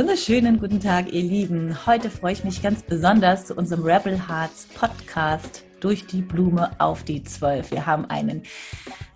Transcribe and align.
Wunderschönen 0.00 0.58
guten 0.58 0.80
Tag, 0.80 1.12
ihr 1.12 1.20
Lieben. 1.20 1.76
Heute 1.84 2.08
freue 2.08 2.32
ich 2.32 2.42
mich 2.42 2.62
ganz 2.62 2.82
besonders 2.82 3.44
zu 3.44 3.54
unserem 3.54 3.84
Rebel 3.84 4.28
Hearts 4.28 4.66
Podcast 4.72 5.62
durch 5.80 6.06
die 6.06 6.22
Blume 6.22 6.70
auf 6.78 7.02
die 7.02 7.22
Zwölf. 7.22 7.70
Wir 7.70 7.84
haben 7.84 8.06
einen 8.06 8.44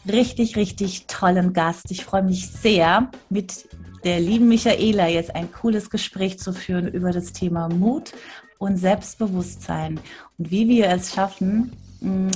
richtig, 0.07 0.57
richtig 0.57 1.07
tollen 1.07 1.55
Gast. 1.55 1.91
Ich 1.91 2.05
freue 2.05 2.23
mich 2.23 2.51
sehr, 2.51 3.11
mit 3.31 3.67
der 4.05 4.21
lieben 4.21 4.47
Michaela 4.47 5.09
jetzt 5.09 5.35
ein 5.35 5.51
cooles 5.51 5.89
Gespräch 5.89 6.39
zu 6.39 6.53
führen 6.53 6.87
über 6.87 7.13
das 7.13 7.33
Thema 7.33 7.71
Mut 7.71 8.13
und 8.59 8.77
Selbstbewusstsein 8.77 9.99
und 10.37 10.51
wie 10.51 10.69
wir 10.69 10.91
es 10.91 11.15
schaffen, 11.15 11.73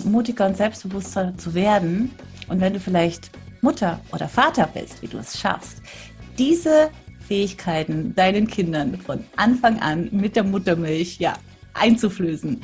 mutiger 0.07 0.47
und 0.47 0.57
selbstbewusster 0.57 1.37
zu 1.37 1.53
werden. 1.53 2.13
Und 2.49 2.63
wenn 2.63 2.73
du 2.73 2.81
vielleicht 2.81 3.31
Mutter 3.61 4.01
oder 4.11 4.27
Vater 4.27 4.71
bist, 4.73 5.03
wie 5.03 5.09
du 5.09 5.19
es 5.19 5.39
schaffst, 5.39 5.83
diese 6.39 6.89
Fähigkeiten 7.29 8.15
deinen 8.15 8.47
Kindern 8.47 8.97
von 8.97 9.23
Anfang 9.37 9.81
an 9.81 10.09
mit 10.13 10.35
der 10.35 10.45
Muttermilch 10.45 11.19
ja, 11.19 11.35
einzuflößen. 11.75 12.63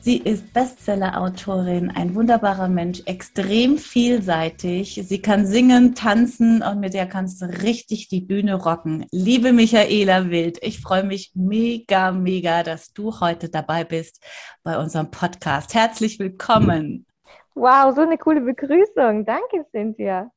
Sie 0.00 0.18
ist 0.18 0.52
Bestseller-Autorin, 0.52 1.90
ein 1.90 2.14
wunderbarer 2.14 2.68
Mensch, 2.68 3.02
extrem 3.06 3.78
vielseitig. 3.78 5.00
Sie 5.04 5.22
kann 5.22 5.46
singen, 5.46 5.94
tanzen 5.94 6.62
und 6.62 6.80
mit 6.80 6.94
der 6.94 7.06
kannst 7.06 7.42
du 7.42 7.46
richtig 7.46 8.08
die 8.08 8.20
Bühne 8.20 8.54
rocken. 8.54 9.06
Liebe 9.10 9.52
Michaela 9.52 10.30
Wild, 10.30 10.58
ich 10.62 10.80
freue 10.80 11.04
mich 11.04 11.32
mega, 11.34 12.12
mega, 12.12 12.64
dass 12.64 12.92
du 12.92 13.20
heute 13.20 13.48
dabei 13.48 13.84
bist 13.84 14.20
bei 14.62 14.78
unserem 14.78 15.10
Podcast. 15.10 15.74
Herzlich 15.74 16.18
willkommen. 16.18 17.06
Wow, 17.54 17.94
so 17.94 18.02
eine 18.02 18.18
coole 18.18 18.40
Begrüßung. 18.40 19.24
Danke, 19.24 19.64
Cynthia. 19.72 20.30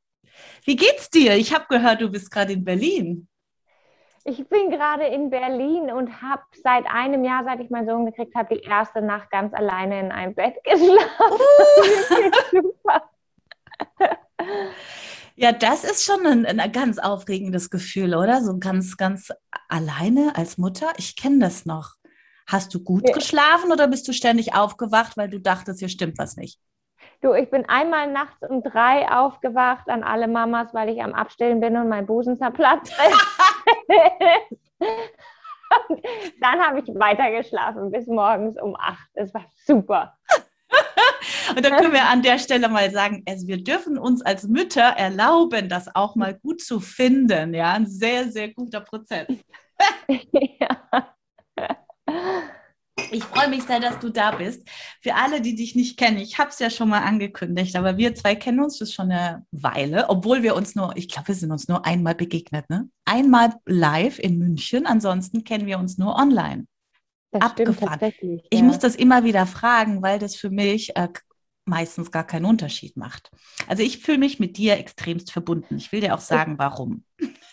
Wie 0.66 0.76
geht's 0.76 1.10
dir? 1.10 1.36
Ich 1.36 1.54
habe 1.54 1.66
gehört, 1.70 2.02
du 2.02 2.10
bist 2.10 2.32
gerade 2.32 2.54
in 2.54 2.64
Berlin. 2.64 3.29
Ich 4.26 4.48
bin 4.48 4.70
gerade 4.70 5.06
in 5.06 5.30
Berlin 5.30 5.92
und 5.92 6.22
habe 6.22 6.42
seit 6.64 6.86
einem 6.88 7.24
Jahr, 7.24 7.44
seit 7.46 7.60
ich 7.60 7.70
meinen 7.70 7.88
Sohn 7.88 8.06
gekriegt 8.06 8.36
habe, 8.36 8.56
die 8.56 8.62
erste 8.62 9.02
Nacht 9.02 9.32
ganz 9.32 9.54
alleine 9.54 10.00
in 10.00 10.12
einem 10.12 10.36
Bett 10.36 10.56
geschlafen. 10.64 11.00
Uh. 11.32 12.62
Super. 12.62 13.10
Ja, 15.36 15.54
das 15.54 15.86
ist 15.86 16.04
schon 16.04 16.26
ein, 16.26 16.46
ein, 16.46 16.72
ganz 16.74 17.00
aufregendes 17.00 17.70
Gefühl, 17.70 18.14
oder? 18.14 18.44
So 18.44 18.60
ganz, 18.60 18.98
ganz 18.98 19.32
alleine 19.70 20.36
als 20.36 20.58
Mutter. 20.58 20.92
Ich 20.98 21.16
kenne 21.16 21.40
das 21.40 21.66
noch. 21.66 21.96
Hast 22.46 22.74
du 22.74 22.84
gut 22.84 23.08
ja. 23.08 23.14
geschlafen 23.14 23.72
oder 23.72 23.88
bist 23.88 24.08
du 24.08 24.12
ständig 24.12 24.54
aufgewacht, 24.54 25.16
weil 25.16 25.30
du 25.30 25.40
dachtest, 25.40 25.80
hier 25.80 25.88
stimmt 25.88 26.18
was 26.18 26.36
nicht? 26.36 26.60
Du, 27.22 27.34
ich 27.34 27.50
bin 27.50 27.68
einmal 27.68 28.10
nachts 28.12 28.44
um 28.48 28.64
drei 28.64 29.12
aufgewacht 29.12 29.90
an 29.90 30.04
alle 30.04 30.28
Mamas, 30.28 30.74
weil 30.74 30.90
ich 30.90 31.04
am 31.04 31.14
Abstillen 31.14 31.60
bin 31.60 31.76
und 31.76 31.90
mein 31.90 32.06
Busen 32.06 32.38
zerplatzt 32.38 32.94
ist. 32.94 33.90
dann 36.42 36.66
habe 36.66 36.80
ich 36.80 36.88
weitergeschlafen 36.88 37.92
bis 37.92 38.08
morgens 38.08 38.58
um 38.62 38.74
acht. 38.78 39.10
Es 39.16 39.34
war 39.34 39.46
super. 39.66 40.18
Und 41.56 41.66
dann 41.66 41.78
können 41.78 41.94
wir 41.94 42.08
an 42.08 42.22
der 42.22 42.38
Stelle 42.38 42.70
mal 42.70 42.92
sagen, 42.92 43.24
also 43.28 43.48
wir 43.48 43.64
dürfen 43.64 43.98
uns 43.98 44.22
als 44.22 44.48
Mütter 44.48 44.82
erlauben, 44.82 45.68
das 45.68 45.96
auch 45.96 46.16
mal 46.16 46.36
gut 46.36 46.62
zu 46.62 46.80
finden. 46.80 47.56
Ja, 47.56 47.74
ein 47.74 47.88
sehr, 47.88 48.32
sehr 48.32 48.54
guter 48.54 48.82
Prozess. 48.82 49.28
ja. 50.32 51.10
Ich 53.12 53.24
freue 53.24 53.50
mich 53.50 53.64
sehr, 53.64 53.80
dass 53.80 54.00
du 54.00 54.10
da 54.10 54.32
bist. 54.32 54.68
Für 55.02 55.16
alle, 55.16 55.42
die 55.42 55.56
dich 55.56 55.76
nicht 55.76 55.98
kennen, 55.98 56.18
ich 56.18 56.38
habe 56.38 56.50
es 56.50 56.60
ja 56.60 56.70
schon 56.70 56.90
mal 56.90 57.02
angekündigt, 57.02 57.76
aber 57.76 57.98
wir 57.98 58.16
zwei 58.16 58.36
kennen 58.36 58.60
uns 58.60 58.78
das 58.80 58.94
schon 58.94 59.12
eine 59.12 59.46
Weile, 59.52 60.10
obwohl 60.10 60.44
wir 60.44 60.56
uns 60.56 60.76
nur, 60.76 60.96
ich 60.96 61.08
glaube, 61.08 61.30
wir 61.30 61.36
sind 61.36 61.52
uns 61.52 61.68
nur 61.68 61.86
einmal 61.86 62.16
begegnet, 62.16 62.70
ne? 62.70 62.90
Einmal 63.06 63.54
live 63.66 64.20
in 64.20 64.38
München, 64.38 64.86
ansonsten 64.86 65.44
kennen 65.44 65.66
wir 65.66 65.80
uns 65.80 65.98
nur 65.98 66.16
online. 66.16 66.66
Das 67.32 67.42
Abgefahren. 67.42 68.00
Ja. 68.22 68.38
Ich 68.50 68.62
muss 68.64 68.80
das 68.80 68.96
immer 68.96 69.24
wieder 69.24 69.46
fragen, 69.46 70.02
weil 70.02 70.20
das 70.20 70.36
für 70.36 70.50
mich 70.50 70.96
äh, 70.96 71.10
meistens 71.66 72.12
gar 72.12 72.26
keinen 72.26 72.46
Unterschied 72.46 72.98
macht. 72.98 73.32
Also 73.68 73.84
ich 73.84 74.00
fühle 74.00 74.18
mich 74.18 74.40
mit 74.40 74.58
dir 74.58 74.78
extremst 74.78 75.32
verbunden. 75.32 75.78
Ich 75.78 75.92
will 75.92 76.02
dir 76.02 76.16
auch 76.16 76.20
sagen, 76.20 76.58
warum. 76.58 77.04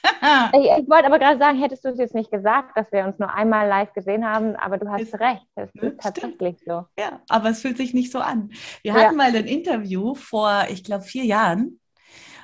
ich, 0.53 0.83
ich 0.83 0.89
wollte 0.89 1.07
aber 1.07 1.19
gerade 1.19 1.39
sagen, 1.39 1.59
hättest 1.59 1.85
du 1.85 1.89
es 1.89 1.99
jetzt 1.99 2.15
nicht 2.15 2.31
gesagt, 2.31 2.77
dass 2.77 2.91
wir 2.93 3.05
uns 3.05 3.19
nur 3.19 3.33
einmal 3.33 3.69
live 3.69 3.93
gesehen 3.93 4.25
haben, 4.25 4.57
aber 4.57 4.79
du 4.79 4.89
hast 4.89 5.03
ist, 5.03 5.21
recht. 5.21 5.47
Es 5.55 5.69
ist 5.75 5.83
ne, 5.83 5.97
tatsächlich 5.97 6.57
so. 6.65 6.85
Ja, 6.99 7.21
aber 7.29 7.51
es 7.51 7.61
fühlt 7.61 7.77
sich 7.77 7.95
nicht 7.95 8.13
so 8.13 8.19
an. 8.19 8.51
Wir 8.83 8.95
ja. 8.95 9.01
hatten 9.01 9.17
mal 9.17 9.35
ein 9.35 9.47
Interview 9.47 10.15
vor, 10.15 10.67
ich 10.71 10.85
glaube, 10.85 11.05
vier 11.05 11.25
Jahren. 11.25 11.81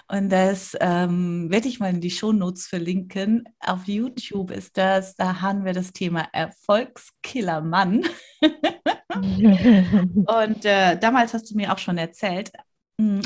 Und 0.08 0.30
das 0.30 0.76
ähm, 0.80 1.50
werde 1.50 1.68
ich 1.68 1.80
mal 1.80 1.90
in 1.90 2.00
die 2.00 2.10
Shownotes 2.10 2.66
verlinken. 2.66 3.44
Auf 3.60 3.86
YouTube 3.86 4.50
ist 4.50 4.76
das, 4.76 5.16
da 5.16 5.40
haben 5.40 5.64
wir 5.64 5.72
das 5.72 5.92
Thema 5.92 6.28
Erfolgskiller-Mann. 6.32 8.04
und 9.12 10.64
äh, 10.64 10.98
damals 10.98 11.34
hast 11.34 11.50
du 11.50 11.56
mir 11.56 11.72
auch 11.72 11.78
schon 11.78 11.98
erzählt, 11.98 12.52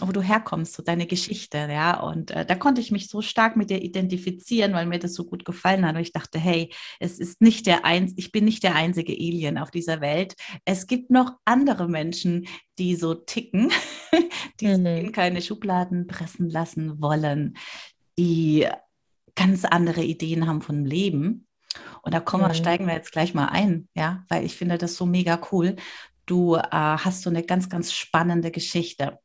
wo 0.01 0.13
du 0.13 0.23
herkommst, 0.23 0.75
so 0.75 0.83
deine 0.83 1.07
Geschichte, 1.07 1.59
ja. 1.59 2.01
Und 2.01 2.31
äh, 2.31 2.47
da 2.47 2.55
konnte 2.55 2.81
ich 2.81 2.91
mich 2.91 3.09
so 3.09 3.21
stark 3.21 3.57
mit 3.57 3.71
dir 3.71 3.83
identifizieren, 3.83 4.73
weil 4.73 4.87
mir 4.87 4.99
das 4.99 5.15
so 5.15 5.25
gut 5.25 5.45
gefallen 5.45 5.87
hat. 5.87 5.97
Und 5.97 6.03
ich 6.03 6.13
dachte, 6.13 6.39
hey, 6.39 6.73
es 6.99 7.19
ist 7.19 7.43
nicht 7.43 7.67
der 7.67 7.85
eins, 7.85 8.15
ich 8.17 8.33
bin 8.33 8.45
nicht 8.45 8.63
der 8.63 8.75
einzige 8.75 9.13
Alien 9.13 9.59
auf 9.59 9.71
dieser 9.71 10.01
Welt. 10.01 10.35
Es 10.65 10.87
gibt 10.87 11.11
noch 11.11 11.33
andere 11.45 11.89
Menschen, 11.89 12.47
die 12.79 12.97
so 12.97 13.15
ticken, 13.15 13.71
die 14.61 14.69
mhm. 14.69 14.87
in 14.87 15.13
keine 15.13 15.43
Schubladen 15.43 16.07
pressen 16.07 16.49
lassen 16.49 17.01
wollen, 17.01 17.57
die 18.19 18.67
ganz 19.35 19.65
andere 19.65 20.03
Ideen 20.03 20.47
haben 20.47 20.63
von 20.63 20.85
Leben. 20.85 21.47
Und 22.03 22.15
da 22.15 22.21
kommen 22.21 22.49
mhm. 22.49 22.55
steigen 22.55 22.87
wir 22.87 22.95
jetzt 22.95 23.13
gleich 23.13 23.35
mal 23.35 23.47
ein, 23.47 23.89
ja, 23.95 24.25
weil 24.29 24.45
ich 24.45 24.57
finde 24.57 24.79
das 24.79 24.97
so 24.97 25.07
mega 25.07 25.41
cool. 25.53 25.77
Du 26.25 26.57
äh, 26.57 26.63
hast 26.71 27.23
so 27.23 27.31
eine 27.31 27.43
ganz, 27.43 27.69
ganz 27.69 27.93
spannende 27.93 28.51
Geschichte 28.51 29.19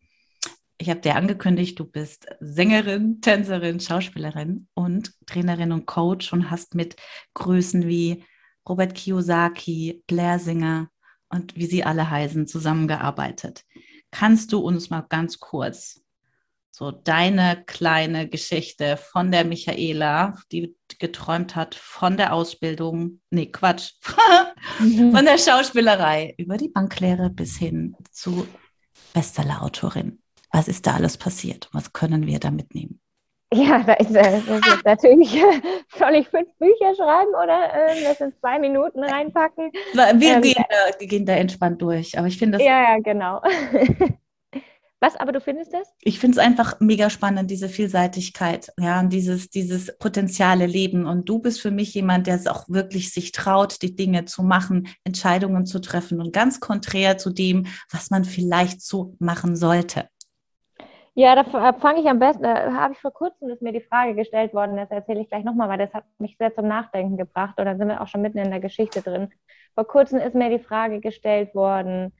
ich 0.81 0.89
habe 0.89 0.99
dir 0.99 1.15
angekündigt, 1.15 1.79
du 1.79 1.85
bist 1.85 2.25
Sängerin, 2.39 3.21
Tänzerin, 3.21 3.79
Schauspielerin 3.79 4.67
und 4.73 5.13
Trainerin 5.27 5.71
und 5.71 5.85
Coach 5.85 6.33
und 6.33 6.49
hast 6.49 6.73
mit 6.73 6.95
Größen 7.35 7.87
wie 7.87 8.25
Robert 8.67 8.95
Kiyosaki, 8.95 10.03
Blair 10.07 10.39
Singer 10.39 10.89
und 11.29 11.55
wie 11.55 11.67
sie 11.67 11.83
alle 11.83 12.09
heißen 12.09 12.47
zusammengearbeitet. 12.47 13.63
Kannst 14.09 14.51
du 14.53 14.59
uns 14.59 14.89
mal 14.89 15.05
ganz 15.07 15.39
kurz 15.39 16.01
so 16.71 16.89
deine 16.89 17.63
kleine 17.67 18.27
Geschichte 18.27 18.97
von 18.97 19.31
der 19.31 19.45
Michaela, 19.45 20.35
die 20.51 20.75
geträumt 20.97 21.55
hat 21.55 21.75
von 21.75 22.17
der 22.17 22.33
Ausbildung, 22.33 23.21
nee, 23.29 23.45
Quatsch, 23.45 23.91
von 24.77 25.25
der 25.25 25.37
Schauspielerei 25.37 26.33
über 26.39 26.57
die 26.57 26.69
Banklehre 26.69 27.29
bis 27.29 27.57
hin 27.57 27.95
zu 28.11 28.47
Bestseller-Autorin 29.13 30.20
was 30.51 30.67
ist 30.67 30.87
da 30.87 30.95
alles 30.95 31.17
passiert? 31.17 31.69
Was 31.71 31.93
können 31.93 32.27
wir 32.27 32.39
da 32.39 32.51
mitnehmen? 32.51 32.99
Ja, 33.53 33.83
da 33.83 33.93
ist, 33.93 34.15
äh, 34.15 34.41
das 34.47 34.47
ist 34.75 34.85
natürlich, 34.85 35.31
soll 35.97 36.15
ich 36.15 36.27
fünf 36.29 36.49
Bücher 36.57 36.95
schreiben 36.95 37.31
oder 37.31 37.73
äh, 37.73 38.03
das 38.03 38.21
in 38.21 38.33
zwei 38.39 38.59
Minuten 38.59 39.03
reinpacken? 39.03 39.71
Wir 39.93 40.35
Ähm, 40.35 40.41
gehen, 40.41 40.63
da, 40.69 41.05
gehen 41.05 41.25
da 41.25 41.33
entspannt 41.33 41.81
durch. 41.81 42.17
Aber 42.17 42.27
ich 42.27 42.37
finde 42.37 42.57
das 42.57 42.65
Ja, 42.65 42.93
ja, 42.93 42.99
genau. 42.99 43.41
Was, 45.03 45.15
aber 45.15 45.31
du 45.31 45.41
findest 45.41 45.73
das? 45.73 45.87
ich 46.01 46.19
finde 46.19 46.37
es 46.37 46.45
einfach 46.45 46.79
mega 46.79 47.09
spannend, 47.09 47.49
diese 47.49 47.69
Vielseitigkeit, 47.69 48.71
ja, 48.79 48.99
und 48.99 49.09
dieses, 49.11 49.49
dieses 49.49 49.97
potenziale 49.97 50.67
Leben. 50.67 51.07
Und 51.07 51.27
du 51.27 51.39
bist 51.39 51.59
für 51.59 51.71
mich 51.71 51.95
jemand, 51.95 52.27
der 52.27 52.35
es 52.35 52.45
auch 52.45 52.69
wirklich 52.69 53.11
sich 53.11 53.31
traut, 53.31 53.81
die 53.81 53.95
Dinge 53.95 54.25
zu 54.25 54.43
machen, 54.43 54.89
Entscheidungen 55.03 55.65
zu 55.65 55.81
treffen 55.81 56.21
und 56.21 56.33
ganz 56.33 56.59
konträr 56.59 57.17
zu 57.17 57.31
dem, 57.31 57.65
was 57.89 58.11
man 58.11 58.25
vielleicht 58.25 58.81
so 58.81 59.15
machen 59.17 59.55
sollte. 59.55 60.07
Ja, 61.13 61.35
da 61.35 61.73
fange 61.73 61.99
ich 61.99 62.07
am 62.07 62.19
besten, 62.19 62.43
da 62.43 62.73
habe 62.73 62.93
ich 62.93 62.99
vor 62.99 63.11
kurzem, 63.11 63.49
ist 63.49 63.61
mir 63.61 63.73
die 63.73 63.81
Frage 63.81 64.15
gestellt 64.15 64.53
worden, 64.53 64.77
das 64.77 64.89
erzähle 64.91 65.19
ich 65.19 65.27
gleich 65.27 65.43
nochmal, 65.43 65.67
weil 65.67 65.77
das 65.77 65.93
hat 65.93 66.05
mich 66.19 66.37
sehr 66.37 66.53
zum 66.53 66.67
Nachdenken 66.67 67.17
gebracht 67.17 67.59
oder 67.59 67.75
sind 67.75 67.89
wir 67.89 67.99
auch 68.01 68.07
schon 68.07 68.21
mitten 68.21 68.37
in 68.37 68.49
der 68.49 68.61
Geschichte 68.61 69.01
drin. 69.01 69.29
Vor 69.75 69.85
kurzem 69.85 70.19
ist 70.19 70.35
mir 70.35 70.49
die 70.49 70.63
Frage 70.63 71.01
gestellt 71.01 71.53
worden, 71.53 72.13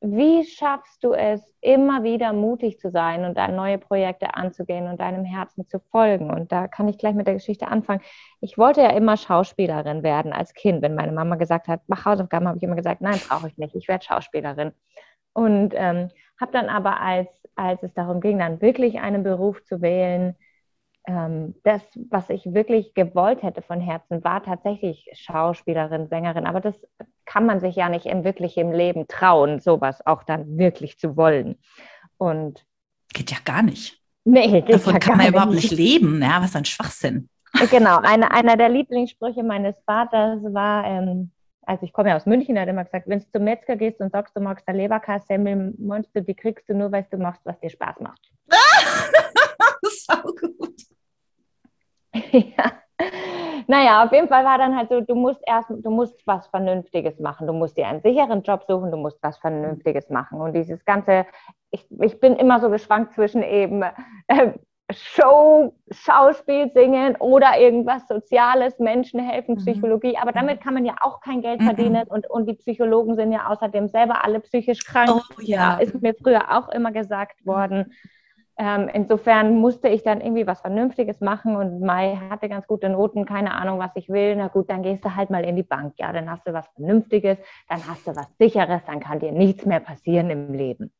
wie 0.00 0.44
schaffst 0.44 1.02
du 1.02 1.12
es, 1.12 1.42
immer 1.60 2.04
wieder 2.04 2.32
mutig 2.32 2.78
zu 2.78 2.90
sein 2.90 3.24
und 3.24 3.36
dann 3.36 3.56
neue 3.56 3.78
Projekte 3.78 4.34
anzugehen 4.34 4.86
und 4.86 5.00
deinem 5.00 5.24
Herzen 5.24 5.66
zu 5.66 5.80
folgen? 5.80 6.30
Und 6.30 6.52
da 6.52 6.68
kann 6.68 6.86
ich 6.88 6.98
gleich 6.98 7.14
mit 7.14 7.26
der 7.26 7.34
Geschichte 7.34 7.66
anfangen. 7.66 8.02
Ich 8.40 8.58
wollte 8.58 8.82
ja 8.82 8.90
immer 8.90 9.16
Schauspielerin 9.16 10.02
werden 10.04 10.32
als 10.32 10.54
Kind. 10.54 10.82
Wenn 10.82 10.94
meine 10.94 11.12
Mama 11.12 11.36
gesagt 11.36 11.66
hat, 11.66 11.80
mach 11.88 12.04
Hausaufgaben, 12.04 12.46
habe 12.46 12.58
ich 12.58 12.62
immer 12.62 12.76
gesagt, 12.76 13.00
nein, 13.00 13.20
brauche 13.26 13.48
ich 13.48 13.58
nicht, 13.58 13.74
ich 13.74 13.88
werde 13.88 14.04
Schauspielerin. 14.04 14.72
Und 15.32 15.74
ähm, 15.74 16.10
habe 16.40 16.52
dann 16.52 16.68
aber, 16.68 17.00
als, 17.00 17.28
als 17.54 17.82
es 17.82 17.94
darum 17.94 18.20
ging, 18.20 18.38
dann 18.38 18.60
wirklich 18.60 19.00
einen 19.00 19.22
Beruf 19.22 19.62
zu 19.64 19.80
wählen, 19.80 20.36
ähm, 21.06 21.54
das, 21.62 21.82
was 22.10 22.30
ich 22.30 22.44
wirklich 22.52 22.94
gewollt 22.94 23.42
hätte 23.42 23.62
von 23.62 23.80
Herzen, 23.80 24.24
war 24.24 24.42
tatsächlich 24.42 25.08
Schauspielerin, 25.12 26.08
Sängerin. 26.08 26.46
Aber 26.46 26.60
das 26.60 26.74
kann 27.24 27.46
man 27.46 27.60
sich 27.60 27.76
ja 27.76 27.88
nicht 27.88 28.06
im 28.06 28.24
wirklich 28.24 28.56
im 28.56 28.72
Leben 28.72 29.06
trauen, 29.06 29.60
sowas 29.60 30.04
auch 30.06 30.24
dann 30.24 30.58
wirklich 30.58 30.98
zu 30.98 31.16
wollen. 31.16 31.58
Und 32.18 32.64
Geht 33.14 33.30
ja 33.30 33.38
gar 33.44 33.62
nicht. 33.62 34.02
nee, 34.24 34.60
geht 34.62 34.74
Davon 34.74 34.94
ja 34.94 34.98
kann 34.98 35.18
man 35.18 35.28
überhaupt 35.28 35.52
nicht 35.54 35.70
leben. 35.70 36.20
Ja, 36.20 36.42
was 36.42 36.56
ein 36.56 36.64
Schwachsinn. 36.64 37.28
Genau, 37.70 37.98
eine, 38.02 38.32
einer 38.32 38.56
der 38.56 38.68
Lieblingssprüche 38.68 39.42
meines 39.42 39.76
Vaters 39.86 40.42
war, 40.42 40.84
ähm, 40.84 41.30
also 41.66 41.84
ich 41.84 41.92
komme 41.92 42.10
ja 42.10 42.16
aus 42.16 42.26
München, 42.26 42.56
er 42.56 42.62
hat 42.62 42.68
immer 42.68 42.84
gesagt, 42.84 43.08
wenn 43.08 43.18
du 43.18 43.26
zum 43.28 43.44
Metzger 43.44 43.76
gehst 43.76 44.00
und 44.00 44.12
sagst, 44.12 44.36
du 44.36 44.40
magst 44.40 44.66
eine 44.68 44.78
Leberkassemmel, 44.78 45.74
meinst 45.78 46.14
du, 46.14 46.22
die 46.22 46.34
kriegst 46.34 46.68
du 46.68 46.74
nur, 46.74 46.92
weil 46.92 47.06
du 47.10 47.18
machst, 47.18 47.44
was 47.44 47.58
dir 47.58 47.70
Spaß 47.70 48.00
macht. 48.00 48.20
Sau 49.82 50.22
gut. 50.22 50.82
ja. 52.32 52.72
Naja, 53.68 54.04
auf 54.04 54.12
jeden 54.12 54.28
Fall 54.28 54.44
war 54.44 54.58
dann 54.58 54.76
halt 54.76 54.88
so, 54.88 55.00
du 55.00 55.16
musst 55.16 55.40
erst, 55.44 55.68
du 55.70 55.90
musst 55.90 56.24
was 56.24 56.46
Vernünftiges 56.46 57.18
machen. 57.18 57.48
Du 57.48 57.52
musst 57.52 57.76
dir 57.76 57.88
einen 57.88 58.00
sicheren 58.00 58.42
Job 58.42 58.64
suchen, 58.68 58.92
du 58.92 58.96
musst 58.96 59.18
was 59.22 59.36
Vernünftiges 59.38 60.08
machen. 60.08 60.40
Und 60.40 60.52
dieses 60.52 60.84
ganze, 60.84 61.26
ich, 61.72 61.84
ich 62.00 62.20
bin 62.20 62.36
immer 62.36 62.60
so 62.60 62.70
geschwankt 62.70 63.14
zwischen 63.14 63.42
eben 63.42 63.82
äh, 63.82 64.52
Show, 64.92 65.74
Schauspiel, 65.90 66.70
Singen 66.72 67.16
oder 67.16 67.58
irgendwas 67.58 68.06
Soziales, 68.06 68.78
Menschen 68.78 69.18
helfen, 69.20 69.54
Mhm. 69.56 69.58
Psychologie. 69.58 70.16
Aber 70.16 70.30
damit 70.32 70.60
kann 70.60 70.74
man 70.74 70.84
ja 70.84 70.94
auch 71.00 71.20
kein 71.20 71.42
Geld 71.42 71.60
Mhm. 71.60 71.64
verdienen. 71.64 72.06
Und, 72.08 72.30
und 72.30 72.46
die 72.48 72.54
Psychologen 72.54 73.16
sind 73.16 73.32
ja 73.32 73.48
außerdem 73.48 73.88
selber 73.88 74.24
alle 74.24 74.38
psychisch 74.40 74.84
krank. 74.84 75.22
Oh 75.38 75.40
ja. 75.42 75.74
ist 75.78 76.00
mir 76.00 76.14
früher 76.14 76.56
auch 76.56 76.68
immer 76.68 76.92
gesagt 76.92 77.44
worden. 77.44 77.92
Ähm, 78.58 78.88
insofern 78.94 79.58
musste 79.58 79.88
ich 79.88 80.02
dann 80.02 80.20
irgendwie 80.22 80.46
was 80.46 80.60
Vernünftiges 80.62 81.20
machen 81.20 81.56
und 81.56 81.80
Mai 81.80 82.16
hatte 82.30 82.48
ganz 82.48 82.66
gute 82.66 82.88
Noten, 82.88 83.26
keine 83.26 83.52
Ahnung, 83.52 83.78
was 83.78 83.90
ich 83.96 84.08
will. 84.08 84.34
Na 84.36 84.48
gut, 84.48 84.70
dann 84.70 84.82
gehst 84.82 85.04
du 85.04 85.14
halt 85.14 85.28
mal 85.30 85.44
in 85.44 85.56
die 85.56 85.62
Bank. 85.62 85.94
Ja, 85.98 86.10
dann 86.12 86.30
hast 86.30 86.46
du 86.46 86.54
was 86.54 86.66
Vernünftiges, 86.68 87.36
dann 87.68 87.86
hast 87.86 88.06
du 88.06 88.16
was 88.16 88.34
Sicheres, 88.38 88.82
dann 88.86 89.00
kann 89.00 89.18
dir 89.18 89.32
nichts 89.32 89.66
mehr 89.66 89.80
passieren 89.80 90.30
im 90.30 90.54
Leben. 90.54 90.90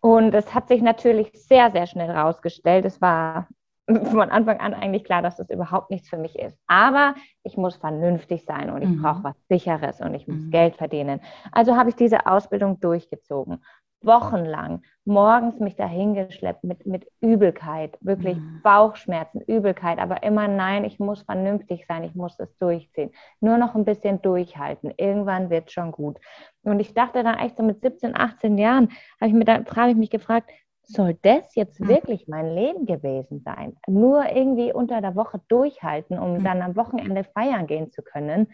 Und 0.00 0.34
es 0.34 0.54
hat 0.54 0.68
sich 0.68 0.82
natürlich 0.82 1.30
sehr, 1.34 1.70
sehr 1.70 1.86
schnell 1.86 2.10
rausgestellt. 2.10 2.84
Es 2.84 3.00
war 3.00 3.48
von 3.88 4.30
Anfang 4.30 4.60
an 4.60 4.72
eigentlich 4.74 5.04
klar, 5.04 5.20
dass 5.22 5.36
das 5.36 5.50
überhaupt 5.50 5.90
nichts 5.90 6.08
für 6.08 6.16
mich 6.16 6.38
ist. 6.38 6.58
Aber 6.66 7.14
ich 7.42 7.56
muss 7.56 7.76
vernünftig 7.76 8.44
sein 8.44 8.70
und 8.70 8.82
ich 8.82 8.88
Mhm. 8.88 8.96
brauche 8.96 9.24
was 9.24 9.36
Sicheres 9.48 10.00
und 10.00 10.14
ich 10.14 10.26
muss 10.26 10.46
Mhm. 10.46 10.50
Geld 10.50 10.76
verdienen. 10.76 11.20
Also 11.52 11.76
habe 11.76 11.90
ich 11.90 11.96
diese 11.96 12.26
Ausbildung 12.26 12.80
durchgezogen. 12.80 13.62
Wochenlang, 14.02 14.82
morgens 15.04 15.58
mich 15.60 15.76
dahingeschleppt 15.76 16.64
mit, 16.64 16.86
mit 16.86 17.06
Übelkeit, 17.20 17.98
wirklich 18.00 18.42
Mhm. 18.42 18.62
Bauchschmerzen, 18.62 19.40
Übelkeit, 19.42 19.98
aber 19.98 20.22
immer 20.22 20.48
nein, 20.48 20.84
ich 20.84 20.98
muss 20.98 21.22
vernünftig 21.22 21.86
sein, 21.86 22.04
ich 22.04 22.14
muss 22.14 22.38
es 22.40 22.56
durchziehen. 22.58 23.10
Nur 23.40 23.58
noch 23.58 23.74
ein 23.74 23.84
bisschen 23.84 24.20
durchhalten. 24.22 24.92
Irgendwann 24.96 25.50
wird 25.50 25.70
schon 25.72 25.92
gut. 25.92 26.18
Und 26.62 26.80
ich 26.80 26.94
dachte 26.94 27.22
dann 27.22 27.38
echt 27.38 27.56
so 27.56 27.62
mit 27.62 27.80
17, 27.82 28.16
18 28.16 28.58
Jahren, 28.58 28.88
habe 29.20 29.28
ich 29.28 29.32
mir 29.34 29.44
dann, 29.44 29.66
habe 29.76 29.90
ich 29.90 29.96
mich 29.96 30.10
gefragt, 30.10 30.50
soll 30.82 31.14
das 31.22 31.54
jetzt 31.54 31.80
Mhm. 31.80 31.86
wirklich 31.86 32.26
mein 32.26 32.54
Leben 32.54 32.86
gewesen 32.86 33.40
sein? 33.44 33.76
Nur 33.86 34.24
irgendwie 34.34 34.72
unter 34.72 35.00
der 35.00 35.14
Woche 35.14 35.40
durchhalten, 35.48 36.18
um 36.18 36.38
Mhm. 36.38 36.42
dann 36.42 36.62
am 36.62 36.76
Wochenende 36.76 37.24
feiern 37.24 37.66
gehen 37.66 37.90
zu 37.92 38.02
können. 38.02 38.48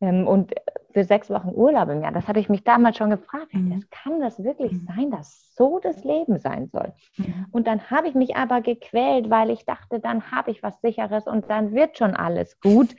Ähm, 0.00 0.26
und 0.26 0.52
für 0.92 1.04
sechs 1.04 1.28
Wochen 1.30 1.50
Urlaub 1.54 1.88
im 1.88 2.02
Jahr, 2.02 2.12
das 2.12 2.28
hatte 2.28 2.40
ich 2.40 2.48
mich 2.48 2.62
damals 2.64 2.96
schon 2.96 3.10
gefragt. 3.10 3.52
Mhm. 3.52 3.74
Das 3.74 3.90
kann 3.90 4.20
das 4.20 4.42
wirklich 4.42 4.72
Mhm. 4.72 4.86
sein, 4.86 5.10
dass 5.10 5.54
so 5.56 5.78
das 5.80 6.04
Leben 6.04 6.38
sein 6.38 6.68
soll? 6.72 6.92
Mhm. 7.16 7.46
Und 7.50 7.66
dann 7.66 7.90
habe 7.90 8.08
ich 8.08 8.14
mich 8.14 8.36
aber 8.36 8.60
gequält, 8.60 9.30
weil 9.30 9.50
ich 9.50 9.64
dachte, 9.64 10.00
dann 10.00 10.30
habe 10.30 10.50
ich 10.50 10.62
was 10.62 10.80
Sicheres 10.80 11.26
und 11.26 11.48
dann 11.50 11.72
wird 11.74 11.98
schon 11.98 12.14
alles 12.14 12.60
gut. 12.60 12.94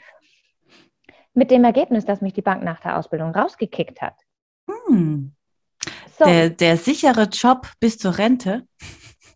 Mit 1.34 1.52
dem 1.52 1.64
Ergebnis, 1.64 2.06
dass 2.06 2.22
mich 2.22 2.34
die 2.34 2.42
Bank 2.42 2.64
nach 2.64 2.80
der 2.80 2.98
Ausbildung 2.98 3.32
rausgekickt 3.36 4.02
hat. 4.02 4.16
Hm. 4.88 5.34
So, 6.18 6.26
Der, 6.26 6.50
der 6.50 6.78
sichere 6.78 7.24
Job 7.24 7.68
bis 7.80 7.98
zur 7.98 8.18
Rente. 8.18 8.66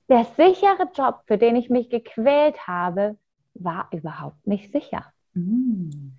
der 0.09 0.25
sichere 0.37 0.89
Job, 0.95 1.23
für 1.27 1.37
den 1.37 1.55
ich 1.57 1.69
mich 1.69 1.89
gequält 1.89 2.67
habe, 2.67 3.17
war 3.53 3.89
überhaupt 3.91 4.47
nicht 4.47 4.71
sicher. 4.71 5.05
Hm. 5.33 6.18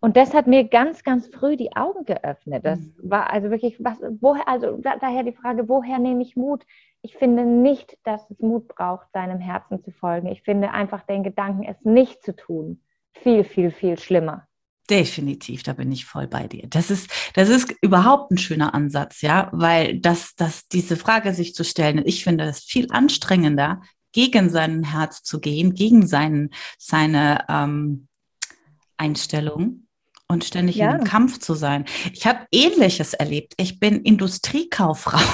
Und 0.00 0.16
das 0.16 0.32
hat 0.32 0.46
mir 0.46 0.64
ganz, 0.64 1.02
ganz 1.02 1.26
früh 1.26 1.56
die 1.56 1.74
Augen 1.74 2.04
geöffnet. 2.04 2.64
Das 2.64 2.78
Mhm. 2.78 2.94
war 3.02 3.30
also 3.32 3.50
wirklich, 3.50 3.76
was, 3.80 3.98
woher, 4.20 4.46
also 4.46 4.76
da, 4.76 4.96
daher 4.96 5.24
die 5.24 5.32
Frage, 5.32 5.68
woher 5.68 5.98
nehme 5.98 6.22
ich 6.22 6.36
Mut? 6.36 6.64
Ich 7.02 7.16
finde 7.16 7.44
nicht, 7.44 7.96
dass 8.04 8.28
es 8.30 8.38
Mut 8.38 8.68
braucht, 8.68 9.08
seinem 9.12 9.40
Herzen 9.40 9.82
zu 9.82 9.90
folgen. 9.90 10.28
Ich 10.28 10.42
finde 10.42 10.70
einfach 10.70 11.02
den 11.02 11.22
Gedanken, 11.24 11.64
es 11.64 11.76
nicht 11.84 12.22
zu 12.22 12.34
tun, 12.34 12.80
viel, 13.12 13.42
viel, 13.44 13.70
viel 13.70 13.98
schlimmer. 13.98 14.46
Definitiv, 14.88 15.64
da 15.64 15.74
bin 15.74 15.92
ich 15.92 16.06
voll 16.06 16.28
bei 16.28 16.46
dir. 16.46 16.66
Das 16.68 16.90
ist, 16.90 17.10
das 17.34 17.48
ist 17.50 17.74
überhaupt 17.82 18.30
ein 18.30 18.38
schöner 18.38 18.74
Ansatz, 18.74 19.20
ja, 19.20 19.50
weil 19.52 19.98
das, 20.00 20.34
das, 20.34 20.66
diese 20.68 20.96
Frage 20.96 21.34
sich 21.34 21.54
zu 21.54 21.62
stellen, 21.62 22.02
ich 22.06 22.24
finde 22.24 22.44
es 22.44 22.60
viel 22.60 22.86
anstrengender, 22.90 23.82
gegen 24.12 24.48
sein 24.48 24.84
Herz 24.84 25.22
zu 25.22 25.40
gehen, 25.40 25.74
gegen 25.74 26.06
seinen, 26.06 26.50
seine 26.78 27.44
ähm, 27.48 28.08
Einstellung 28.96 29.87
und 30.28 30.44
ständig 30.44 30.76
Ja. 30.76 30.96
in 30.96 31.04
Kampf 31.04 31.38
zu 31.38 31.54
sein. 31.54 31.86
Ich 32.12 32.26
habe 32.26 32.46
Ähnliches 32.52 33.14
erlebt. 33.14 33.54
Ich 33.56 33.80
bin 33.80 34.02
Industriekauffrau. 34.02 35.18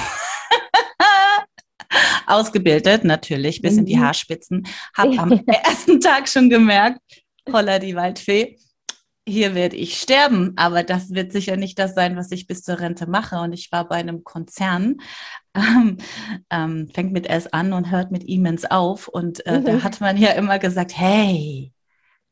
Ausgebildet, 2.27 3.03
natürlich, 3.03 3.61
bis 3.61 3.77
in 3.77 3.85
die 3.85 3.95
Mhm. 3.97 4.01
Haarspitzen. 4.05 4.67
Habe 4.97 5.17
am 5.19 5.31
ersten 5.47 5.99
Tag 6.01 6.27
schon 6.27 6.49
gemerkt, 6.49 6.99
holla 7.51 7.79
die 7.79 7.95
Waldfee, 7.95 8.57
hier 9.27 9.55
werde 9.55 9.75
ich 9.75 9.99
sterben, 9.99 10.53
aber 10.55 10.83
das 10.83 11.11
wird 11.11 11.31
sicher 11.31 11.57
nicht 11.57 11.79
das 11.79 11.95
sein, 11.95 12.15
was 12.15 12.31
ich 12.31 12.45
bis 12.47 12.61
zur 12.63 12.79
Rente 12.79 13.07
mache. 13.09 13.37
Und 13.39 13.53
ich 13.53 13.71
war 13.71 13.87
bei 13.87 13.95
einem 13.95 14.23
Konzern, 14.23 14.97
ähm, 15.55 15.97
ähm, 16.51 16.89
fängt 16.93 17.11
mit 17.11 17.27
S 17.27 17.47
an 17.47 17.73
und 17.73 17.89
hört 17.91 18.11
mit 18.11 18.23
Immens 18.23 18.65
auf. 18.65 19.07
Und 19.07 19.45
äh, 19.45 19.61
da 19.61 19.73
Mhm. 19.73 19.83
hat 19.83 19.99
man 20.01 20.17
ja 20.17 20.31
immer 20.31 20.59
gesagt, 20.59 20.95
hey, 20.97 21.71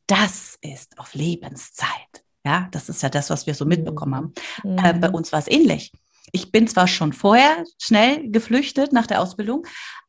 das 0.07 0.57
ist 0.61 0.99
auf 0.99 1.13
Lebenszeit. 1.15 2.23
Ja, 2.45 2.67
das 2.71 2.89
ist 2.89 3.01
ja 3.03 3.09
das, 3.09 3.29
was 3.29 3.47
wir 3.47 3.53
so 3.55 3.65
mitbekommen 3.65 4.15
haben. 4.15 4.33
Äh, 4.63 4.93
bei 4.93 5.09
Mhm. 5.09 5.15
uns 5.15 5.31
war 5.31 5.39
es 5.39 5.47
ähnlich. 5.49 5.91
Ich 6.31 6.51
bin 6.51 6.67
zwar 6.67 6.87
schon 6.87 7.13
vorher 7.13 7.63
schnell 7.79 8.29
geflüchtet 8.31 8.91
nach 8.91 9.05
der 9.07 9.21
Ausbildung, 9.21 9.65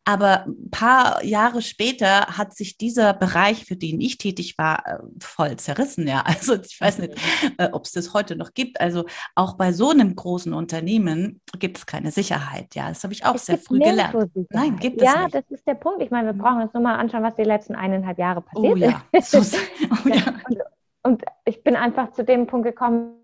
aber 0.06 0.44
ein 0.46 0.70
paar 0.70 1.22
Jahre 1.24 1.60
später 1.62 2.26
hat 2.26 2.54
sich 2.54 2.76
dieser 2.78 3.12
Bereich, 3.14 3.64
für 3.64 3.76
den 3.76 4.00
ich 4.00 4.16
tätig 4.18 4.56
war, 4.58 4.86
äh, 4.86 4.98
voll 5.20 5.56
zerrissen. 5.56 6.06
Ja, 6.06 6.20
also 6.26 6.54
ich 6.56 6.80
weiß 6.80 6.98
nicht, 6.98 7.14
äh, 7.58 7.68
ob 7.72 7.84
es 7.84 7.92
das 7.92 8.14
heute 8.14 8.36
noch 8.36 8.52
gibt. 8.54 8.80
Also 8.80 9.04
auch 9.34 9.54
bei 9.56 9.72
so 9.72 9.90
einem 9.90 10.14
großen 10.16 10.52
Unternehmen 10.54 11.40
gibt 11.58 11.78
es 11.78 11.86
keine 11.86 12.10
Sicherheit. 12.10 12.74
Ja, 12.74 12.88
das 12.88 13.02
habe 13.04 13.12
ich 13.14 13.24
auch 13.24 13.34
Es 13.34 13.46
sehr 13.46 13.58
früh 13.58 13.78
gelernt. 13.78 14.14
Nein, 14.50 14.76
gibt 14.76 15.00
es 15.00 15.04
ja, 15.06 15.24
nicht. 15.24 15.34
das 15.34 15.44
ist 15.50 15.66
der 15.66 15.74
Punkt. 15.74 16.02
Ich 16.02 16.10
meine, 16.10 16.28
wir 16.34 16.42
brauchen 16.42 16.62
uns 16.62 16.72
nur 16.74 16.82
mal 16.82 16.96
anschauen, 16.96 17.22
was 17.22 17.34
die 17.36 17.44
letzten 17.44 17.74
eineinhalb 17.74 18.18
Jahre 18.18 18.40
passiert 18.40 18.72
Oh 18.74 18.76
ja, 18.76 19.02
ist. 19.12 19.30
so, 19.30 19.38
oh 20.04 20.08
ja. 20.08 20.34
Und, 20.48 20.58
und 21.04 21.22
ich 21.44 21.62
bin 21.62 21.76
einfach 21.76 22.10
zu 22.12 22.24
dem 22.24 22.46
Punkt 22.46 22.66
gekommen, 22.66 23.20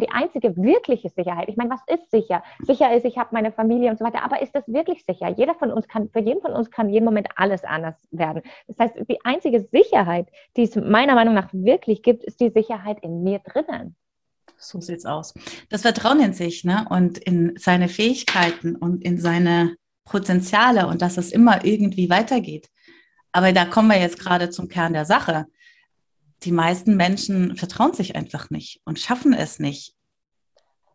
die 0.00 0.10
einzige 0.10 0.56
wirkliche 0.56 1.08
Sicherheit, 1.08 1.48
ich 1.48 1.56
meine, 1.56 1.70
was 1.70 1.82
ist 1.86 2.10
sicher? 2.10 2.42
Sicher 2.60 2.94
ist, 2.94 3.04
ich 3.04 3.18
habe 3.18 3.30
meine 3.32 3.52
Familie 3.52 3.90
und 3.90 3.98
so 3.98 4.04
weiter, 4.04 4.22
aber 4.22 4.42
ist 4.42 4.54
das 4.54 4.66
wirklich 4.66 5.04
sicher? 5.04 5.28
Jeder 5.36 5.54
von 5.54 5.70
uns 5.70 5.86
kann, 5.86 6.08
für 6.10 6.20
jeden 6.20 6.40
von 6.40 6.52
uns 6.52 6.70
kann 6.70 6.88
jeden 6.88 7.04
Moment 7.04 7.28
alles 7.36 7.62
anders 7.64 7.94
werden. 8.10 8.42
Das 8.66 8.78
heißt, 8.78 8.94
die 9.08 9.24
einzige 9.24 9.68
Sicherheit, 9.72 10.28
die 10.56 10.62
es 10.62 10.74
meiner 10.74 11.14
Meinung 11.14 11.34
nach 11.34 11.48
wirklich 11.52 12.02
gibt, 12.02 12.24
ist 12.24 12.40
die 12.40 12.50
Sicherheit 12.50 12.98
in 13.02 13.22
mir 13.22 13.40
drinnen. 13.40 13.94
So 14.56 14.80
sieht's 14.80 15.04
aus. 15.04 15.34
Das 15.70 15.82
Vertrauen 15.82 16.20
in 16.20 16.32
sich, 16.32 16.64
ne? 16.64 16.86
Und 16.88 17.18
in 17.18 17.54
seine 17.56 17.88
Fähigkeiten 17.88 18.76
und 18.76 19.04
in 19.04 19.18
seine 19.18 19.76
Potenziale 20.04 20.86
und 20.86 21.02
dass 21.02 21.18
es 21.18 21.32
immer 21.32 21.64
irgendwie 21.64 22.10
weitergeht. 22.10 22.68
Aber 23.34 23.52
da 23.52 23.64
kommen 23.64 23.88
wir 23.88 23.98
jetzt 23.98 24.20
gerade 24.20 24.48
zum 24.48 24.68
Kern 24.68 24.92
der 24.92 25.04
Sache. 25.04 25.46
Die 26.44 26.52
meisten 26.52 26.96
Menschen 26.96 27.56
vertrauen 27.56 27.92
sich 27.92 28.14
einfach 28.14 28.48
nicht 28.48 28.80
und 28.84 29.00
schaffen 29.00 29.34
es 29.34 29.58
nicht. 29.58 29.94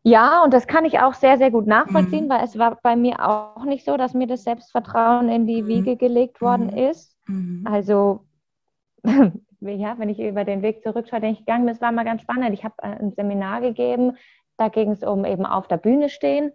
Ja, 0.04 0.42
und 0.44 0.54
das 0.54 0.66
kann 0.66 0.86
ich 0.86 1.00
auch 1.00 1.14
sehr, 1.14 1.38
sehr 1.38 1.52
gut 1.52 1.68
nachvollziehen, 1.68 2.26
mhm. 2.26 2.30
weil 2.30 2.46
es 2.46 2.58
war 2.58 2.80
bei 2.82 2.96
mir 2.96 3.28
auch 3.28 3.66
nicht 3.66 3.84
so, 3.84 3.98
dass 3.98 4.14
mir 4.14 4.26
das 4.26 4.46
Selbstvertrauen 4.46 5.28
in 5.28 5.48
die 5.48 5.64
mhm. 5.64 5.68
Wiege 5.68 5.98
gelegt 5.98 6.40
worden 6.40 6.68
mhm. 6.68 6.78
ist. 6.78 7.18
Mhm. 7.28 7.68
Also, 7.70 8.26
ja, 9.04 10.00
wenn 10.00 10.08
ich 10.08 10.20
über 10.20 10.46
den 10.46 10.62
Weg 10.62 10.82
zurückschaue, 10.82 11.20
den 11.20 11.34
ich 11.34 11.40
gegangen 11.40 11.66
bin, 11.66 11.74
das 11.74 11.82
war 11.82 11.92
mal 11.92 12.06
ganz 12.06 12.22
spannend. 12.22 12.54
Ich 12.54 12.64
habe 12.64 12.76
äh, 12.78 12.88
ein 12.88 13.12
Seminar 13.12 13.60
gegeben, 13.60 14.16
da 14.56 14.70
ging 14.70 14.92
es 14.92 15.04
um 15.04 15.26
eben 15.26 15.46
auf 15.46 15.68
der 15.68 15.78
Bühne 15.78 16.08
stehen. 16.08 16.54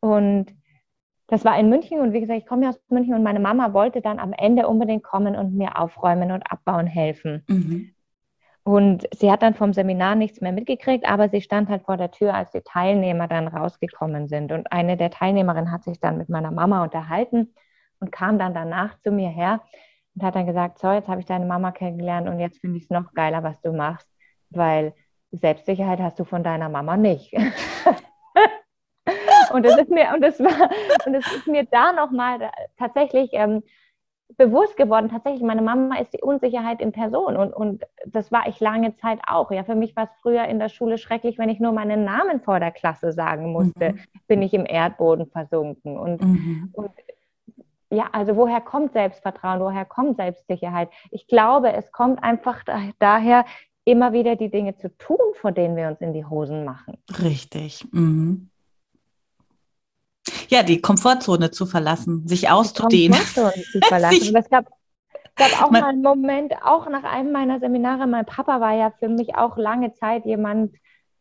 Und 0.00 0.46
das 1.28 1.44
war 1.44 1.58
in 1.58 1.68
München 1.68 2.00
und 2.00 2.12
wie 2.12 2.20
gesagt, 2.20 2.38
ich 2.38 2.46
komme 2.46 2.64
ja 2.64 2.70
aus 2.70 2.80
München 2.88 3.14
und 3.14 3.22
meine 3.22 3.40
Mama 3.40 3.72
wollte 3.72 4.00
dann 4.00 4.18
am 4.18 4.32
Ende 4.32 4.68
unbedingt 4.68 5.02
kommen 5.02 5.34
und 5.34 5.54
mir 5.54 5.78
aufräumen 5.78 6.30
und 6.30 6.42
abbauen 6.50 6.86
helfen. 6.86 7.44
Mhm. 7.48 7.92
Und 8.62 9.06
sie 9.14 9.30
hat 9.30 9.42
dann 9.42 9.54
vom 9.54 9.72
Seminar 9.72 10.16
nichts 10.16 10.40
mehr 10.40 10.50
mitgekriegt, 10.50 11.08
aber 11.08 11.28
sie 11.28 11.40
stand 11.40 11.68
halt 11.68 11.84
vor 11.84 11.96
der 11.96 12.10
Tür, 12.10 12.34
als 12.34 12.50
die 12.50 12.62
Teilnehmer 12.62 13.28
dann 13.28 13.46
rausgekommen 13.46 14.26
sind. 14.26 14.50
Und 14.50 14.72
eine 14.72 14.96
der 14.96 15.10
Teilnehmerinnen 15.10 15.70
hat 15.70 15.84
sich 15.84 16.00
dann 16.00 16.18
mit 16.18 16.28
meiner 16.28 16.50
Mama 16.50 16.82
unterhalten 16.82 17.54
und 18.00 18.10
kam 18.10 18.40
dann 18.40 18.54
danach 18.54 18.98
zu 18.98 19.12
mir 19.12 19.28
her 19.28 19.62
und 20.14 20.24
hat 20.24 20.34
dann 20.34 20.46
gesagt, 20.46 20.80
so, 20.80 20.90
jetzt 20.90 21.08
habe 21.08 21.20
ich 21.20 21.26
deine 21.26 21.46
Mama 21.46 21.70
kennengelernt 21.70 22.28
und 22.28 22.40
jetzt 22.40 22.58
finde 22.58 22.78
ich 22.78 22.84
es 22.84 22.90
noch 22.90 23.14
geiler, 23.14 23.44
was 23.44 23.60
du 23.60 23.72
machst, 23.72 24.08
weil 24.50 24.94
Selbstsicherheit 25.30 26.00
hast 26.00 26.18
du 26.18 26.24
von 26.24 26.42
deiner 26.42 26.68
Mama 26.68 26.96
nicht. 26.96 27.32
Und 29.56 29.64
das 29.64 29.78
ist 29.78 29.90
mir, 29.90 30.12
und 30.14 30.20
das 30.20 30.38
war, 30.38 30.70
und 31.06 31.14
das 31.14 31.26
ist 31.32 31.46
mir 31.46 31.64
da 31.64 31.92
nochmal 31.92 32.50
tatsächlich 32.78 33.30
ähm, 33.32 33.62
bewusst 34.36 34.76
geworden, 34.76 35.08
tatsächlich, 35.08 35.42
meine 35.42 35.62
Mama 35.62 35.98
ist 35.98 36.12
die 36.12 36.20
Unsicherheit 36.20 36.82
in 36.82 36.92
Person 36.92 37.36
und, 37.36 37.54
und 37.54 37.84
das 38.04 38.30
war 38.32 38.46
ich 38.48 38.60
lange 38.60 38.94
Zeit 38.96 39.20
auch. 39.26 39.50
Ja, 39.50 39.64
für 39.64 39.74
mich 39.74 39.96
war 39.96 40.04
es 40.04 40.10
früher 40.20 40.44
in 40.44 40.58
der 40.58 40.68
Schule 40.68 40.98
schrecklich, 40.98 41.38
wenn 41.38 41.48
ich 41.48 41.58
nur 41.58 41.72
meinen 41.72 42.04
Namen 42.04 42.40
vor 42.40 42.60
der 42.60 42.70
Klasse 42.70 43.12
sagen 43.12 43.52
musste, 43.52 43.92
mhm. 43.92 44.00
bin 44.26 44.42
ich 44.42 44.52
im 44.52 44.66
Erdboden 44.66 45.26
versunken. 45.26 45.96
Und, 45.96 46.22
mhm. 46.22 46.70
und 46.72 46.90
ja, 47.90 48.08
also 48.12 48.36
woher 48.36 48.60
kommt 48.60 48.92
Selbstvertrauen, 48.92 49.60
woher 49.60 49.84
kommt 49.84 50.16
Selbstsicherheit? 50.16 50.90
Ich 51.10 51.28
glaube, 51.28 51.72
es 51.72 51.92
kommt 51.92 52.22
einfach 52.22 52.62
daher, 52.98 53.44
immer 53.86 54.12
wieder 54.12 54.34
die 54.34 54.50
Dinge 54.50 54.76
zu 54.76 54.94
tun, 54.98 55.16
vor 55.40 55.52
denen 55.52 55.76
wir 55.76 55.86
uns 55.86 56.00
in 56.00 56.12
die 56.12 56.24
Hosen 56.24 56.64
machen. 56.64 56.98
Richtig. 57.22 57.86
Mhm. 57.92 58.50
Ja, 60.48 60.62
die 60.62 60.80
Komfortzone 60.80 61.50
zu 61.50 61.66
verlassen, 61.66 62.26
sich 62.26 62.50
auszudehnen. 62.50 63.18
Die 63.18 63.34
Komfortzone 63.34 63.64
zu 63.64 63.80
verlassen. 63.88 64.36
es 64.36 64.50
gab, 64.50 64.66
gab 65.36 65.62
auch 65.62 65.70
mal 65.70 65.84
einen 65.84 66.02
Moment, 66.02 66.54
auch 66.62 66.88
nach 66.88 67.04
einem 67.04 67.32
meiner 67.32 67.60
Seminare, 67.60 68.06
mein 68.06 68.26
Papa 68.26 68.60
war 68.60 68.74
ja 68.74 68.92
für 68.98 69.08
mich 69.08 69.34
auch 69.34 69.56
lange 69.56 69.92
Zeit 69.94 70.24
jemand, 70.24 70.74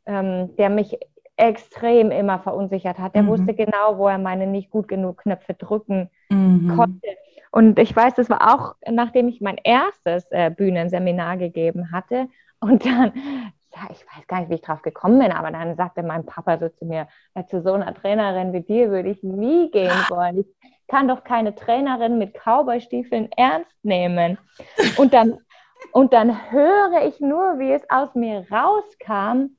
ähm, 0.05 0.55
der 0.57 0.69
mich 0.69 0.97
extrem 1.37 2.11
immer 2.11 2.39
verunsichert 2.39 2.97
hat. 2.97 3.15
Der 3.15 3.23
mhm. 3.23 3.27
wusste 3.27 3.53
genau, 3.53 3.97
wo 3.97 4.07
er 4.07 4.17
meine 4.17 4.47
nicht 4.47 4.69
gut 4.69 4.87
genug 4.87 5.19
Knöpfe 5.19 5.53
drücken 5.53 6.09
mhm. 6.29 6.75
konnte. 6.75 7.07
Und 7.51 7.79
ich 7.79 7.95
weiß, 7.95 8.15
das 8.15 8.29
war 8.29 8.53
auch, 8.53 8.75
nachdem 8.89 9.27
ich 9.27 9.41
mein 9.41 9.57
erstes 9.63 10.25
äh, 10.31 10.49
Bühnenseminar 10.49 11.37
gegeben 11.37 11.91
hatte. 11.91 12.27
Und 12.59 12.85
dann 12.85 13.13
ja, 13.75 13.89
ich 13.91 14.05
weiß 14.05 14.27
gar 14.27 14.39
nicht, 14.39 14.49
wie 14.49 14.55
ich 14.55 14.61
drauf 14.61 14.81
gekommen 14.81 15.19
bin, 15.19 15.31
aber 15.31 15.51
dann 15.51 15.75
sagte 15.75 16.01
mein 16.01 16.25
Papa 16.25 16.57
so 16.57 16.69
zu 16.69 16.85
mir, 16.85 17.07
ja, 17.35 17.45
zu 17.45 17.61
so 17.61 17.73
einer 17.73 17.93
Trainerin 17.93 18.53
wie 18.53 18.61
dir 18.61 18.89
würde 18.89 19.09
ich 19.09 19.21
nie 19.21 19.69
gehen 19.69 19.91
wollen. 20.09 20.39
Ich 20.39 20.47
kann 20.87 21.07
doch 21.07 21.23
keine 21.23 21.55
Trainerin 21.55 22.17
mit 22.17 22.33
Cowboystiefeln 22.33 23.31
ernst 23.33 23.75
nehmen. 23.83 24.37
Und 24.97 25.13
dann, 25.13 25.39
und 25.91 26.13
dann 26.13 26.51
höre 26.51 27.05
ich 27.05 27.19
nur, 27.19 27.59
wie 27.59 27.71
es 27.71 27.89
aus 27.89 28.15
mir 28.15 28.45
rauskam, 28.49 29.57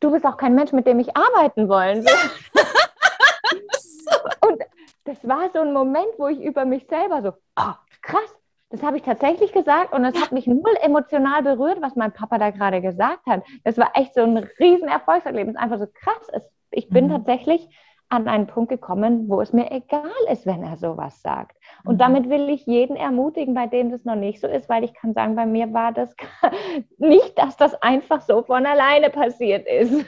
du 0.00 0.12
bist 0.12 0.24
auch 0.24 0.36
kein 0.36 0.54
Mensch, 0.54 0.72
mit 0.72 0.86
dem 0.86 1.00
ich 1.00 1.16
arbeiten 1.16 1.68
wollen 1.68 2.04
will. 2.04 2.62
und 4.48 4.62
das 5.04 5.26
war 5.26 5.50
so 5.52 5.60
ein 5.60 5.72
Moment, 5.72 6.08
wo 6.18 6.28
ich 6.28 6.40
über 6.40 6.64
mich 6.64 6.86
selber 6.88 7.22
so, 7.22 7.32
oh, 7.58 7.74
krass, 8.02 8.34
das 8.70 8.82
habe 8.82 8.96
ich 8.96 9.02
tatsächlich 9.02 9.52
gesagt 9.52 9.92
und 9.92 10.04
es 10.04 10.20
hat 10.20 10.32
mich 10.32 10.46
null 10.46 10.76
emotional 10.82 11.42
berührt, 11.42 11.80
was 11.80 11.94
mein 11.94 12.12
Papa 12.12 12.38
da 12.38 12.50
gerade 12.50 12.80
gesagt 12.80 13.24
hat. 13.26 13.44
Das 13.64 13.78
war 13.78 13.92
echt 13.94 14.14
so 14.14 14.22
ein 14.22 14.36
riesen 14.58 14.88
Erfolgserlebnis. 14.88 15.56
Einfach 15.56 15.78
so 15.78 15.86
krass. 15.86 16.28
Es, 16.32 16.50
ich 16.70 16.88
bin 16.88 17.06
mhm. 17.06 17.10
tatsächlich 17.10 17.68
an 18.08 18.28
einen 18.28 18.46
Punkt 18.46 18.70
gekommen, 18.70 19.28
wo 19.28 19.40
es 19.40 19.52
mir 19.52 19.70
egal 19.70 20.10
ist, 20.30 20.46
wenn 20.46 20.62
er 20.62 20.76
sowas 20.76 21.22
sagt. 21.22 21.56
Und 21.84 21.94
mhm. 21.94 21.98
damit 21.98 22.28
will 22.28 22.48
ich 22.48 22.66
jeden 22.66 22.96
ermutigen, 22.96 23.54
bei 23.54 23.66
dem 23.66 23.90
das 23.90 24.04
noch 24.04 24.14
nicht 24.14 24.40
so 24.40 24.46
ist, 24.46 24.68
weil 24.68 24.84
ich 24.84 24.94
kann 24.94 25.12
sagen, 25.12 25.36
bei 25.36 25.46
mir 25.46 25.72
war 25.72 25.92
das 25.92 26.14
nicht, 26.98 27.38
dass 27.38 27.56
das 27.56 27.74
einfach 27.82 28.20
so 28.20 28.42
von 28.42 28.66
alleine 28.66 29.10
passiert 29.10 29.66
ist. 29.66 30.04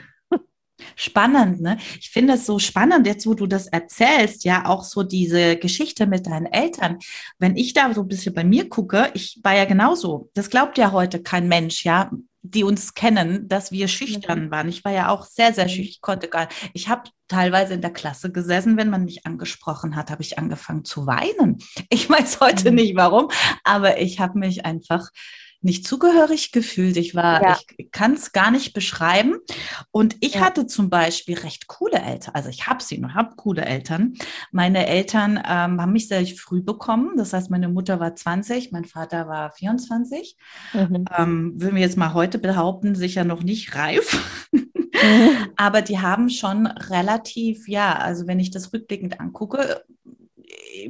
Spannend, 0.95 1.61
ne? 1.61 1.77
Ich 1.99 2.09
finde 2.09 2.33
es 2.33 2.45
so 2.45 2.59
spannend, 2.59 3.07
jetzt 3.07 3.25
wo 3.25 3.33
du 3.33 3.47
das 3.47 3.67
erzählst, 3.67 4.43
ja, 4.43 4.65
auch 4.65 4.83
so 4.83 5.03
diese 5.03 5.57
Geschichte 5.57 6.07
mit 6.07 6.27
deinen 6.27 6.47
Eltern. 6.47 6.99
Wenn 7.37 7.55
ich 7.55 7.73
da 7.73 7.93
so 7.93 8.01
ein 8.01 8.07
bisschen 8.07 8.33
bei 8.33 8.43
mir 8.43 8.69
gucke, 8.69 9.11
ich 9.13 9.39
war 9.43 9.55
ja 9.55 9.65
genauso. 9.65 10.29
Das 10.33 10.49
glaubt 10.49 10.77
ja 10.77 10.91
heute 10.91 11.21
kein 11.21 11.47
Mensch, 11.47 11.83
ja, 11.85 12.11
die 12.41 12.63
uns 12.63 12.93
kennen, 12.93 13.47
dass 13.47 13.71
wir 13.71 13.87
schüchtern 13.87 14.45
mhm. 14.45 14.51
waren. 14.51 14.69
Ich 14.69 14.85
war 14.85 14.93
ja 14.93 15.09
auch 15.09 15.25
sehr, 15.25 15.53
sehr 15.53 15.65
mhm. 15.65 15.69
schüchtern. 15.69 15.89
Ich 15.89 16.01
konnte 16.01 16.27
gar 16.29 16.47
Ich 16.73 16.87
habe 16.87 17.09
teilweise 17.27 17.73
in 17.73 17.81
der 17.81 17.91
Klasse 17.91 18.31
gesessen, 18.31 18.77
wenn 18.77 18.89
man 18.89 19.05
mich 19.05 19.25
angesprochen 19.25 19.95
hat, 19.95 20.09
habe 20.09 20.21
ich 20.21 20.37
angefangen 20.37 20.85
zu 20.85 21.05
weinen. 21.05 21.57
Ich 21.89 22.09
weiß 22.09 22.39
heute 22.39 22.71
mhm. 22.71 22.75
nicht 22.75 22.95
warum, 22.95 23.29
aber 23.63 23.99
ich 23.99 24.19
habe 24.19 24.39
mich 24.39 24.65
einfach 24.65 25.09
nicht 25.61 25.85
zugehörig 25.85 26.51
gefühlt. 26.51 26.95
Ich 26.97 27.15
war, 27.15 27.41
ja. 27.41 27.59
ich 27.77 27.91
kann 27.91 28.13
es 28.13 28.31
gar 28.31 28.51
nicht 28.51 28.73
beschreiben. 28.73 29.37
Und 29.91 30.15
ich 30.21 30.35
ja. 30.35 30.41
hatte 30.41 30.67
zum 30.67 30.89
Beispiel 30.89 31.37
recht 31.37 31.67
coole 31.67 31.99
Eltern. 31.99 32.35
Also 32.35 32.49
ich 32.49 32.67
habe 32.67 32.83
sie 32.83 32.97
noch, 32.97 33.13
habe 33.13 33.35
coole 33.35 33.65
Eltern. 33.65 34.13
Meine 34.51 34.87
Eltern 34.87 35.37
ähm, 35.37 35.81
haben 35.81 35.91
mich 35.91 36.07
sehr 36.07 36.25
früh 36.25 36.61
bekommen. 36.61 37.17
Das 37.17 37.33
heißt, 37.33 37.49
meine 37.51 37.69
Mutter 37.69 37.99
war 37.99 38.15
20, 38.15 38.71
mein 38.71 38.85
Vater 38.85 39.27
war 39.27 39.51
24. 39.51 40.37
Mhm. 40.73 41.05
Ähm, 41.17 41.53
würden 41.55 41.75
wir 41.75 41.81
jetzt 41.81 41.97
mal 41.97 42.13
heute 42.13 42.39
behaupten, 42.39 42.95
sicher 42.95 43.25
noch 43.25 43.43
nicht 43.43 43.75
reif. 43.75 44.49
Mhm. 44.51 44.69
Aber 45.55 45.81
die 45.81 45.99
haben 45.99 46.29
schon 46.29 46.67
relativ, 46.67 47.67
ja, 47.67 47.97
also 47.97 48.27
wenn 48.27 48.39
ich 48.39 48.51
das 48.51 48.73
rückblickend 48.73 49.19
angucke, 49.19 49.83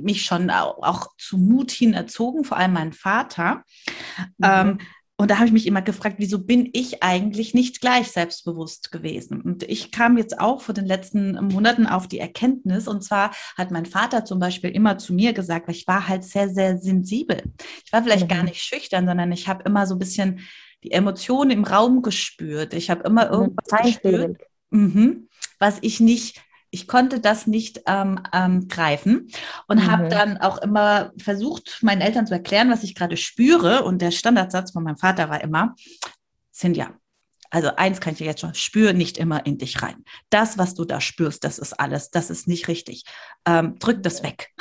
mich 0.01 0.23
schon 0.23 0.49
auch, 0.49 0.81
auch 0.83 1.07
zu 1.17 1.37
Mut 1.37 1.71
hin 1.71 1.93
erzogen, 1.93 2.43
vor 2.43 2.57
allem 2.57 2.73
mein 2.73 2.93
Vater. 2.93 3.63
Mhm. 4.37 4.43
Ähm, 4.43 4.77
und 5.19 5.29
da 5.29 5.35
habe 5.35 5.47
ich 5.47 5.51
mich 5.51 5.67
immer 5.67 5.81
gefragt, 5.81 6.15
wieso 6.19 6.45
bin 6.45 6.69
ich 6.71 7.03
eigentlich 7.03 7.53
nicht 7.53 7.81
gleich 7.81 8.07
selbstbewusst 8.07 8.89
gewesen? 8.89 9.41
Und 9.41 9.63
ich 9.63 9.91
kam 9.91 10.17
jetzt 10.17 10.39
auch 10.39 10.61
vor 10.61 10.73
den 10.73 10.85
letzten 10.85 11.33
Monaten 11.47 11.87
auf 11.87 12.07
die 12.07 12.19
Erkenntnis, 12.19 12.87
und 12.87 13.03
zwar 13.03 13.31
hat 13.57 13.69
mein 13.69 13.85
Vater 13.85 14.23
zum 14.23 14.39
Beispiel 14.39 14.69
immer 14.69 14.97
zu 14.97 15.13
mir 15.13 15.33
gesagt, 15.33 15.67
weil 15.67 15.75
ich 15.75 15.87
war 15.87 16.07
halt 16.07 16.23
sehr, 16.23 16.47
sehr 16.47 16.77
sensibel. 16.77 17.43
Ich 17.85 17.91
war 17.91 18.01
vielleicht 18.01 18.29
mhm. 18.29 18.33
gar 18.33 18.43
nicht 18.43 18.61
schüchtern, 18.61 19.05
sondern 19.05 19.33
ich 19.33 19.49
habe 19.49 19.63
immer 19.65 19.85
so 19.87 19.95
ein 19.95 19.99
bisschen 19.99 20.39
die 20.85 20.91
Emotionen 20.91 21.51
im 21.51 21.65
Raum 21.65 22.01
gespürt. 22.01 22.73
Ich 22.73 22.89
habe 22.89 23.03
immer 23.03 23.29
irgendwas 23.29 23.81
gespürt, 23.81 24.37
mhm, 24.69 25.27
was 25.59 25.79
ich 25.81 25.99
nicht 25.99 26.41
ich 26.71 26.87
konnte 26.87 27.19
das 27.19 27.47
nicht 27.47 27.81
ähm, 27.87 28.21
ähm, 28.33 28.67
greifen 28.67 29.29
und 29.67 29.77
mhm. 29.77 29.91
habe 29.91 30.09
dann 30.09 30.37
auch 30.37 30.59
immer 30.59 31.11
versucht, 31.17 31.79
meinen 31.81 32.01
Eltern 32.01 32.27
zu 32.27 32.33
erklären, 32.33 32.69
was 32.69 32.83
ich 32.83 32.95
gerade 32.95 33.17
spüre. 33.17 33.83
Und 33.83 34.01
der 34.01 34.11
Standardsatz 34.11 34.71
von 34.71 34.83
meinem 34.83 34.97
Vater 34.97 35.29
war 35.29 35.41
immer, 35.41 35.75
Cynthia, 36.53 36.93
also 37.49 37.75
eins 37.75 37.99
kann 37.99 38.13
ich 38.13 38.19
dir 38.19 38.27
jetzt 38.27 38.41
schon, 38.41 38.53
spür 38.53 38.93
nicht 38.93 39.17
immer 39.17 39.45
in 39.45 39.57
dich 39.57 39.81
rein. 39.81 40.03
Das, 40.29 40.57
was 40.57 40.75
du 40.75 40.85
da 40.85 41.01
spürst, 41.01 41.43
das 41.43 41.57
ist 41.57 41.73
alles, 41.73 42.11
das 42.11 42.29
ist 42.29 42.47
nicht 42.47 42.67
richtig. 42.67 43.03
Ähm, 43.45 43.77
drück 43.79 44.03
das 44.03 44.21
weg. 44.23 44.51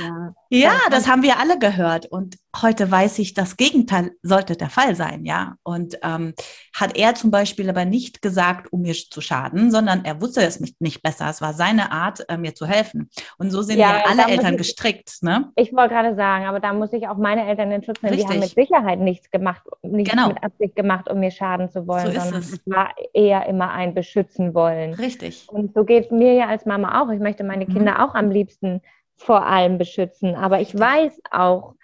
Ja. 0.00 0.34
ja, 0.50 0.72
das 0.90 1.08
haben 1.08 1.22
wir 1.22 1.38
alle 1.38 1.58
gehört. 1.58 2.06
Und 2.06 2.36
heute 2.60 2.90
weiß 2.90 3.18
ich, 3.18 3.34
das 3.34 3.56
Gegenteil 3.56 4.12
sollte 4.22 4.56
der 4.56 4.70
Fall 4.70 4.94
sein, 4.94 5.24
ja. 5.24 5.56
Und 5.62 5.98
ähm, 6.02 6.34
hat 6.74 6.96
er 6.96 7.14
zum 7.14 7.30
Beispiel 7.30 7.68
aber 7.68 7.84
nicht 7.84 8.22
gesagt, 8.22 8.72
um 8.72 8.82
mir 8.82 8.94
zu 8.94 9.20
schaden, 9.20 9.70
sondern 9.70 10.04
er 10.04 10.20
wusste 10.20 10.42
es 10.42 10.60
nicht, 10.60 11.02
besser. 11.02 11.28
Es 11.30 11.40
war 11.40 11.54
seine 11.54 11.92
Art, 11.92 12.24
äh, 12.28 12.36
mir 12.36 12.54
zu 12.54 12.66
helfen. 12.66 13.10
Und 13.38 13.50
so 13.50 13.62
sind 13.62 13.78
ja, 13.78 14.02
alle 14.06 14.30
Eltern 14.30 14.54
ich, 14.54 14.58
gestrickt. 14.58 15.22
Ne? 15.22 15.50
Ich 15.56 15.72
wollte 15.72 15.94
gerade 15.94 16.14
sagen, 16.14 16.46
aber 16.46 16.60
da 16.60 16.72
muss 16.72 16.92
ich 16.92 17.08
auch 17.08 17.16
meine 17.16 17.46
Eltern 17.46 17.70
in 17.72 17.82
Schutz 17.82 18.02
nehmen. 18.02 18.16
Die 18.16 18.26
haben 18.26 18.40
mit 18.40 18.50
Sicherheit 18.50 19.00
nichts 19.00 19.30
gemacht, 19.30 19.62
nichts 19.82 20.10
genau. 20.10 20.28
mit 20.28 20.42
Absicht 20.42 20.76
gemacht, 20.76 21.08
um 21.10 21.20
mir 21.20 21.30
schaden 21.30 21.70
zu 21.70 21.86
wollen, 21.86 22.12
so 22.12 22.20
sondern 22.20 22.40
es. 22.40 22.52
es 22.52 22.60
war 22.66 22.90
eher 23.14 23.46
immer 23.46 23.70
ein 23.72 23.94
Beschützen 23.94 24.54
wollen. 24.54 24.94
Richtig. 24.94 25.46
Und 25.48 25.74
so 25.74 25.84
geht 25.84 26.06
es 26.06 26.10
mir 26.10 26.34
ja 26.34 26.48
als 26.48 26.66
Mama 26.66 27.02
auch. 27.02 27.10
Ich 27.10 27.20
möchte 27.20 27.44
meine 27.44 27.66
mhm. 27.66 27.72
Kinder 27.72 28.04
auch 28.04 28.14
am 28.14 28.30
liebsten 28.30 28.82
vor 29.22 29.46
allem 29.46 29.78
beschützen. 29.78 30.34
Aber 30.34 30.60
ich 30.60 30.78
weiß 30.78 31.20
auch, 31.30 31.74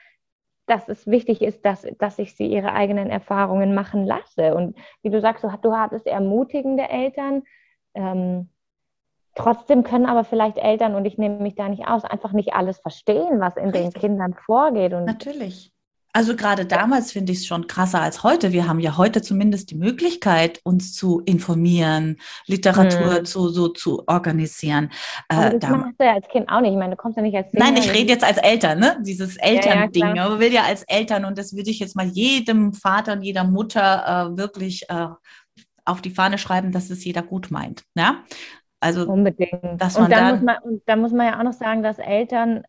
dass 0.66 0.88
es 0.88 1.06
wichtig 1.06 1.40
ist, 1.40 1.64
dass, 1.64 1.86
dass 1.98 2.18
ich 2.18 2.36
sie 2.36 2.46
ihre 2.46 2.72
eigenen 2.72 3.08
Erfahrungen 3.08 3.74
machen 3.74 4.04
lasse. 4.04 4.54
Und 4.54 4.76
wie 5.02 5.10
du 5.10 5.20
sagst, 5.20 5.44
du, 5.44 5.72
hattest 5.72 6.06
ermutigende 6.06 6.88
Eltern. 6.88 7.42
Ähm, 7.94 8.50
trotzdem 9.34 9.82
können 9.82 10.06
aber 10.06 10.24
vielleicht 10.24 10.58
Eltern, 10.58 10.94
und 10.94 11.04
ich 11.04 11.16
nehme 11.16 11.40
mich 11.40 11.54
da 11.54 11.68
nicht 11.68 11.86
aus, 11.88 12.04
einfach 12.04 12.32
nicht 12.32 12.52
alles 12.52 12.78
verstehen, 12.78 13.40
was 13.40 13.56
in 13.56 13.70
Richtig. 13.70 13.94
den 13.94 14.00
Kindern 14.00 14.34
vorgeht. 14.34 14.92
Und 14.92 15.06
Natürlich. 15.06 15.72
Also 16.12 16.34
gerade 16.34 16.64
damals 16.64 17.12
finde 17.12 17.32
ich 17.32 17.38
es 17.38 17.46
schon 17.46 17.66
krasser 17.66 18.00
als 18.00 18.22
heute. 18.22 18.52
Wir 18.52 18.66
haben 18.66 18.80
ja 18.80 18.96
heute 18.96 19.20
zumindest 19.20 19.70
die 19.70 19.74
Möglichkeit, 19.74 20.60
uns 20.64 20.94
zu 20.94 21.20
informieren, 21.20 22.16
Literatur 22.46 23.18
hm. 23.18 23.24
zu, 23.24 23.48
so 23.50 23.68
zu 23.68 24.04
organisieren. 24.06 24.90
Aber 25.28 25.54
äh, 25.54 25.58
das 25.58 25.70
machst 25.70 26.00
du 26.00 26.04
ja 26.04 26.14
als 26.14 26.26
Kind 26.28 26.48
auch 26.48 26.60
nicht. 26.60 26.72
Ich 26.72 26.78
meine, 26.78 26.92
du 26.92 26.96
kommst 26.96 27.16
ja 27.16 27.22
nicht 27.22 27.36
als 27.36 27.50
Kind. 27.50 27.62
Nein, 27.62 27.76
ich 27.76 27.92
rede 27.92 28.10
jetzt 28.10 28.24
als 28.24 28.38
Eltern, 28.38 28.78
ne? 28.78 28.98
Dieses 29.02 29.36
Elternding. 29.36 30.02
Ja, 30.02 30.14
ja, 30.14 30.24
aber 30.26 30.40
will 30.40 30.52
ja 30.52 30.62
als 30.62 30.82
Eltern, 30.84 31.24
und 31.24 31.36
das 31.36 31.54
würde 31.54 31.70
ich 31.70 31.78
jetzt 31.78 31.94
mal 31.94 32.06
jedem 32.06 32.72
Vater 32.72 33.12
und 33.12 33.22
jeder 33.22 33.44
Mutter 33.44 34.32
äh, 34.32 34.36
wirklich 34.38 34.88
äh, 34.88 35.08
auf 35.84 36.00
die 36.00 36.10
Fahne 36.10 36.38
schreiben, 36.38 36.72
dass 36.72 36.90
es 36.90 37.04
jeder 37.04 37.22
gut 37.22 37.50
meint. 37.50 37.84
Ja? 37.94 38.24
Also, 38.80 39.10
Unbedingt. 39.10 39.80
Dass 39.80 39.94
man 39.94 40.04
und, 40.04 40.12
da 40.12 40.30
muss 40.30 40.42
man, 40.42 40.56
und 40.62 40.82
da 40.86 40.96
muss 40.96 41.12
man 41.12 41.26
ja 41.26 41.38
auch 41.38 41.44
noch 41.44 41.52
sagen, 41.52 41.82
dass 41.82 41.98
Eltern 41.98 42.64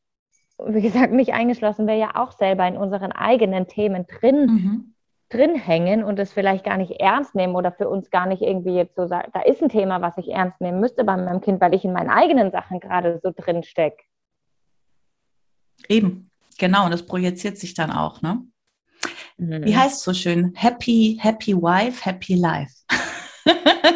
wie 0.67 0.81
gesagt, 0.81 1.11
mich 1.13 1.33
eingeschlossen, 1.33 1.87
wir 1.87 1.95
ja 1.95 2.15
auch 2.15 2.31
selber 2.31 2.67
in 2.67 2.77
unseren 2.77 3.11
eigenen 3.11 3.67
Themen 3.67 4.05
drin, 4.07 4.45
mhm. 4.45 4.95
drin 5.29 5.55
hängen 5.55 6.03
und 6.03 6.19
es 6.19 6.33
vielleicht 6.33 6.63
gar 6.65 6.77
nicht 6.77 6.99
ernst 6.99 7.35
nehmen 7.35 7.55
oder 7.55 7.71
für 7.71 7.89
uns 7.89 8.09
gar 8.09 8.25
nicht 8.25 8.41
irgendwie 8.41 8.75
jetzt 8.75 8.95
so 8.95 9.07
sagen, 9.07 9.31
da 9.33 9.41
ist 9.41 9.61
ein 9.61 9.69
Thema, 9.69 10.01
was 10.01 10.17
ich 10.17 10.29
ernst 10.29 10.59
nehmen 10.61 10.79
müsste 10.79 11.03
bei 11.03 11.15
meinem 11.15 11.41
Kind, 11.41 11.61
weil 11.61 11.73
ich 11.73 11.85
in 11.85 11.93
meinen 11.93 12.09
eigenen 12.09 12.51
Sachen 12.51 12.79
gerade 12.79 13.19
so 13.23 13.31
drin 13.35 13.63
stecke. 13.63 14.03
Eben, 15.87 16.29
genau, 16.57 16.85
und 16.85 16.91
das 16.91 17.05
projiziert 17.05 17.57
sich 17.57 17.73
dann 17.73 17.91
auch, 17.91 18.21
ne? 18.21 18.41
Mhm. 19.37 19.63
Wie 19.63 19.77
heißt 19.77 19.97
es 19.97 20.03
so 20.03 20.13
schön? 20.13 20.53
Happy, 20.55 21.17
happy 21.21 21.55
wife, 21.55 22.03
happy 22.03 22.35
life. 22.35 22.73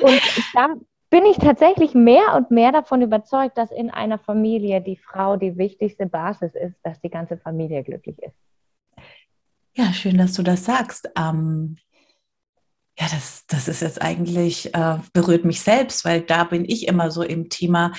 und 0.01 0.22
da, 0.53 0.70
bin 1.13 1.27
ich 1.27 1.38
tatsächlich 1.38 1.93
mehr 1.93 2.34
und 2.36 2.50
mehr 2.50 2.72
davon 2.72 3.03
überzeugt, 3.03 3.55
dass 3.55 3.70
in 3.70 3.91
einer 3.91 4.17
Familie 4.17 4.82
die 4.82 4.98
Frau 4.98 5.38
die 5.38 5.60
wichtigste 5.60 6.08
Basis 6.08 6.55
ist, 6.55 6.75
dass 6.82 7.00
die 7.01 7.12
ganze 7.12 7.38
Familie 7.38 7.84
glücklich 7.84 8.17
ist. 8.17 8.36
Ja, 9.75 9.93
schön, 9.93 10.17
dass 10.17 10.34
du 10.34 10.41
das 10.41 10.65
sagst. 10.65 11.12
Ähm, 11.15 11.77
ja, 12.98 13.05
das, 13.12 13.46
das 13.46 13.67
ist 13.67 13.84
jetzt 13.84 14.01
eigentlich, 14.01 14.74
äh, 14.74 14.98
berührt 15.13 15.46
mich 15.46 15.62
selbst, 15.62 16.03
weil 16.03 16.22
da 16.22 16.46
bin 16.46 16.65
ich 16.65 16.88
immer 16.88 17.12
so 17.12 17.22
im 17.22 17.48
Thema, 17.48 17.91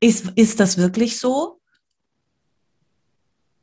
ist, 0.00 0.32
ist 0.34 0.58
das 0.58 0.78
wirklich 0.78 1.20
so? 1.20 1.60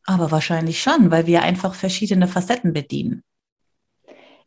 Aber 0.05 0.31
wahrscheinlich 0.31 0.81
schon, 0.81 1.11
weil 1.11 1.27
wir 1.27 1.41
einfach 1.41 1.75
verschiedene 1.75 2.29
Facetten 2.29 2.71
bedienen. 2.71 3.25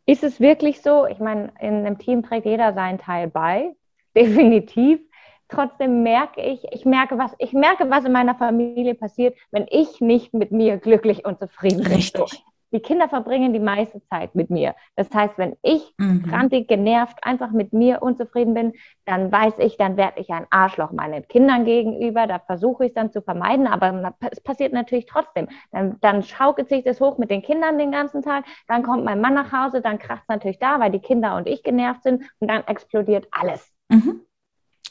Ist 0.06 0.24
es 0.24 0.40
wirklich 0.40 0.80
so? 0.80 1.04
Ich 1.04 1.18
meine, 1.18 1.52
in 1.60 1.84
einem 1.84 1.98
Team 1.98 2.22
trägt 2.22 2.46
jeder 2.46 2.72
seinen 2.72 2.98
Teil 2.98 3.28
bei 3.28 3.74
definitiv. 4.16 5.00
Trotzdem 5.48 6.02
merke 6.02 6.42
ich, 6.42 6.62
ich 6.72 6.84
merke, 6.84 7.16
was, 7.16 7.34
ich 7.38 7.54
merke, 7.54 7.88
was 7.88 8.04
in 8.04 8.12
meiner 8.12 8.34
Familie 8.34 8.94
passiert, 8.94 9.36
wenn 9.50 9.66
ich 9.70 10.00
nicht 10.00 10.34
mit 10.34 10.52
mir 10.52 10.76
glücklich 10.76 11.24
und 11.24 11.38
zufrieden 11.38 11.84
bin. 11.84 11.92
Richtig 11.92 12.44
die 12.72 12.80
Kinder 12.80 13.08
verbringen 13.08 13.52
die 13.52 13.60
meiste 13.60 14.02
Zeit 14.04 14.34
mit 14.34 14.50
mir. 14.50 14.74
Das 14.96 15.10
heißt, 15.12 15.38
wenn 15.38 15.56
ich 15.62 15.94
mhm. 15.98 16.48
genervt, 16.66 17.18
einfach 17.22 17.50
mit 17.50 17.72
mir 17.72 18.02
unzufrieden 18.02 18.54
bin, 18.54 18.72
dann 19.04 19.32
weiß 19.32 19.54
ich, 19.58 19.76
dann 19.76 19.96
werde 19.96 20.20
ich 20.20 20.30
ein 20.30 20.46
Arschloch 20.50 20.92
meinen 20.92 21.26
Kindern 21.28 21.64
gegenüber. 21.64 22.26
Da 22.26 22.38
versuche 22.38 22.84
ich 22.84 22.88
es 22.90 22.94
dann 22.94 23.10
zu 23.10 23.22
vermeiden, 23.22 23.66
aber 23.66 24.14
es 24.30 24.40
passiert 24.40 24.72
natürlich 24.72 25.06
trotzdem. 25.06 25.48
Dann, 25.72 25.98
dann 26.00 26.22
schaukelt 26.22 26.68
sich 26.68 26.84
das 26.84 27.00
hoch 27.00 27.18
mit 27.18 27.30
den 27.30 27.42
Kindern 27.42 27.78
den 27.78 27.90
ganzen 27.90 28.22
Tag. 28.22 28.44
Dann 28.66 28.82
kommt 28.82 29.04
mein 29.04 29.20
Mann 29.20 29.34
nach 29.34 29.52
Hause, 29.52 29.80
dann 29.80 29.98
kracht 29.98 30.22
es 30.22 30.28
natürlich 30.28 30.58
da, 30.58 30.78
weil 30.80 30.90
die 30.90 31.00
Kinder 31.00 31.36
und 31.36 31.48
ich 31.48 31.62
genervt 31.62 32.02
sind 32.02 32.24
und 32.38 32.48
dann 32.48 32.64
explodiert 32.66 33.28
alles. 33.30 33.72
Mhm. 33.88 34.20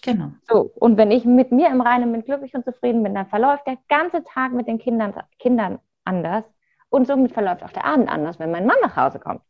Genau. 0.01 0.31
So, 0.47 0.71
und 0.75 0.97
wenn 0.97 1.11
ich 1.11 1.25
mit 1.25 1.51
mir 1.51 1.69
im 1.69 1.81
Reinen 1.81 2.11
bin, 2.11 2.23
glücklich 2.23 2.53
und 2.53 2.63
zufrieden 2.63 3.03
bin, 3.03 3.15
dann 3.15 3.27
verläuft 3.27 3.67
der 3.67 3.77
ganze 3.89 4.23
Tag 4.23 4.53
mit 4.53 4.67
den 4.67 4.79
Kindern, 4.79 5.13
Kindern 5.39 5.79
anders 6.05 6.45
und 6.89 7.07
somit 7.07 7.33
verläuft 7.33 7.63
auch 7.63 7.71
der 7.71 7.85
Abend 7.85 8.09
anders, 8.09 8.39
wenn 8.39 8.51
mein 8.51 8.65
Mann 8.65 8.77
nach 8.81 8.95
Hause 8.95 9.19
kommt. 9.19 9.41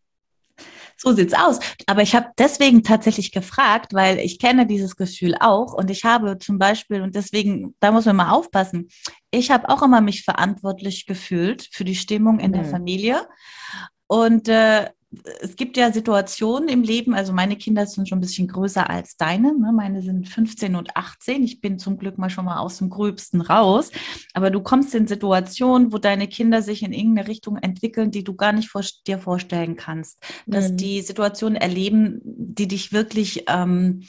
So 0.99 1.11
sieht's 1.13 1.35
aus. 1.35 1.59
Aber 1.85 2.01
ich 2.01 2.15
habe 2.15 2.31
deswegen 2.39 2.81
tatsächlich 2.81 3.31
gefragt, 3.31 3.93
weil 3.93 4.17
ich 4.17 4.39
kenne 4.39 4.65
dieses 4.65 4.95
Gefühl 4.95 5.35
auch 5.39 5.73
und 5.73 5.91
ich 5.91 6.03
habe 6.03 6.39
zum 6.39 6.57
Beispiel 6.57 7.01
und 7.01 7.15
deswegen, 7.15 7.75
da 7.79 7.91
muss 7.91 8.05
man 8.05 8.15
mal 8.15 8.31
aufpassen. 8.31 8.89
Ich 9.29 9.51
habe 9.51 9.69
auch 9.69 9.83
immer 9.83 10.01
mich 10.01 10.23
verantwortlich 10.23 11.05
gefühlt 11.05 11.69
für 11.71 11.85
die 11.85 11.95
Stimmung 11.95 12.39
in 12.39 12.49
mhm. 12.49 12.55
der 12.55 12.65
Familie 12.65 13.27
und 14.07 14.49
äh, 14.49 14.89
es 15.41 15.55
gibt 15.55 15.77
ja 15.77 15.91
Situationen 15.91 16.67
im 16.67 16.83
Leben, 16.83 17.13
also 17.13 17.31
meine 17.31 17.55
Kinder 17.55 17.85
sind 17.85 18.09
schon 18.09 18.17
ein 18.17 18.21
bisschen 18.21 18.47
größer 18.47 18.89
als 18.89 19.15
deine. 19.15 19.57
Ne? 19.57 19.71
Meine 19.73 20.01
sind 20.01 20.27
15 20.27 20.75
und 20.75 20.95
18. 20.97 21.43
Ich 21.43 21.61
bin 21.61 21.79
zum 21.79 21.97
Glück 21.97 22.17
mal 22.17 22.29
schon 22.29 22.45
mal 22.45 22.59
aus 22.59 22.79
dem 22.79 22.89
Gröbsten 22.89 23.39
raus. 23.39 23.91
Aber 24.33 24.49
du 24.51 24.61
kommst 24.61 24.93
in 24.95 25.07
Situationen, 25.07 25.93
wo 25.93 25.97
deine 25.97 26.27
Kinder 26.27 26.61
sich 26.61 26.83
in 26.83 26.91
irgendeine 26.91 27.29
Richtung 27.29 27.57
entwickeln, 27.57 28.11
die 28.11 28.25
du 28.25 28.35
gar 28.35 28.51
nicht 28.51 28.69
vor, 28.69 28.83
dir 29.07 29.17
vorstellen 29.17 29.77
kannst. 29.77 30.21
Dass 30.45 30.71
mhm. 30.71 30.77
die 30.77 31.01
Situationen 31.01 31.55
erleben, 31.55 32.19
die 32.23 32.67
dich 32.67 32.91
wirklich 32.91 33.45
ähm, 33.47 34.03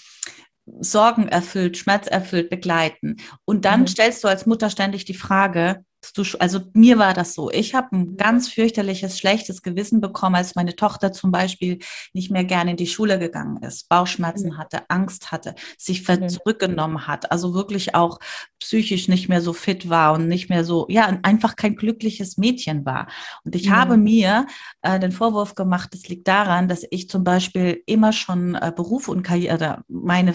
Sorgen 0.80 1.28
erfüllt, 1.28 1.76
Schmerz 1.76 2.08
erfüllt 2.08 2.50
begleiten. 2.50 3.16
Und 3.44 3.64
dann 3.64 3.82
mhm. 3.82 3.87
stellst 3.87 4.24
du 4.24 4.28
als 4.28 4.46
Mutter 4.46 4.68
ständig 4.68 5.04
die 5.04 5.14
Frage, 5.14 5.84
du, 6.14 6.22
also 6.38 6.61
mir 6.72 6.98
war 6.98 7.14
das 7.14 7.34
so. 7.34 7.50
Ich 7.50 7.74
habe 7.74 7.96
ein 7.96 8.16
ganz 8.16 8.48
fürchterliches, 8.48 9.18
schlechtes 9.18 9.62
Gewissen 9.62 10.00
bekommen, 10.00 10.37
als 10.37 10.54
meine 10.54 10.76
Tochter 10.76 11.12
zum 11.12 11.30
Beispiel 11.30 11.78
nicht 12.12 12.30
mehr 12.30 12.44
gerne 12.44 12.72
in 12.72 12.76
die 12.76 12.87
Schule 12.87 13.18
gegangen 13.18 13.62
ist, 13.62 13.88
Bauchschmerzen 13.88 14.50
mhm. 14.50 14.58
hatte, 14.58 14.82
Angst 14.88 15.32
hatte, 15.32 15.54
sich 15.76 16.06
mhm. 16.08 16.28
zurückgenommen 16.28 17.06
hat, 17.06 17.30
also 17.32 17.54
wirklich 17.54 17.94
auch 17.94 18.18
psychisch 18.61 19.08
nicht 19.08 19.28
mehr 19.28 19.42
so 19.42 19.52
fit 19.52 19.88
war 19.88 20.14
und 20.14 20.28
nicht 20.28 20.48
mehr 20.48 20.64
so, 20.64 20.87
ja, 20.88 21.06
einfach 21.22 21.56
kein 21.56 21.76
glückliches 21.76 22.38
Mädchen 22.38 22.84
war. 22.84 23.08
Und 23.44 23.54
ich 23.54 23.68
mhm. 23.68 23.76
habe 23.76 23.96
mir 23.96 24.46
äh, 24.82 24.98
den 24.98 25.12
Vorwurf 25.12 25.54
gemacht, 25.54 25.94
es 25.94 26.08
liegt 26.08 26.28
daran, 26.28 26.68
dass 26.68 26.84
ich 26.90 27.08
zum 27.08 27.24
Beispiel 27.24 27.82
immer 27.87 28.12
schon 28.12 28.54
äh, 28.54 28.72
Beruf 28.74 29.08
und 29.08 29.22
Karriere, 29.22 29.82
meine, 29.88 30.34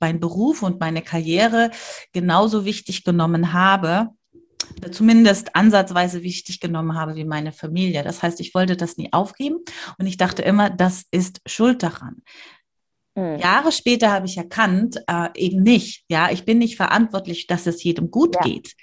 mein 0.00 0.20
Beruf 0.20 0.62
und 0.62 0.80
meine 0.80 1.02
Karriere 1.02 1.70
genauso 2.12 2.64
wichtig 2.64 3.04
genommen 3.04 3.52
habe 3.52 4.10
zumindest 4.90 5.54
ansatzweise 5.56 6.22
wichtig 6.22 6.60
genommen 6.60 6.94
habe 6.94 7.14
wie 7.14 7.24
meine 7.24 7.52
Familie. 7.52 8.02
Das 8.02 8.22
heißt, 8.22 8.40
ich 8.40 8.54
wollte 8.54 8.76
das 8.76 8.96
nie 8.96 9.12
aufgeben 9.12 9.58
und 9.98 10.06
ich 10.06 10.16
dachte 10.16 10.42
immer, 10.42 10.70
das 10.70 11.04
ist 11.10 11.40
schuld 11.46 11.82
daran. 11.82 12.22
Mhm. 13.14 13.38
Jahre 13.38 13.72
später 13.72 14.10
habe 14.10 14.26
ich 14.26 14.36
erkannt, 14.36 15.02
äh, 15.06 15.28
eben 15.36 15.62
nicht. 15.62 16.04
Ja, 16.08 16.30
ich 16.30 16.44
bin 16.44 16.58
nicht 16.58 16.76
verantwortlich, 16.76 17.46
dass 17.46 17.66
es 17.66 17.82
jedem 17.82 18.10
gut 18.10 18.34
ja. 18.36 18.40
geht. 18.42 18.74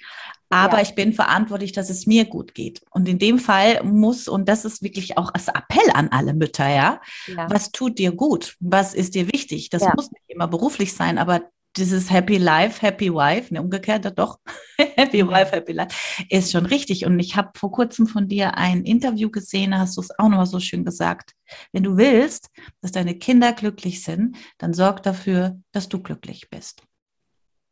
Aber 0.48 0.76
ja. 0.76 0.82
ich 0.82 0.94
bin 0.94 1.14
verantwortlich, 1.14 1.72
dass 1.72 1.88
es 1.88 2.06
mir 2.06 2.26
gut 2.26 2.54
geht. 2.54 2.82
Und 2.90 3.08
in 3.08 3.18
dem 3.18 3.38
Fall 3.38 3.82
muss, 3.84 4.28
und 4.28 4.48
das 4.48 4.66
ist 4.66 4.82
wirklich 4.82 5.16
auch 5.16 5.32
als 5.32 5.48
Appell 5.48 5.90
an 5.94 6.08
alle 6.08 6.34
Mütter, 6.34 6.68
ja, 6.68 7.00
ja. 7.26 7.50
was 7.50 7.72
tut 7.72 7.98
dir 7.98 8.12
gut? 8.12 8.56
Was 8.60 8.92
ist 8.92 9.14
dir 9.14 9.32
wichtig? 9.32 9.70
Das 9.70 9.82
muss 9.94 10.12
nicht 10.12 10.24
immer 10.28 10.48
beruflich 10.48 10.92
sein, 10.92 11.16
aber 11.16 11.50
dieses 11.76 12.10
Happy 12.10 12.36
Life, 12.36 12.82
Happy 12.82 13.12
Wife, 13.12 13.52
ne, 13.52 13.62
umgekehrt 13.62 14.06
doch, 14.18 14.38
Happy 14.96 15.26
Wife, 15.26 15.52
Happy 15.52 15.72
Life, 15.72 16.24
ist 16.28 16.52
schon 16.52 16.66
richtig. 16.66 17.06
Und 17.06 17.18
ich 17.18 17.36
habe 17.36 17.50
vor 17.56 17.72
kurzem 17.72 18.06
von 18.06 18.28
dir 18.28 18.56
ein 18.56 18.84
Interview 18.84 19.30
gesehen, 19.30 19.78
hast 19.78 19.96
du 19.96 20.00
es 20.00 20.10
auch 20.18 20.28
nochmal 20.28 20.46
so 20.46 20.60
schön 20.60 20.84
gesagt. 20.84 21.32
Wenn 21.72 21.82
du 21.82 21.96
willst, 21.96 22.50
dass 22.80 22.92
deine 22.92 23.14
Kinder 23.14 23.52
glücklich 23.52 24.02
sind, 24.02 24.36
dann 24.58 24.74
sorg 24.74 25.02
dafür, 25.02 25.58
dass 25.72 25.88
du 25.88 26.02
glücklich 26.02 26.50
bist. 26.50 26.82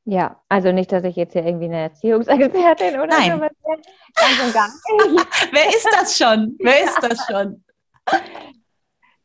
Ja, 0.05 0.41
also 0.49 0.73
nicht, 0.73 0.91
dass 0.93 1.05
ich 1.05 1.17
jetzt 1.17 1.35
hier 1.35 1.45
irgendwie 1.45 1.67
eine 1.67 1.83
Erziehungsexpertin 1.83 2.95
oder 2.95 3.07
Nein. 3.07 3.33
sowas 3.33 3.51
bin. 3.65 3.83
Ganz 4.15 4.43
und 4.45 4.55
gar 4.55 4.69
nicht. 4.69 5.27
Wer 5.53 5.69
ist 5.69 5.89
das 5.93 6.17
schon? 6.17 6.57
Wer 6.59 6.85
ist 6.85 6.99
das 7.03 7.19
schon? 7.31 7.63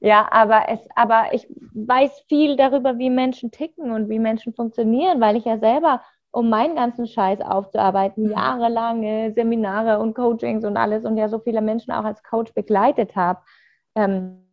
Ja, 0.06 0.28
aber 0.32 0.70
es, 0.70 0.80
aber 0.96 1.34
ich 1.34 1.48
weiß 1.74 2.26
viel 2.30 2.56
darüber, 2.58 3.00
wie 3.00 3.10
Menschen 3.10 3.50
ticken 3.50 3.92
und 3.92 4.08
wie 4.08 4.20
Menschen 4.20 4.54
funktionieren, 4.54 5.20
weil 5.20 5.36
ich 5.36 5.46
ja 5.46 5.58
selber 5.58 6.04
um 6.30 6.48
meinen 6.48 6.76
ganzen 6.76 7.08
Scheiß 7.08 7.42
aufzuarbeiten, 7.42 8.30
jahrelange 8.30 9.34
Seminare 9.34 9.98
und 9.98 10.14
Coachings 10.14 10.64
und 10.64 10.78
alles 10.78 11.06
und 11.06 11.18
ja 11.18 11.28
so 11.28 11.40
viele 11.40 11.60
Menschen 11.60 11.92
auch 11.92 12.04
als 12.04 12.22
Coach 12.22 12.54
begleitet 12.54 13.16
habe, 13.16 13.40
ähm, 13.96 14.46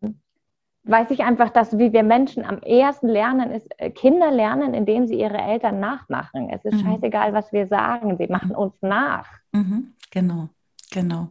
weiß 0.85 1.11
ich 1.11 1.23
einfach, 1.23 1.51
dass 1.51 1.77
wie 1.77 1.93
wir 1.93 2.03
Menschen 2.03 2.47
am 2.47 2.61
ehesten 2.63 3.09
lernen, 3.09 3.51
ist, 3.51 3.69
äh, 3.77 3.91
Kinder 3.91 4.31
lernen, 4.31 4.73
indem 4.73 5.07
sie 5.07 5.21
ihre 5.21 5.37
Eltern 5.37 5.81
nachmachen. 5.81 6.49
Es 6.49 6.65
ist 6.65 6.83
mhm. 6.83 6.93
scheißegal, 6.93 7.35
was 7.35 7.53
wir 7.53 7.67
sagen, 7.67 8.17
sie 8.17 8.27
machen 8.27 8.57
uns 8.57 8.81
nach. 8.81 9.29
Mhm. 9.53 9.93
Genau, 10.11 10.49
genau. 10.91 11.29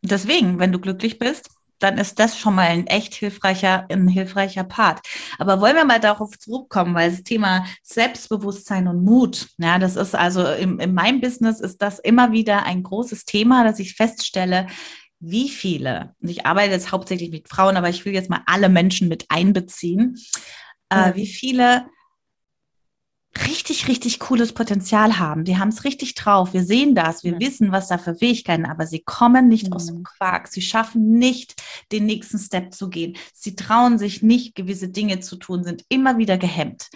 Deswegen, 0.00 0.58
wenn 0.58 0.72
du 0.72 0.78
glücklich 0.78 1.18
bist, 1.18 1.53
dann 1.78 1.98
ist 1.98 2.18
das 2.18 2.38
schon 2.38 2.54
mal 2.54 2.68
ein 2.68 2.86
echt 2.86 3.14
hilfreicher, 3.14 3.86
ein 3.90 4.08
hilfreicher 4.08 4.64
Part. 4.64 5.00
Aber 5.38 5.60
wollen 5.60 5.76
wir 5.76 5.84
mal 5.84 6.00
darauf 6.00 6.38
zurückkommen, 6.38 6.94
weil 6.94 7.10
das 7.10 7.22
Thema 7.22 7.66
Selbstbewusstsein 7.82 8.88
und 8.88 9.04
Mut, 9.04 9.48
ja, 9.58 9.78
das 9.78 9.96
ist 9.96 10.14
also 10.14 10.46
im, 10.46 10.78
in 10.80 10.94
meinem 10.94 11.20
Business 11.20 11.60
ist 11.60 11.82
das 11.82 11.98
immer 11.98 12.32
wieder 12.32 12.64
ein 12.64 12.82
großes 12.82 13.24
Thema, 13.24 13.64
dass 13.64 13.78
ich 13.78 13.94
feststelle, 13.94 14.66
wie 15.20 15.48
viele, 15.48 16.14
und 16.20 16.28
ich 16.28 16.44
arbeite 16.44 16.72
jetzt 16.72 16.92
hauptsächlich 16.92 17.30
mit 17.30 17.48
Frauen, 17.48 17.76
aber 17.76 17.88
ich 17.88 18.04
will 18.04 18.12
jetzt 18.12 18.28
mal 18.28 18.42
alle 18.46 18.68
Menschen 18.68 19.08
mit 19.08 19.24
einbeziehen, 19.28 20.18
äh, 20.90 21.14
wie 21.14 21.26
viele 21.26 21.86
richtig, 23.46 23.88
richtig 23.88 24.18
cooles 24.20 24.52
Potenzial 24.52 25.18
haben. 25.18 25.44
Die 25.44 25.58
haben 25.58 25.68
es 25.68 25.84
richtig 25.84 26.14
drauf. 26.14 26.52
Wir 26.52 26.64
sehen 26.64 26.94
das, 26.94 27.24
wir 27.24 27.34
mhm. 27.34 27.40
wissen, 27.40 27.72
was 27.72 27.88
da 27.88 27.98
für 27.98 28.14
Fähigkeiten, 28.14 28.66
aber 28.66 28.86
sie 28.86 29.00
kommen 29.00 29.48
nicht 29.48 29.68
mhm. 29.68 29.72
aus 29.72 29.86
dem 29.86 30.02
Quark. 30.02 30.48
Sie 30.48 30.62
schaffen 30.62 31.10
nicht, 31.12 31.62
den 31.92 32.06
nächsten 32.06 32.38
Step 32.38 32.72
zu 32.72 32.88
gehen. 32.88 33.16
Sie 33.32 33.56
trauen 33.56 33.98
sich 33.98 34.22
nicht, 34.22 34.54
gewisse 34.54 34.88
Dinge 34.88 35.20
zu 35.20 35.36
tun, 35.36 35.64
sind 35.64 35.84
immer 35.88 36.18
wieder 36.18 36.38
gehemmt. 36.38 36.90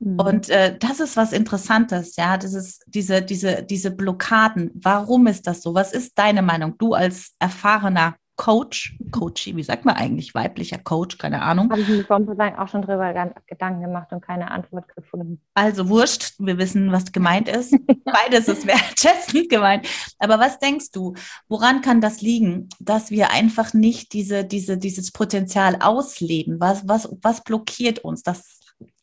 Mhm. 0.00 0.20
Und 0.20 0.48
äh, 0.48 0.76
das 0.78 1.00
ist 1.00 1.16
was 1.16 1.32
Interessantes, 1.32 2.16
ja. 2.16 2.36
Das 2.36 2.54
ist 2.54 2.82
diese, 2.86 3.22
diese, 3.22 3.62
diese 3.62 3.90
Blockaden. 3.90 4.70
Warum 4.74 5.26
ist 5.26 5.46
das 5.46 5.62
so? 5.62 5.74
Was 5.74 5.92
ist 5.92 6.18
deine 6.18 6.42
Meinung? 6.42 6.76
Du 6.78 6.94
als 6.94 7.34
erfahrener 7.38 8.16
Coach, 8.36 8.96
Coach, 9.10 9.46
wie 9.54 9.62
sagt 9.62 9.84
man 9.84 9.94
eigentlich, 9.94 10.34
weiblicher 10.34 10.78
Coach, 10.78 11.18
keine 11.18 11.42
Ahnung. 11.42 11.70
Habe 11.70 11.82
ich 11.82 11.88
mir 11.88 12.04
vor 12.04 12.18
auch 12.58 12.68
schon 12.68 12.82
drüber 12.82 13.12
Gedanken 13.46 13.82
gemacht 13.82 14.10
und 14.10 14.20
keine 14.22 14.50
Antwort 14.50 14.88
gefunden. 14.94 15.40
Also 15.54 15.88
wurscht, 15.88 16.34
wir 16.38 16.58
wissen, 16.58 16.90
was 16.92 17.12
gemeint 17.12 17.48
ist. 17.48 17.72
Beides 18.04 18.48
ist 18.48 18.66
wertschätzend 18.66 19.48
gemeint. 19.48 19.86
Aber 20.18 20.38
was 20.38 20.58
denkst 20.58 20.90
du, 20.92 21.14
woran 21.48 21.82
kann 21.82 22.00
das 22.00 22.22
liegen, 22.22 22.68
dass 22.80 23.10
wir 23.10 23.30
einfach 23.30 23.74
nicht 23.74 24.12
diese, 24.12 24.44
diese, 24.44 24.78
dieses 24.78 25.12
Potenzial 25.12 25.76
ausleben? 25.80 26.58
Was, 26.58 26.88
was, 26.88 27.08
was 27.20 27.44
blockiert 27.44 28.00
uns? 28.00 28.22
Das 28.22 28.60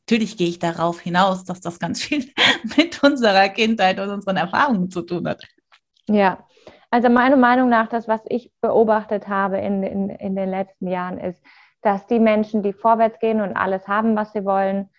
Natürlich 0.10 0.38
gehe 0.38 0.50
ich 0.50 0.58
darauf 0.58 1.02
hinaus, 1.02 1.44
dass 1.44 1.62
das 1.62 1.78
ganz 1.78 2.02
viel 2.02 2.32
mit 2.78 3.04
unserer 3.04 3.48
Kindheit 3.50 4.00
und 4.00 4.10
unseren 4.10 4.38
Erfahrungen 4.38 4.90
zu 4.90 5.04
tun 5.04 5.28
hat. 5.28 5.44
Ja, 6.08 6.48
also 6.92 7.10
meiner 7.10 7.36
Meinung 7.36 7.70
nach, 7.70 7.88
das, 7.88 8.08
was 8.08 8.22
ich 8.26 8.52
beobachtet 8.62 9.28
habe 9.28 9.58
in, 9.58 9.84
in, 9.84 10.10
in 10.10 10.36
den 10.36 10.50
letzten 10.50 10.88
Jahren, 10.88 11.20
ist, 11.20 11.44
dass 11.82 12.08
die 12.08 12.20
Menschen, 12.20 12.64
die 12.64 12.74
vorwärts 12.74 13.20
gehen 13.20 13.42
und 13.42 13.56
alles 13.56 13.88
haben, 13.88 14.16
was 14.16 14.34
sie 14.34 14.44
wollen, 14.44 14.90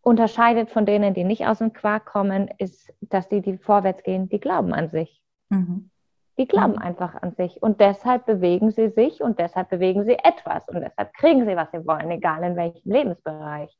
unterscheidet 0.00 0.70
von 0.70 0.86
denen, 0.86 1.14
die 1.14 1.24
nicht 1.24 1.46
aus 1.46 1.58
dem 1.58 1.72
Quark 1.72 2.06
kommen, 2.06 2.48
ist, 2.58 2.92
dass 3.00 3.28
die, 3.28 3.40
die 3.40 3.58
vorwärts 3.58 4.02
gehen, 4.02 4.28
die 4.28 4.38
glauben 4.38 4.72
an 4.72 4.90
sich. 4.90 5.22
Mhm. 5.48 5.90
Die 6.38 6.46
glauben 6.46 6.74
mhm. 6.74 6.82
einfach 6.82 7.14
an 7.20 7.32
sich. 7.32 7.62
Und 7.62 7.80
deshalb 7.80 8.26
bewegen 8.26 8.70
sie 8.70 8.88
sich 8.90 9.20
und 9.20 9.38
deshalb 9.38 9.70
bewegen 9.70 10.04
sie 10.04 10.18
etwas. 10.18 10.68
Und 10.68 10.82
deshalb 10.82 11.14
kriegen 11.14 11.46
sie, 11.46 11.56
was 11.56 11.70
sie 11.72 11.86
wollen, 11.86 12.10
egal 12.10 12.42
in 12.42 12.56
welchem 12.56 12.90
Lebensbereich. 12.90 13.76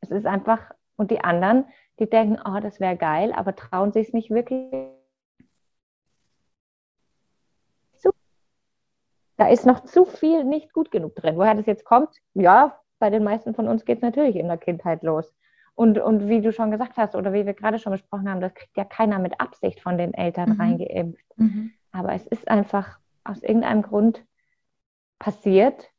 Es 0.00 0.10
ist 0.10 0.26
einfach, 0.26 0.60
und 0.96 1.10
die 1.10 1.22
anderen, 1.22 1.64
die 1.98 2.08
denken, 2.08 2.38
oh, 2.44 2.60
das 2.60 2.80
wäre 2.80 2.96
geil, 2.96 3.32
aber 3.34 3.54
trauen 3.54 3.92
sich 3.92 4.08
es 4.08 4.14
nicht 4.14 4.30
wirklich 4.30 4.72
da 9.36 9.48
ist 9.48 9.66
noch 9.66 9.80
zu 9.84 10.04
viel 10.04 10.44
nicht 10.44 10.72
gut 10.72 10.90
genug 10.90 11.14
drin. 11.16 11.36
Woher 11.36 11.54
das 11.54 11.66
jetzt 11.66 11.84
kommt? 11.84 12.10
Ja, 12.34 12.80
bei 12.98 13.10
den 13.10 13.24
meisten 13.24 13.54
von 13.54 13.68
uns 13.68 13.84
geht 13.84 13.98
es 13.98 14.02
natürlich 14.02 14.36
in 14.36 14.48
der 14.48 14.56
Kindheit 14.56 15.02
los. 15.02 15.34
Und, 15.74 15.98
und 15.98 16.28
wie 16.28 16.40
du 16.40 16.52
schon 16.52 16.70
gesagt 16.70 16.96
hast 16.96 17.14
oder 17.14 17.34
wie 17.34 17.44
wir 17.44 17.52
gerade 17.52 17.78
schon 17.78 17.92
besprochen 17.92 18.30
haben, 18.30 18.40
das 18.40 18.54
kriegt 18.54 18.76
ja 18.76 18.84
keiner 18.84 19.18
mit 19.18 19.40
Absicht 19.40 19.80
von 19.80 19.98
den 19.98 20.14
Eltern 20.14 20.54
mhm. 20.54 20.60
reingeimpft. 20.60 21.26
Mhm. 21.36 21.72
Aber 21.92 22.14
es 22.14 22.26
ist 22.26 22.48
einfach 22.48 22.98
aus 23.24 23.42
irgendeinem 23.42 23.82
Grund 23.82 24.24
passiert, 25.18 25.90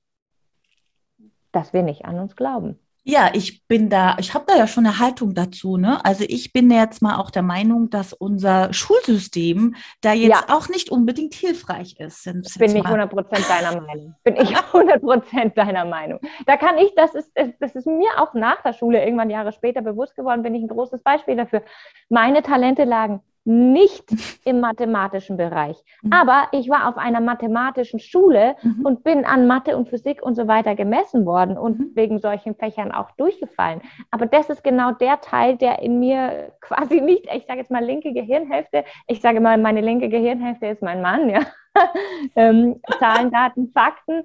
dass 1.52 1.74
wir 1.74 1.84
nicht 1.84 2.06
an 2.06 2.20
uns 2.20 2.36
glauben. 2.36 2.80
Ja, 3.10 3.30
ich 3.32 3.66
bin 3.70 3.90
da, 3.90 4.18
ich 4.20 4.34
habe 4.34 4.44
da 4.46 4.58
ja 4.58 4.68
schon 4.68 4.86
eine 4.86 5.00
Haltung 5.00 5.34
dazu. 5.34 5.78
Ne? 5.78 6.04
Also 6.04 6.26
ich 6.28 6.52
bin 6.52 6.70
jetzt 6.70 7.02
mal 7.02 7.16
auch 7.16 7.32
der 7.32 7.42
Meinung, 7.42 7.90
dass 7.90 8.12
unser 8.12 8.74
Schulsystem 8.74 9.76
da 10.02 10.12
jetzt 10.12 10.50
ja. 10.50 10.54
auch 10.54 10.68
nicht 10.68 10.90
unbedingt 10.90 11.34
hilfreich 11.34 11.96
ist. 12.00 12.26
Bin 12.26 12.76
ich 12.76 12.84
100 12.84 13.10
Prozent 13.10 13.50
deiner 13.50 13.80
Meinung. 13.80 14.14
Bin 14.26 14.36
ich 14.36 14.58
100 14.58 15.02
Prozent 15.02 15.58
deiner 15.58 15.86
Meinung. 15.86 16.20
Da 16.46 16.58
kann 16.58 16.78
ich, 16.78 16.94
das 16.96 17.16
ist, 17.16 17.32
das 17.62 17.76
ist 17.76 17.88
mir 17.88 18.10
auch 18.18 18.34
nach 18.34 18.62
der 18.62 18.74
Schule 18.74 19.02
irgendwann 19.02 19.30
Jahre 19.30 19.54
später 19.54 19.82
bewusst 19.82 20.14
geworden, 20.18 20.44
bin 20.44 20.54
ich 20.54 20.64
ein 20.64 20.68
großes 20.68 21.02
Beispiel 21.02 21.38
dafür. 21.38 21.64
Meine 22.10 22.42
Talente 22.42 22.84
lagen 22.84 23.22
nicht 23.48 24.04
im 24.44 24.60
mathematischen 24.60 25.38
Bereich. 25.38 25.82
Mhm. 26.02 26.12
Aber 26.12 26.50
ich 26.52 26.70
war 26.70 26.90
auf 26.90 26.98
einer 26.98 27.22
mathematischen 27.22 28.00
Schule 28.00 28.58
mhm. 28.62 28.86
und 28.86 29.04
bin 29.06 29.24
an 29.24 29.48
Mathe 29.48 29.78
und 29.78 29.88
Physik 29.88 30.22
und 30.22 30.36
so 30.36 30.50
weiter 30.50 30.76
gemessen 30.76 31.26
worden 31.26 31.58
und 31.58 31.80
mhm. 31.80 31.92
wegen 31.96 32.20
solchen 32.20 32.56
Fächern 32.56 32.92
auch 32.92 33.12
durchgefallen. 33.12 33.82
Aber 34.12 34.26
das 34.26 34.50
ist 34.50 34.66
genau 34.66 34.92
der 34.92 35.22
Teil, 35.22 35.56
der 35.56 35.82
in 35.82 36.00
mir 36.00 36.52
quasi 36.62 37.00
nicht, 37.00 37.26
ich 37.34 37.46
sage 37.46 37.60
jetzt 37.60 37.72
mal 37.72 37.84
linke 37.84 38.12
Gehirnhälfte, 38.12 38.84
ich 39.08 39.22
sage 39.22 39.40
mal, 39.40 39.58
meine 39.58 39.80
linke 39.80 40.10
Gehirnhälfte 40.10 40.68
ist 40.68 40.82
mein 40.82 41.02
Mann, 41.02 41.30
ja. 41.30 41.40
ähm, 42.36 42.82
Zahlen, 43.00 43.32
Daten, 43.32 43.72
Fakten 43.72 44.24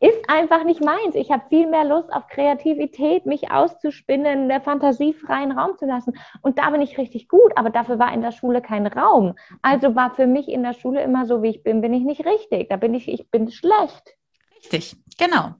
ist 0.00 0.28
einfach 0.28 0.64
nicht 0.64 0.84
meins. 0.84 1.14
Ich 1.14 1.30
habe 1.30 1.44
viel 1.48 1.66
mehr 1.66 1.84
Lust 1.84 2.12
auf 2.12 2.26
Kreativität, 2.28 3.24
mich 3.24 3.50
auszuspinnen, 3.50 4.48
der 4.48 4.60
Fantasie 4.60 5.14
freien 5.14 5.52
Raum 5.52 5.76
zu 5.78 5.86
lassen. 5.86 6.12
Und 6.42 6.58
da 6.58 6.70
bin 6.70 6.82
ich 6.82 6.98
richtig 6.98 7.28
gut, 7.28 7.52
aber 7.56 7.70
dafür 7.70 7.98
war 7.98 8.12
in 8.12 8.20
der 8.20 8.32
Schule 8.32 8.60
kein 8.60 8.86
Raum. 8.86 9.34
Also 9.62 9.94
war 9.94 10.14
für 10.14 10.26
mich 10.26 10.48
in 10.48 10.62
der 10.62 10.74
Schule 10.74 11.02
immer 11.02 11.26
so, 11.26 11.42
wie 11.42 11.50
ich 11.50 11.62
bin, 11.62 11.80
bin 11.80 11.94
ich 11.94 12.04
nicht 12.04 12.26
richtig. 12.26 12.68
Da 12.68 12.76
bin 12.76 12.94
ich, 12.94 13.08
ich 13.08 13.30
bin 13.30 13.50
schlecht. 13.50 14.16
Richtig, 14.56 14.96
genau. 15.18 15.54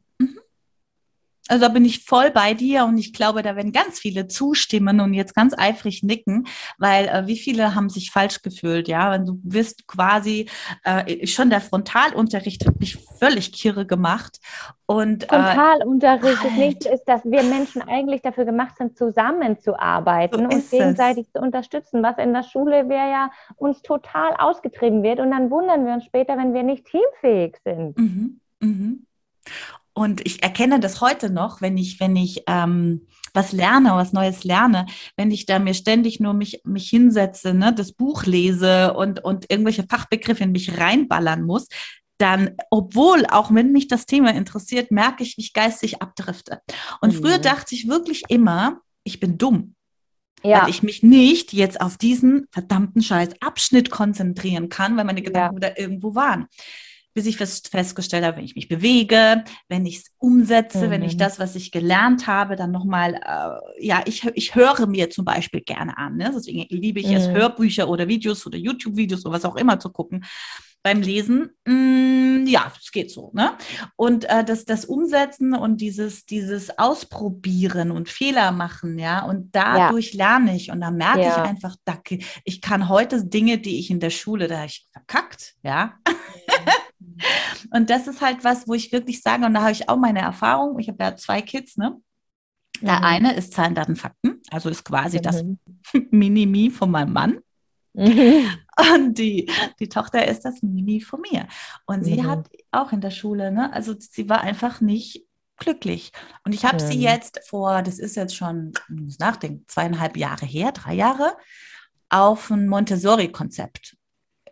Also 1.48 1.66
da 1.66 1.68
bin 1.68 1.85
ich 1.85 2.04
voll 2.04 2.30
bei 2.30 2.54
dir 2.54 2.85
und 2.85 2.98
ich 2.98 3.12
glaube, 3.12 3.42
da 3.42 3.56
werden 3.56 3.72
ganz 3.72 3.98
viele 3.98 4.26
zustimmen 4.26 5.00
und 5.00 5.14
jetzt 5.14 5.35
ganz 5.35 5.54
eifrig 5.56 6.02
nicken, 6.02 6.46
weil 6.78 7.06
äh, 7.06 7.26
wie 7.26 7.37
viele 7.37 7.74
haben 7.74 7.88
sich 7.88 8.11
falsch 8.11 8.42
gefühlt, 8.42 8.88
ja, 8.88 9.12
wenn 9.12 9.24
du 9.24 9.38
wirst 9.42 9.87
quasi 9.87 10.48
äh, 10.85 11.26
schon 11.26 11.50
der 11.50 11.61
Frontalunterricht 11.61 12.66
hat 12.66 12.80
mich 12.80 12.96
völlig 13.18 13.52
kirre 13.52 13.87
gemacht 13.87 14.38
und 14.87 15.24
äh, 15.24 15.26
Frontalunterricht 15.26 16.44
äh, 16.44 16.48
ist 16.48 16.56
nicht, 16.56 16.87
ist, 16.87 17.04
dass 17.04 17.24
wir 17.24 17.42
Menschen 17.42 17.82
eigentlich 17.82 18.22
dafür 18.22 18.44
gemacht 18.44 18.76
sind, 18.78 18.96
zusammenzuarbeiten 18.96 20.48
so 20.50 20.56
und 20.56 20.70
gegenseitig 20.70 21.26
es. 21.26 21.32
zu 21.32 21.40
unterstützen, 21.40 22.02
was 22.02 22.18
in 22.18 22.32
der 22.32 22.44
Schule 22.44 22.88
wäre 22.88 23.11
ja 23.11 23.30
uns 23.56 23.82
total 23.82 24.35
ausgetrieben 24.38 25.02
wird 25.02 25.18
und 25.18 25.30
dann 25.32 25.50
wundern 25.50 25.85
wir 25.87 25.94
uns 25.94 26.04
später, 26.04 26.37
wenn 26.37 26.54
wir 26.54 26.62
nicht 26.62 26.87
teamfähig 26.87 27.56
sind. 27.64 27.98
Mhm. 27.98 28.40
Mhm. 28.61 29.06
Und 29.98 30.26
ich 30.26 30.42
erkenne 30.42 30.78
das 30.78 31.00
heute 31.00 31.30
noch, 31.30 31.62
wenn 31.62 31.78
ich, 31.78 32.00
wenn 32.00 32.16
ich 32.16 32.42
ähm, 32.46 33.06
was 33.32 33.52
lerne, 33.52 33.92
was 33.92 34.12
Neues 34.12 34.44
lerne, 34.44 34.85
wenn 35.16 35.30
ich 35.30 35.46
da 35.46 35.59
mir 35.59 35.72
ständig 35.72 36.20
nur 36.20 36.35
mich, 36.35 36.61
mich 36.64 36.90
hinsetze, 36.90 37.54
ne, 37.54 37.72
das 37.72 37.92
Buch 37.92 38.24
lese 38.24 38.92
und, 38.92 39.24
und 39.24 39.50
irgendwelche 39.50 39.87
Fachbegriffe 39.88 40.44
in 40.44 40.52
mich 40.52 40.78
reinballern 40.78 41.44
muss, 41.44 41.68
dann, 42.18 42.56
obwohl, 42.70 43.24
auch 43.30 43.54
wenn 43.54 43.72
mich 43.72 43.88
das 43.88 44.04
Thema 44.04 44.35
interessiert, 44.35 44.90
merke 44.90 45.22
ich, 45.22 45.38
wie 45.38 45.42
ich 45.42 45.54
geistig 45.54 46.02
abdrifte. 46.02 46.61
Und 47.00 47.14
mhm. 47.14 47.22
früher 47.22 47.38
dachte 47.38 47.74
ich 47.74 47.88
wirklich 47.88 48.24
immer, 48.28 48.80
ich 49.02 49.18
bin 49.18 49.38
dumm. 49.38 49.76
Ja. 50.42 50.62
Weil 50.62 50.70
ich 50.70 50.82
mich 50.82 51.02
nicht 51.02 51.54
jetzt 51.54 51.80
auf 51.80 51.96
diesen 51.96 52.48
verdammten 52.52 53.02
Scheiß 53.02 53.30
Abschnitt 53.40 53.90
konzentrieren 53.90 54.68
kann, 54.68 54.94
weil 54.98 55.06
meine 55.06 55.22
Gedanken 55.22 55.54
ja. 55.54 55.56
wieder 55.56 55.80
irgendwo 55.80 56.14
waren 56.14 56.48
bis 57.16 57.24
ich 57.24 57.38
fest, 57.38 57.68
festgestellt 57.68 58.26
habe, 58.26 58.37
wenn 58.37 58.44
ich 58.44 58.57
mich 58.57 58.68
bewege, 58.68 59.42
wenn 59.68 59.87
ich 59.87 59.96
es 59.96 60.05
umsetze, 60.18 60.87
mhm. 60.87 60.90
wenn 60.90 61.02
ich 61.02 61.14
mhm. 61.14 61.18
das, 61.18 61.38
was 61.38 61.57
ich 61.57 61.72
gelernt 61.72 62.26
habe, 62.26 62.57
dann 62.57 62.70
nochmal, 62.70 63.14
äh, 63.14 63.85
ja, 63.85 64.02
ich, 64.05 64.26
ich 64.35 64.55
höre 64.55 64.87
mir 64.87 65.09
zum 65.09 65.24
Beispiel 65.24 65.62
gerne 65.62 65.96
an. 65.96 66.18
Ne? 66.18 66.31
Deswegen 66.35 66.66
liebe 66.68 67.00
ich 67.00 67.09
mhm. 67.09 67.14
es, 67.14 67.29
Hörbücher 67.29 67.88
oder 67.88 68.07
Videos 68.07 68.46
oder 68.46 68.59
YouTube-Videos 68.59 69.24
oder 69.24 69.35
was 69.35 69.46
auch 69.46 69.57
immer 69.57 69.81
zu 69.81 69.88
gucken. 69.88 70.26
Beim 70.83 71.00
Lesen, 71.00 71.48
mh, 71.64 71.72
mm, 71.74 72.46
ja, 72.48 72.70
es 72.79 72.92
geht 72.92 73.11
so. 73.11 73.31
Ne? 73.33 73.52
Und 73.96 74.26
äh, 74.29 74.44
das, 74.44 74.66
das 74.66 74.85
Umsetzen 74.85 75.55
und 75.55 75.81
dieses, 75.81 76.26
dieses 76.26 76.79
Ausprobieren 76.79 77.92
und 77.92 78.11
Fehler 78.11 78.52
machen, 78.52 78.98
ja, 78.98 79.24
und 79.24 79.55
dadurch 79.55 80.12
ja. 80.12 80.26
lerne 80.26 80.55
ich 80.55 80.70
und 80.70 80.83
dann 80.83 80.96
merke 80.96 81.22
ja. 81.22 81.31
ich 81.31 81.37
einfach, 81.38 81.76
ich 82.44 82.61
kann 82.61 82.90
heute 82.90 83.24
Dinge, 83.24 83.57
die 83.57 83.79
ich 83.79 83.90
in 83.90 84.00
der 84.00 84.11
Schule, 84.11 84.48
da 84.48 84.59
habe 84.59 84.66
ich 84.66 84.87
verkackt, 84.92 85.55
ja. 85.62 85.94
Und 87.73 87.90
das 87.90 88.07
ist 88.07 88.21
halt 88.21 88.45
was, 88.45 88.66
wo 88.69 88.75
ich 88.75 88.92
wirklich 88.92 89.23
sage, 89.23 89.45
und 89.47 89.55
da 89.55 89.62
habe 89.62 89.73
ich 89.73 89.88
auch 89.88 89.97
meine 89.97 90.21
Erfahrung, 90.21 90.79
ich 90.79 90.88
habe 90.88 91.03
ja 91.03 91.16
zwei 91.16 91.42
Kids, 91.42 91.77
ne? 91.77 91.97
Der 92.83 92.99
Mhm. 92.99 93.05
eine 93.05 93.35
ist 93.35 93.55
Zahlen, 93.55 93.75
Daten, 93.75 93.97
Fakten, 93.97 94.40
also 94.51 94.69
ist 94.69 94.85
quasi 94.85 95.21
das 95.21 95.42
Mhm. 95.42 95.59
Mini-Me 96.11 96.71
von 96.71 96.90
meinem 96.90 97.12
Mann. 97.12 97.38
Mhm. 97.95 98.51
Und 98.95 99.16
die, 99.19 99.51
die 99.81 99.88
Tochter 99.88 100.27
ist 100.29 100.45
das 100.45 100.62
Mini 100.62 101.01
von 101.01 101.21
mir. 101.23 101.49
Und 101.87 102.05
sie 102.05 102.21
Mhm. 102.23 102.27
hat 102.27 102.51
auch 102.73 102.92
in 102.92 103.01
der 103.01 103.11
Schule, 103.11 103.51
ne, 103.51 103.73
also 103.73 103.95
sie 103.99 104.29
war 104.29 104.42
einfach 104.42 104.83
nicht 104.83 105.25
glücklich. 105.57 106.12
Und 106.45 106.55
ich 106.55 106.66
habe 106.66 106.79
sie 106.83 106.97
Mhm. 106.97 107.01
jetzt 107.03 107.40
vor, 107.49 107.83
das 107.83 107.99
ist 107.99 108.16
jetzt 108.16 108.37
schon, 108.37 108.73
ich 108.90 109.01
muss 109.01 109.19
nachdenken, 109.19 109.64
zweieinhalb 109.69 110.16
Jahre 110.19 110.45
her, 110.45 110.73
drei 110.73 110.92
Jahre, 110.92 111.35
auf 112.11 112.51
ein 112.51 112.69
Montessori-Konzept 112.69 113.97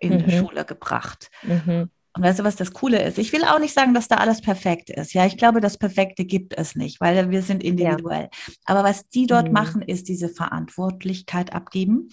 in 0.00 0.22
Mhm. 0.22 0.30
Schule 0.30 0.64
gebracht. 0.64 1.30
Mhm. 1.42 1.90
Und 2.16 2.22
weißt 2.22 2.38
du, 2.38 2.44
was 2.44 2.54
das 2.54 2.72
Coole 2.72 3.02
ist? 3.02 3.18
Ich 3.18 3.32
will 3.32 3.42
auch 3.44 3.58
nicht 3.58 3.74
sagen, 3.74 3.92
dass 3.92 4.06
da 4.06 4.18
alles 4.18 4.40
perfekt 4.40 4.88
ist. 4.88 5.14
Ja, 5.14 5.26
ich 5.26 5.36
glaube, 5.36 5.60
das 5.60 5.76
Perfekte 5.78 6.24
gibt 6.24 6.56
es 6.56 6.76
nicht, 6.76 7.00
weil 7.00 7.30
wir 7.30 7.42
sind 7.42 7.64
individuell. 7.64 8.28
Aber 8.66 8.84
was 8.84 9.08
die 9.08 9.26
dort 9.26 9.48
Mhm. 9.48 9.52
machen, 9.52 9.82
ist 9.82 10.08
diese 10.08 10.28
Verantwortlichkeit 10.28 11.52
abgeben. 11.52 12.10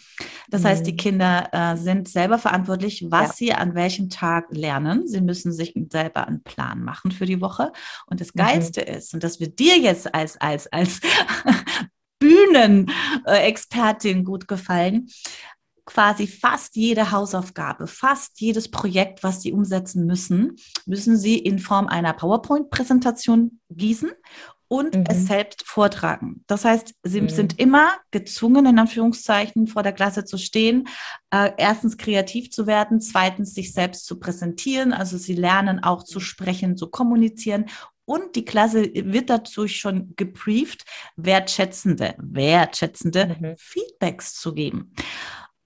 Das 0.49 0.65
heißt, 0.65 0.87
die 0.87 0.93
Mhm. 0.93 0.97
Kinder 0.97 1.49
äh, 1.51 1.77
sind 1.77 2.07
selber 2.09 2.39
verantwortlich, 2.39 3.05
was 3.09 3.29
Ja. 3.29 3.33
sie 3.35 3.53
an 3.53 3.75
welchem 3.75 4.09
Tag 4.09 4.45
lernen. 4.49 5.07
Sie 5.07 5.21
müssen 5.21 5.53
sich 5.53 5.75
selber 5.91 6.27
einen 6.27 6.41
Plan 6.41 6.81
machen 6.83 7.11
für 7.11 7.27
die 7.27 7.39
Woche. 7.39 7.71
Und 8.07 8.21
das 8.21 8.33
Mhm. 8.33 8.39
Geilste 8.39 8.81
ist, 8.81 9.13
und 9.13 9.23
das 9.23 9.39
wird 9.39 9.59
dir 9.59 9.77
jetzt 9.77 10.15
als, 10.15 10.35
als, 10.41 10.65
als 10.73 10.99
Bühnenexpertin 12.19 14.23
gut 14.23 14.47
gefallen, 14.47 15.09
quasi 15.93 16.27
fast 16.27 16.75
jede 16.75 17.12
Hausaufgabe, 17.12 17.88
fast 17.88 18.39
jedes 18.39 18.71
Projekt, 18.71 19.23
was 19.23 19.41
sie 19.41 19.51
umsetzen 19.51 20.06
müssen, 20.06 20.56
müssen 20.86 21.17
sie 21.17 21.38
in 21.38 21.60
Form 21.60 21.88
einer 21.88 22.13
PowerPoint-Präsentation 22.13 23.60
gießen 23.69 24.12
und 24.69 24.95
Mhm. 24.95 25.04
es 25.10 25.27
selbst 25.27 25.63
vortragen. 25.67 26.45
Das 26.47 26.63
heißt, 26.63 26.93
sie 27.04 27.21
Mhm. 27.21 27.30
sind 27.30 27.60
immer 27.60 27.91
gezwungen, 28.12 28.65
in 28.65 28.80
Anführungszeichen, 28.80 29.67
vor 29.67 29.84
der 29.84 29.91
Klasse 29.91 30.23
zu 30.23 30.38
stehen, 30.38 30.88
äh, 31.30 31.51
erstens 31.58 31.97
kreativ 31.97 32.51
zu 32.51 32.67
werden, 32.67 33.01
zweitens 33.01 33.54
sich 33.54 33.73
selbst 33.73 34.06
zu 34.06 34.17
präsentieren. 34.17 34.93
Also 34.93 35.17
sie 35.17 35.36
lernen 35.36 35.84
auch 35.84 36.04
zu 36.04 36.21
sprechen, 36.21 36.77
zu 36.77 36.89
kommunizieren. 36.89 37.65
Und 38.06 38.36
die 38.36 38.45
Klasse 38.45 38.89
wird 38.93 39.30
dazu 39.30 39.67
schon 39.67 40.13
gebrieft, 40.15 40.86
wertschätzende, 41.17 42.15
wertschätzende 42.17 43.38
Mhm. 43.39 43.56
Feedbacks 43.58 44.34
zu 44.36 44.54
geben. 44.54 44.93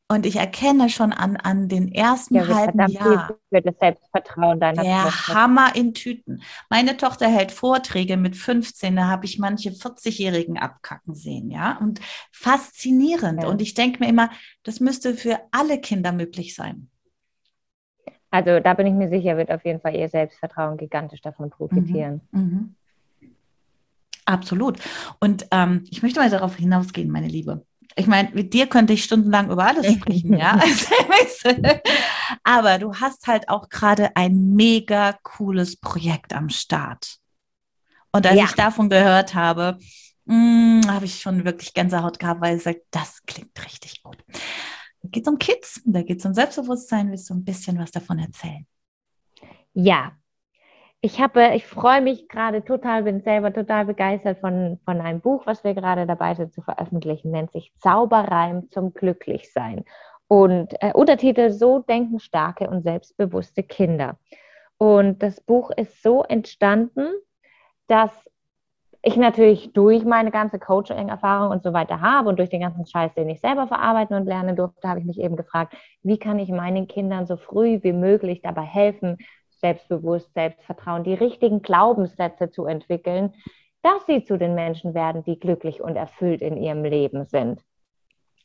Und 0.08 0.28
ich 0.28 0.36
erkenne 0.36 0.89
schon 0.89 1.13
an, 1.13 1.36
an 1.36 1.68
den 1.68 1.91
ersten 1.91 2.36
Ja, 2.36 2.48
halben 2.48 2.88
Jahr, 2.89 3.36
für 3.50 3.62
das 3.62 3.74
Selbstvertrauen 3.80 4.60
deiner 4.60 4.84
der 4.84 5.04
Tochter. 5.04 5.34
Hammer 5.34 5.76
in 5.76 5.96
Tüten. 5.96 6.44
Meine 6.70 6.96
Tochter 6.98 7.28
hält 7.28 7.52
Vorträge 7.52 8.15
mit 8.15 8.36
15, 8.36 8.96
da 8.96 9.08
habe 9.08 9.26
ich 9.26 9.39
manche 9.39 9.72
40-Jährigen 9.72 10.60
abkacken 10.60 11.15
sehen, 11.15 11.50
ja. 11.50 11.80
Und 11.80 12.02
faszinierend. 12.32 13.41
Ja. 13.41 13.50
Und 13.50 13.63
ich 13.63 13.74
denke 13.74 14.04
mir 14.04 14.08
immer, 14.08 14.30
das 14.62 14.80
müsste 14.80 15.15
für 15.15 15.39
alle 15.50 15.82
Kinder 15.82 16.12
möglich 16.12 16.54
sein. 16.54 16.88
Also 18.30 18.60
da 18.60 18.76
bin 18.76 18.86
ich 18.86 18.94
mir 18.94 19.10
sicher, 19.10 19.38
wird 19.38 19.50
auf 19.50 19.65
jeden 19.65 19.80
Fall 19.80 19.96
ihr 19.96 20.10
Selbstvertrauen 20.10 20.78
gigantisch 20.78 21.22
davon 21.22 21.50
profitieren. 21.50 22.22
Mhm. 22.32 22.76
Absolut. 24.26 24.78
Und 25.20 25.48
ähm, 25.52 25.86
ich 25.89 26.04
möchte 26.04 26.20
mal 26.20 26.30
darauf 26.30 26.58
hinausgehen, 26.58 27.10
meine 27.10 27.28
Liebe. 27.28 27.65
Ich 27.95 28.08
meine, 28.08 28.30
mit 28.34 28.54
dir 28.54 28.67
könnte 28.67 28.93
ich 28.93 29.04
stundenlang 29.04 29.50
über 29.52 29.65
alles 29.65 29.88
sprechen, 29.93 30.38
ja. 30.38 30.60
Also, 30.60 31.50
Aber 32.43 32.80
du 32.80 32.93
hast 32.95 33.28
halt 33.28 33.50
auch 33.50 33.69
gerade 33.69 34.15
ein 34.15 34.54
mega 34.56 35.13
cooles 35.24 35.78
Projekt 35.78 36.34
am 36.34 36.50
Start. 36.50 37.17
Und 38.12 38.26
als 38.26 38.38
Ja. 38.38 38.45
ich 38.45 38.56
davon 38.56 38.89
gehört 38.89 39.36
habe, 39.36 39.78
mh, 40.26 40.88
habe 40.91 41.06
ich 41.06 41.19
schon 41.21 41.45
wirklich 41.45 41.74
Gänsehaut 41.74 42.19
gehabt, 42.19 42.41
weil 42.41 42.58
ich 42.58 42.63
sage, 42.63 42.82
das 42.91 43.21
klingt 43.26 43.52
richtig 43.65 44.02
gut. 44.04 44.17
Da 45.02 45.10
geht 45.10 45.24
es 45.28 45.32
um 45.32 45.38
Kids, 45.38 45.82
da 45.86 46.02
geht 46.02 46.19
es 46.19 46.26
um 46.26 46.34
Selbstbewusstsein. 46.34 47.12
Willst 47.12 47.30
du 47.30 47.34
ein 47.36 47.45
bisschen 47.45 47.78
was 47.78 47.91
davon 47.91 48.19
erzählen? 48.19 48.65
Ja, 49.74 50.17
ich 51.06 51.22
habe, 51.22 51.52
ich 51.54 51.68
freue 51.68 52.02
mich 52.02 52.28
gerade 52.28 52.65
total, 52.65 53.04
bin 53.04 53.22
selber 53.22 53.54
total 53.54 53.86
begeistert 53.86 54.39
von, 54.39 54.80
von 54.86 55.00
einem 55.00 55.22
Buch, 55.22 55.46
was 55.46 55.63
wir 55.63 55.76
gerade 55.76 56.08
dabei 56.08 56.34
sind 56.34 56.52
zu 56.52 56.63
veröffentlichen, 56.63 57.30
nennt 57.30 57.52
sich 57.52 57.72
Zauberreim 57.78 58.72
zum 58.72 58.91
Glücklichsein. 58.91 59.86
Und 60.28 60.74
äh, 60.82 60.94
Untertitel 60.94 61.52
So 61.52 61.78
denken 61.78 62.20
starke 62.20 62.68
und 62.68 62.82
selbstbewusste 62.82 63.62
Kinder. 63.62 64.18
Und 64.78 65.22
das 65.22 65.39
Buch 65.41 65.70
ist 65.78 66.02
so 66.02 66.24
entstanden, 66.24 67.08
dass 67.86 68.12
ich 69.04 69.15
natürlich 69.15 69.74
durch 69.74 70.04
meine 70.06 70.32
ganze 70.32 70.58
Coaching-Erfahrung 70.58 71.52
und 71.52 71.62
so 71.62 71.72
weiter 71.72 72.02
habe 72.02 72.30
und 72.30 72.39
durch 72.39 72.50
den 72.50 72.62
ganzen 72.62 72.88
Scheiß, 72.88 73.13
den 73.13 73.30
ich 73.30 73.41
selber 73.41 73.68
verarbeiten 73.68 74.15
und 74.18 74.26
lernen 74.26 74.56
durfte, 74.56 74.89
habe 74.89 75.02
ich 75.02 75.06
mich 75.06 75.20
eben 75.20 75.36
gefragt, 75.36 75.78
wie 76.02 76.18
kann 76.18 76.39
ich 76.39 76.50
meinen 76.50 76.88
Kindern 76.88 77.28
so 77.28 77.38
früh 77.38 77.78
wie 77.84 77.94
möglich 77.94 78.41
dabei 78.41 78.63
helfen, 78.63 79.18
selbstbewusst, 79.65 80.32
Selbstvertrauen, 80.36 81.04
die 81.04 81.15
richtigen 81.15 81.63
Glaubenssätze 81.63 82.51
zu 82.51 82.65
entwickeln, 82.65 83.34
dass 83.82 84.06
sie 84.06 84.23
zu 84.23 84.38
den 84.38 84.54
Menschen 84.54 84.93
werden, 84.93 85.23
die 85.23 85.39
glücklich 85.39 85.82
und 85.82 85.95
erfüllt 85.95 86.43
in 86.43 86.56
ihrem 86.56 86.84
Leben 86.84 87.25
sind. 87.25 87.62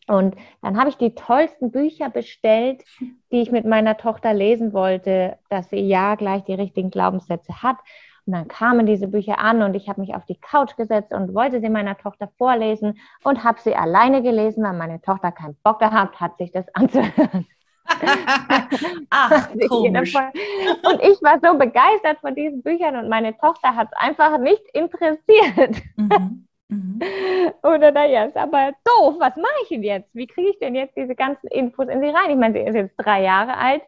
Und 0.06 0.34
dann 0.62 0.78
habe 0.78 0.88
ich 0.88 0.96
die 0.96 1.14
tollsten 1.14 1.70
Bücher 1.70 2.08
bestellt, 2.08 2.82
die 3.30 3.42
ich 3.42 3.52
mit 3.52 3.66
meiner 3.66 3.98
Tochter 3.98 4.32
lesen 4.32 4.72
wollte, 4.72 5.38
dass 5.50 5.68
sie 5.68 5.80
ja 5.80 6.14
gleich 6.14 6.42
die 6.44 6.54
richtigen 6.54 6.90
Glaubenssätze 6.90 7.62
hat. 7.62 7.76
Und 8.24 8.32
dann 8.32 8.48
kamen 8.48 8.86
diese 8.86 9.08
Bücher 9.08 9.38
an 9.38 9.62
und 9.62 9.74
ich 9.74 9.90
habe 9.90 10.00
mich 10.00 10.14
auf 10.14 10.24
die 10.24 10.40
Couch 10.40 10.74
gesetzt 10.76 11.12
und 11.12 11.34
wollte 11.34 11.60
sie 11.60 11.68
meiner 11.68 11.98
Tochter 11.98 12.30
vorlesen 12.38 12.98
und 13.24 13.44
habe 13.44 13.60
sie 13.60 13.74
alleine 13.74 14.22
gelesen, 14.22 14.64
weil 14.64 14.72
meine 14.72 15.02
Tochter 15.02 15.32
keinen 15.32 15.56
Bock 15.62 15.80
gehabt 15.80 16.18
hat, 16.18 16.38
sich 16.38 16.50
das 16.50 16.66
anzuhören. 16.74 17.46
Ach, 19.10 19.48
komisch. 19.68 20.14
Und 20.14 21.02
ich 21.02 21.22
war 21.22 21.38
so 21.42 21.58
begeistert 21.58 22.18
von 22.20 22.34
diesen 22.34 22.62
Büchern 22.62 22.96
und 22.96 23.08
meine 23.08 23.36
Tochter 23.38 23.74
hat 23.74 23.88
es 23.90 23.98
einfach 23.98 24.38
nicht 24.38 24.62
interessiert. 24.72 25.82
Mhm. 25.96 26.46
Mhm. 26.70 27.00
Oder 27.62 27.90
naja, 27.90 28.24
ist 28.24 28.36
aber 28.36 28.72
doof. 28.84 29.16
Was 29.18 29.36
mache 29.36 29.52
ich 29.64 29.68
denn 29.68 29.82
jetzt? 29.82 30.08
Wie 30.14 30.26
kriege 30.26 30.50
ich 30.50 30.58
denn 30.60 30.74
jetzt 30.74 30.96
diese 30.96 31.14
ganzen 31.14 31.48
Infos 31.48 31.88
in 31.88 32.00
sie 32.00 32.08
rein? 32.08 32.30
Ich 32.30 32.36
meine, 32.36 32.54
sie 32.54 32.60
ist 32.60 32.74
jetzt 32.74 32.94
drei 32.96 33.22
Jahre 33.22 33.56
alt. 33.56 33.82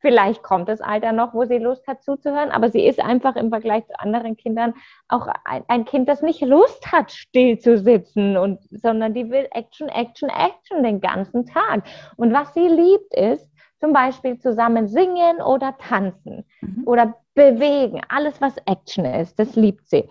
Vielleicht 0.00 0.42
kommt 0.42 0.68
das 0.68 0.80
Alter 0.80 1.12
noch, 1.12 1.34
wo 1.34 1.44
sie 1.44 1.58
Lust 1.58 1.86
hat 1.88 2.02
zuzuhören, 2.02 2.50
aber 2.50 2.70
sie 2.70 2.86
ist 2.86 3.00
einfach 3.00 3.36
im 3.36 3.50
Vergleich 3.50 3.86
zu 3.86 3.98
anderen 3.98 4.36
Kindern 4.36 4.74
auch 5.08 5.26
ein, 5.44 5.64
ein 5.68 5.84
Kind, 5.84 6.08
das 6.08 6.22
nicht 6.22 6.40
Lust 6.40 6.92
hat, 6.92 7.10
still 7.10 7.58
zu 7.58 7.78
sitzen, 7.78 8.36
und, 8.36 8.60
sondern 8.70 9.14
die 9.14 9.28
will 9.30 9.48
Action, 9.50 9.88
Action, 9.88 10.28
Action 10.28 10.82
den 10.82 11.00
ganzen 11.00 11.46
Tag. 11.46 11.82
Und 12.16 12.32
was 12.32 12.54
sie 12.54 12.68
liebt, 12.68 13.12
ist 13.14 13.50
zum 13.80 13.92
Beispiel 13.92 14.38
zusammen 14.38 14.88
singen 14.88 15.40
oder 15.44 15.76
tanzen 15.78 16.44
Mhm. 16.60 16.82
oder 16.86 17.14
bewegen. 17.34 18.00
Alles, 18.08 18.40
was 18.40 18.56
Action 18.66 19.04
ist, 19.04 19.38
das 19.38 19.56
liebt 19.56 19.88
sie. 19.88 20.08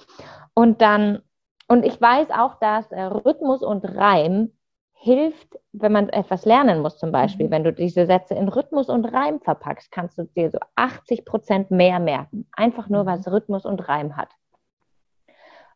Und 0.53 0.81
dann, 0.81 1.21
und 1.67 1.85
ich 1.85 1.99
weiß 1.99 2.31
auch, 2.31 2.59
dass 2.59 2.91
äh, 2.91 3.01
Rhythmus 3.01 3.61
und 3.61 3.83
Reim 3.83 4.51
hilft, 4.99 5.59
wenn 5.73 5.91
man 5.91 6.09
etwas 6.09 6.45
lernen 6.45 6.81
muss, 6.81 6.97
zum 6.97 7.11
Beispiel. 7.11 7.47
Mhm. 7.47 7.51
Wenn 7.51 7.63
du 7.63 7.73
diese 7.73 8.05
Sätze 8.05 8.33
in 8.33 8.47
Rhythmus 8.47 8.89
und 8.89 9.05
Reim 9.05 9.39
verpackst, 9.39 9.91
kannst 9.91 10.17
du 10.17 10.23
dir 10.23 10.49
so 10.49 10.57
80 10.75 11.23
Prozent 11.23 11.71
mehr 11.71 11.99
merken. 11.99 12.47
Einfach 12.51 12.89
nur, 12.89 13.03
Mhm. 13.03 13.07
weil 13.07 13.19
es 13.19 13.31
Rhythmus 13.31 13.65
und 13.65 13.87
Reim 13.87 14.17
hat. 14.17 14.29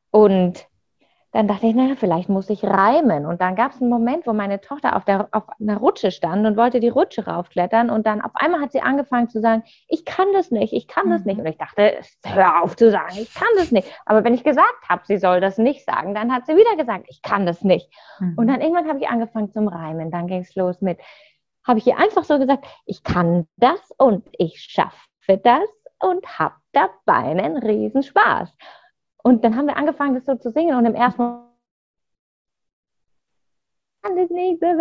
Und 0.09 0.67
dann 1.33 1.47
dachte 1.47 1.65
ich, 1.67 1.73
naja, 1.75 1.95
vielleicht 1.95 2.27
muss 2.27 2.49
ich 2.49 2.63
reimen. 2.63 3.25
Und 3.25 3.39
dann 3.39 3.55
gab 3.55 3.71
es 3.71 3.79
einen 3.79 3.89
Moment, 3.89 4.27
wo 4.27 4.33
meine 4.33 4.59
Tochter 4.59 4.97
auf, 4.97 5.05
der, 5.05 5.29
auf 5.31 5.43
einer 5.61 5.77
Rutsche 5.77 6.11
stand 6.11 6.45
und 6.45 6.57
wollte 6.57 6.81
die 6.81 6.89
Rutsche 6.89 7.25
raufklettern. 7.25 7.89
Und 7.89 8.05
dann 8.05 8.21
auf 8.21 8.31
einmal 8.35 8.59
hat 8.59 8.73
sie 8.73 8.81
angefangen 8.81 9.29
zu 9.29 9.39
sagen, 9.39 9.63
ich 9.87 10.03
kann 10.03 10.27
das 10.33 10.51
nicht, 10.51 10.73
ich 10.73 10.87
kann 10.87 11.09
das 11.09 11.21
Mhm. 11.21 11.27
nicht. 11.27 11.39
Und 11.39 11.45
ich 11.45 11.57
dachte, 11.57 11.99
hör 12.25 12.61
auf 12.63 12.75
zu 12.75 12.91
sagen, 12.91 13.15
ich 13.17 13.33
kann 13.33 13.47
das 13.57 13.71
nicht. 13.71 13.87
Aber 14.05 14.23
wenn 14.25 14.33
ich 14.33 14.43
gesagt 14.43 14.89
habe, 14.89 15.03
sie 15.05 15.17
soll 15.17 15.39
das 15.39 15.57
nicht 15.57 15.85
sagen, 15.85 16.13
dann 16.13 16.33
hat 16.33 16.47
sie 16.47 16.55
wieder 16.55 16.75
gesagt, 16.75 17.05
ich 17.07 17.21
kann 17.21 17.45
das 17.45 17.63
nicht. 17.63 17.89
Mhm. 18.19 18.33
Und 18.37 18.47
dann 18.47 18.59
irgendwann 18.59 18.89
habe 18.89 18.99
ich 18.99 19.07
angefangen 19.07 19.51
zum 19.51 19.69
Reimen. 19.69 20.11
Dann 20.11 20.27
ging 20.27 20.41
es 20.41 20.53
los 20.55 20.81
mit, 20.81 20.99
habe 21.65 21.79
ich 21.79 21.87
ihr 21.87 21.97
einfach 21.97 22.25
so 22.25 22.39
gesagt, 22.39 22.65
ich 22.85 23.03
kann 23.03 23.47
das 23.55 23.79
und 23.97 24.27
ich 24.37 24.59
schaffe 24.59 24.97
das 25.43 25.69
und 25.99 26.39
habe 26.39 26.55
dabei 26.73 27.29
einen 27.29 27.57
Riesenspaß. 27.57 28.53
Und 29.23 29.43
dann 29.43 29.55
haben 29.55 29.67
wir 29.67 29.77
angefangen, 29.77 30.15
das 30.15 30.25
so 30.25 30.35
zu 30.35 30.51
singen 30.51 30.75
und 30.75 30.85
im 30.85 30.95
ersten 30.95 31.21
Moment 31.21 31.51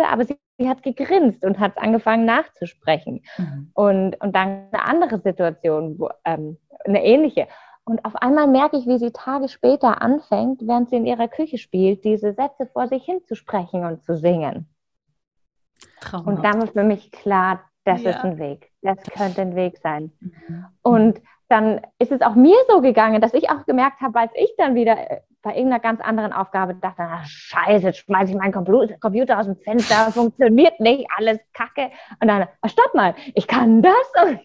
aber 0.09 0.25
sie, 0.25 0.37
sie 0.57 0.67
hat 0.67 0.83
gegrinst 0.83 1.45
und 1.45 1.59
hat 1.59 1.77
angefangen 1.77 2.25
nachzusprechen. 2.25 3.23
Mhm. 3.37 3.71
Und, 3.73 4.21
und 4.21 4.35
dann 4.35 4.67
eine 4.71 4.83
andere 4.83 5.19
Situation, 5.19 5.99
wo, 5.99 6.09
ähm, 6.25 6.57
eine 6.85 7.03
ähnliche. 7.03 7.47
Und 7.83 8.03
auf 8.05 8.15
einmal 8.15 8.47
merke 8.47 8.77
ich, 8.77 8.87
wie 8.87 8.97
sie 8.97 9.11
Tage 9.11 9.47
später 9.47 10.01
anfängt, 10.01 10.61
während 10.65 10.89
sie 10.89 10.97
in 10.97 11.05
ihrer 11.05 11.27
Küche 11.27 11.57
spielt, 11.57 12.03
diese 12.03 12.33
Sätze 12.33 12.67
vor 12.67 12.87
sich 12.87 13.03
hin 13.03 13.21
zu 13.25 13.35
sprechen 13.35 13.85
und 13.85 14.03
zu 14.03 14.17
singen. 14.17 14.67
Traumhaft. 15.99 16.27
Und 16.27 16.43
dann 16.43 16.61
war 16.61 16.67
für 16.67 16.83
mich 16.83 17.11
klar, 17.11 17.61
das 17.83 18.03
Ja. 18.03 18.11
ist 18.11 18.23
ein 18.23 18.37
Weg. 18.37 18.71
Das 18.81 18.97
könnte 19.03 19.41
ein 19.41 19.55
Weg 19.55 19.77
sein. 19.77 20.11
Mhm. 20.19 20.65
Und 20.83 21.21
dann 21.51 21.81
ist 21.99 22.11
es 22.11 22.21
auch 22.21 22.35
mir 22.35 22.55
so 22.69 22.81
gegangen, 22.81 23.21
dass 23.21 23.33
ich 23.33 23.49
auch 23.49 23.65
gemerkt 23.65 23.99
habe, 24.01 24.19
als 24.19 24.31
ich 24.35 24.53
dann 24.57 24.73
wieder 24.75 24.97
äh, 24.97 25.19
bei 25.41 25.51
irgendeiner 25.51 25.79
ganz 25.79 26.01
anderen 26.01 26.33
Aufgabe 26.33 26.75
dachte, 26.75 27.03
ach, 27.03 27.25
scheiße, 27.25 27.87
jetzt 27.87 27.99
schmeiße 27.99 28.31
ich 28.31 28.37
meinen 28.37 28.53
Computer 28.53 29.39
aus 29.39 29.45
dem 29.45 29.57
Fenster, 29.57 30.11
funktioniert 30.13 30.79
nicht, 30.79 31.07
alles 31.17 31.39
kacke. 31.53 31.91
Und 32.21 32.27
dann, 32.27 32.47
oh, 32.61 32.67
stopp 32.67 32.93
mal, 32.93 33.15
ich 33.33 33.47
kann 33.47 33.81
das. 33.81 33.93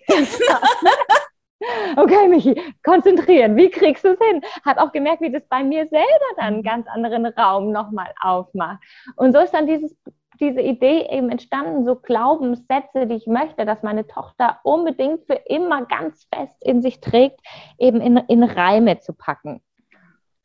okay, 1.97 2.29
Michi, 2.29 2.61
konzentrieren, 2.83 3.57
wie 3.57 3.71
kriegst 3.71 4.05
du 4.05 4.09
es 4.09 4.19
hin? 4.19 4.43
Habe 4.65 4.83
auch 4.83 4.93
gemerkt, 4.93 5.21
wie 5.21 5.31
das 5.31 5.47
bei 5.49 5.63
mir 5.63 5.87
selber 5.87 6.07
dann 6.37 6.55
einen 6.55 6.63
ganz 6.63 6.89
anderen 6.89 7.27
Raum 7.27 7.73
nochmal 7.73 8.13
aufmacht. 8.21 8.79
Und 9.17 9.33
so 9.33 9.41
ist 9.41 9.53
dann 9.53 9.67
dieses 9.67 9.95
diese 10.41 10.61
Idee 10.61 11.07
eben 11.11 11.31
entstanden, 11.31 11.85
so 11.85 11.97
Glaubenssätze, 11.97 13.07
die 13.07 13.17
ich 13.17 13.27
möchte, 13.27 13.65
dass 13.65 13.83
meine 13.83 14.07
Tochter 14.07 14.61
unbedingt 14.63 15.25
für 15.27 15.35
immer 15.47 15.85
ganz 15.87 16.27
fest 16.33 16.57
in 16.63 16.83
sich 16.83 17.01
trägt, 17.01 17.41
eben 17.79 18.01
in, 18.01 18.17
in 18.17 18.43
Reime 18.43 18.99
zu 19.01 19.13
packen. 19.13 19.63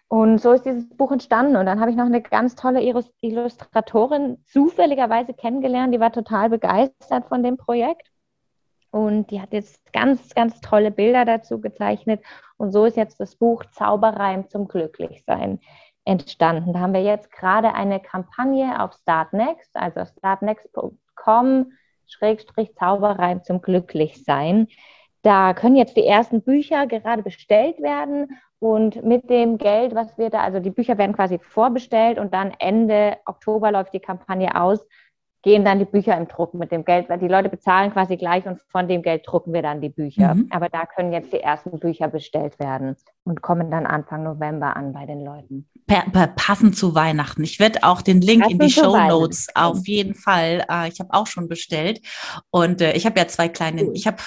Und 0.08 0.40
so 0.40 0.52
ist 0.52 0.66
dieses 0.66 0.90
Buch 0.90 1.12
entstanden. 1.12 1.56
Und 1.56 1.66
dann 1.66 1.80
habe 1.80 1.90
ich 1.90 1.96
noch 1.96 2.06
eine 2.06 2.22
ganz 2.22 2.56
tolle 2.56 2.82
Illustratorin 2.82 4.44
zufälligerweise 4.46 5.34
kennengelernt, 5.34 5.94
die 5.94 6.02
war 6.02 6.12
total 6.12 6.50
begeistert 6.50 7.28
von 7.30 7.44
dem 7.44 7.56
Projekt. 7.56 8.12
Und 8.92 9.32
die 9.32 9.42
hat 9.42 9.54
jetzt 9.54 9.94
ganz, 9.94 10.36
ganz 10.36 10.60
tolle 10.60 10.92
Bilder 10.92 11.24
dazu 11.24 11.62
gezeichnet. 11.62 12.22
Und 12.58 12.74
so 12.74 12.84
ist 12.84 12.98
jetzt 12.98 13.22
das 13.22 13.38
Buch 13.38 13.64
Zauberreim 13.72 14.50
zum 14.50 14.68
Glücklichsein 14.68 15.62
entstanden. 16.06 16.74
Da 16.74 16.80
haben 16.80 16.94
wir 16.94 17.04
jetzt 17.04 17.32
gerade 17.32 17.74
eine 17.74 18.00
Kampagne 18.00 18.82
auf 18.82 18.94
Startnext, 18.94 19.76
also 19.76 20.06
startnext.com, 20.06 21.72
Schrägstrich 22.08 22.76
Zauberreim 22.76 23.44
zum 23.44 23.62
Glücklichsein. 23.62 24.68
Da 25.22 25.54
können 25.54 25.76
jetzt 25.76 25.96
die 25.98 26.06
ersten 26.06 26.42
Bücher 26.42 26.88
gerade 26.88 27.22
bestellt 27.22 27.80
werden 27.82 28.40
und 28.60 29.04
mit 29.04 29.30
dem 29.30 29.58
Geld, 29.58 29.94
was 29.94 30.18
wir 30.18 30.30
da, 30.30 30.42
also 30.42 30.60
die 30.60 30.72
Bücher 30.72 30.98
werden 30.98 31.16
quasi 31.16 31.40
vorbestellt 31.40 32.18
und 32.18 32.34
dann 32.34 32.54
Ende 32.60 33.18
Oktober 33.26 33.72
läuft 33.72 33.94
die 33.94 34.00
Kampagne 34.00 34.60
aus, 34.60 34.86
gehen 35.44 35.66
dann 35.66 35.80
die 35.80 35.86
Bücher 35.86 36.16
im 36.18 36.28
Druck 36.28 36.54
mit 36.54 36.72
dem 36.72 36.86
Geld, 36.86 37.10
weil 37.10 37.20
die 37.20 37.28
Leute 37.28 37.50
bezahlen 37.50 37.92
quasi 37.92 38.18
gleich 38.18 38.46
und 38.46 38.60
von 38.70 38.88
dem 38.88 39.02
Geld 39.02 39.24
drucken 39.26 39.54
wir 39.54 39.62
dann 39.62 39.82
die 39.82 39.90
Bücher. 39.90 40.36
Mhm. 40.36 40.48
Aber 40.52 40.70
da 40.70 40.86
können 40.86 41.12
jetzt 41.12 41.34
die 41.34 41.40
ersten 41.40 41.80
Bücher 41.80 42.08
bestellt 42.08 42.60
werden 42.60 42.96
und 43.24 43.42
kommen 43.42 43.72
dann 43.72 43.86
Anfang 43.86 44.24
November 44.24 44.76
an 44.76 44.94
bei 44.94 45.06
den 45.06 45.24
Leuten. 45.24 45.68
Per, 45.88 46.04
per, 46.12 46.28
passend 46.28 46.78
zu 46.78 46.94
Weihnachten. 46.94 47.44
Ich 47.44 47.60
werde 47.60 47.80
auch 47.84 48.02
den 48.02 48.22
Link 48.22 48.44
passend 48.44 48.62
in 48.62 48.68
die 48.68 48.74
Show 48.74 48.96
Notes 48.96 49.48
auf 49.56 49.88
jeden 49.88 50.14
Fall. 50.14 50.66
Äh, 50.70 50.90
ich 50.90 51.00
habe 51.00 51.10
auch 51.12 51.28
schon 51.28 51.48
bestellt 51.48 52.02
und 52.52 52.82
äh, 52.82 52.94
ich 52.94 53.06
habe 53.06 53.20
ja 53.20 53.28
zwei 53.28 53.50
kleine, 53.50 53.92
ich 53.94 54.06
habe 54.06 54.18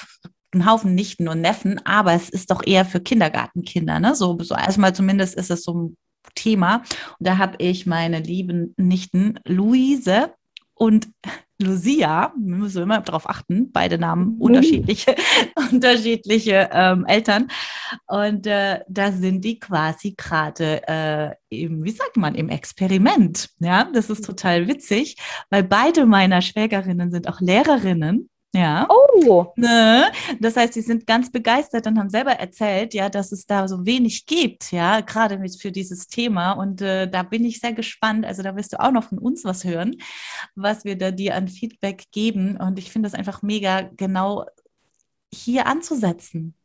einen 0.53 0.69
Haufen 0.69 0.95
Nichten 0.95 1.27
und 1.27 1.41
Neffen, 1.41 1.85
aber 1.85 2.13
es 2.13 2.29
ist 2.29 2.51
doch 2.51 2.65
eher 2.65 2.85
für 2.85 2.99
Kindergartenkinder, 2.99 3.99
ne? 3.99 4.15
So, 4.15 4.37
so 4.41 4.55
erstmal 4.55 4.93
zumindest 4.93 5.35
ist 5.35 5.51
es 5.51 5.63
so 5.63 5.73
ein 5.73 5.97
Thema. 6.33 6.77
Und 7.19 7.27
da 7.27 7.37
habe 7.37 7.55
ich 7.59 7.85
meine 7.85 8.19
lieben 8.19 8.73
Nichten 8.77 9.39
Luise 9.45 10.33
und 10.75 11.07
Lucia, 11.57 12.33
wir 12.37 12.55
müssen 12.57 12.83
immer 12.83 12.99
darauf 12.99 13.29
achten, 13.29 13.71
beide 13.71 13.97
Namen 13.97 14.35
mhm. 14.35 14.41
unterschiedliche, 14.41 15.15
unterschiedliche 15.71 16.69
ähm, 16.71 17.05
Eltern. 17.05 17.47
Und 18.07 18.45
äh, 18.45 18.81
da 18.89 19.11
sind 19.13 19.45
die 19.45 19.57
quasi 19.57 20.15
gerade 20.17 20.81
äh, 20.87 21.31
im, 21.49 21.83
wie 21.85 21.91
sagt 21.91 22.17
man, 22.17 22.35
im 22.35 22.49
Experiment. 22.49 23.49
Ja, 23.59 23.85
das 23.85 24.09
ist 24.09 24.25
total 24.25 24.67
witzig, 24.67 25.15
weil 25.49 25.63
beide 25.63 26.05
meiner 26.05 26.41
Schwägerinnen 26.41 27.09
sind 27.09 27.29
auch 27.29 27.39
Lehrerinnen. 27.39 28.29
Ja. 28.55 28.87
Oh. 28.89 29.47
Ne? 29.55 30.11
Das 30.39 30.55
heißt, 30.55 30.73
sie 30.73 30.81
sind 30.81 31.05
ganz 31.05 31.31
begeistert 31.31 31.87
und 31.87 31.99
haben 31.99 32.09
selber 32.09 32.31
erzählt, 32.31 32.93
ja, 32.93 33.09
dass 33.09 33.31
es 33.31 33.45
da 33.45 33.67
so 33.67 33.85
wenig 33.85 34.25
gibt, 34.25 34.71
ja, 34.71 35.01
gerade 35.01 35.37
mit 35.37 35.59
für 35.59 35.71
dieses 35.71 36.07
Thema. 36.07 36.53
Und 36.53 36.81
äh, 36.81 37.09
da 37.09 37.23
bin 37.23 37.43
ich 37.43 37.59
sehr 37.59 37.73
gespannt. 37.73 38.25
Also 38.25 38.43
da 38.43 38.55
wirst 38.55 38.73
du 38.73 38.79
auch 38.79 38.91
noch 38.91 39.03
von 39.03 39.19
uns 39.19 39.43
was 39.43 39.63
hören, 39.63 39.97
was 40.55 40.85
wir 40.85 40.97
da 40.97 41.11
dir 41.11 41.35
an 41.35 41.47
Feedback 41.47 42.05
geben. 42.11 42.57
Und 42.57 42.79
ich 42.79 42.91
finde 42.91 43.09
das 43.09 43.17
einfach 43.17 43.41
mega 43.41 43.89
genau 43.95 44.45
hier 45.33 45.67
anzusetzen. 45.67 46.55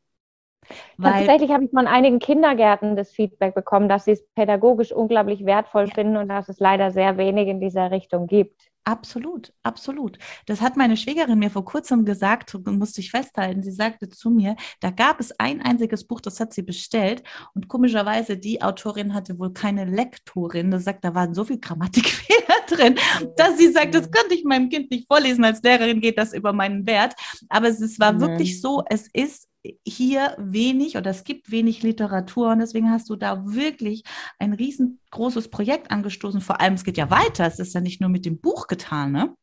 Tatsächlich 1.03 1.50
habe 1.50 1.64
ich 1.64 1.70
von 1.70 1.87
einigen 1.87 2.20
Kindergärten 2.20 2.94
das 2.94 3.11
Feedback 3.11 3.55
bekommen, 3.55 3.88
dass 3.88 4.05
sie 4.05 4.12
es 4.12 4.24
pädagogisch 4.35 4.92
unglaublich 4.92 5.44
wertvoll 5.44 5.87
ja. 5.88 5.94
finden 5.94 6.16
und 6.16 6.29
dass 6.29 6.48
es 6.48 6.61
leider 6.61 6.92
sehr 6.92 7.16
wenig 7.16 7.48
in 7.48 7.61
dieser 7.61 7.90
Richtung 7.90 8.29
gibt. 8.29 8.70
Absolut, 8.85 9.53
absolut. 9.62 10.19
Das 10.47 10.62
hat 10.62 10.77
meine 10.77 10.97
Schwägerin 10.97 11.38
mir 11.38 11.51
vor 11.51 11.64
kurzem 11.64 12.07
gesagt 12.07 12.55
und 12.55 12.79
musste 12.79 13.03
ich 13.03 13.11
festhalten. 13.11 13.62
Sie 13.62 13.73
sagte 13.73 14.09
zu 14.09 14.31
mir, 14.31 14.57
da 14.81 14.90
gab 14.90 15.21
es 15.21 15.38
ein 15.38 15.61
einziges 15.61 16.07
Buch, 16.07 16.21
das 16.21 16.40
hat 16.40 16.55
sie 16.55 16.62
bestellt 16.62 17.23
und 17.55 17.69
komischerweise 17.69 18.38
die 18.38 18.62
Autorin 18.62 19.12
hatte 19.12 19.38
wohl 19.38 19.53
keine 19.53 19.85
Lektorin. 19.85 20.71
Das 20.71 20.85
sagt, 20.85 21.05
da 21.05 21.14
waren 21.14 21.35
so 21.35 21.45
viel 21.45 21.61
Grammatikfehler 21.61 22.57
drin, 22.69 22.99
dass 23.37 23.59
sie 23.59 23.71
sagt, 23.71 23.95
das 23.95 24.11
könnte 24.11 24.35
ich 24.35 24.45
meinem 24.45 24.71
Kind 24.71 24.90
nicht 24.90 25.07
vorlesen. 25.07 25.45
Als 25.45 25.62
Lehrerin 25.62 26.01
geht 26.01 26.16
das 26.16 26.33
über 26.33 26.55
meinen 26.55 26.87
Wert. 26.87 27.14
Aber 27.51 27.69
es 27.69 28.01
war 28.01 28.14
mhm. 28.14 28.21
wirklich 28.21 28.62
so, 28.62 28.83
es 28.88 29.09
ist 29.12 29.50
hier 29.85 30.35
wenig 30.38 30.96
oder 30.96 31.11
es 31.11 31.25
gibt 31.25 31.51
wenig 31.51 31.83
Literatur 31.83 32.51
und 32.51 32.61
deswegen 32.61 32.90
hast 32.90 33.11
du 33.11 33.16
da 33.16 33.44
wirklich 33.44 34.05
ein 34.38 34.53
riesengroßes 34.53 35.51
Projekt 35.51 35.90
angestoßen. 35.90 36.40
Vor 36.40 36.61
allem, 36.61 36.75
es 36.75 36.85
geht 36.85 36.96
ja 36.96 37.11
weiter. 37.11 37.46
Es 37.46 37.59
ist 37.59 37.75
ja 37.75 37.81
nicht 37.81 38.01
nur 38.01 38.11
mit 38.11 38.25
dem 38.25 38.40
Buch 38.40 38.66
getan, 38.66 39.12
ne? 39.12 39.35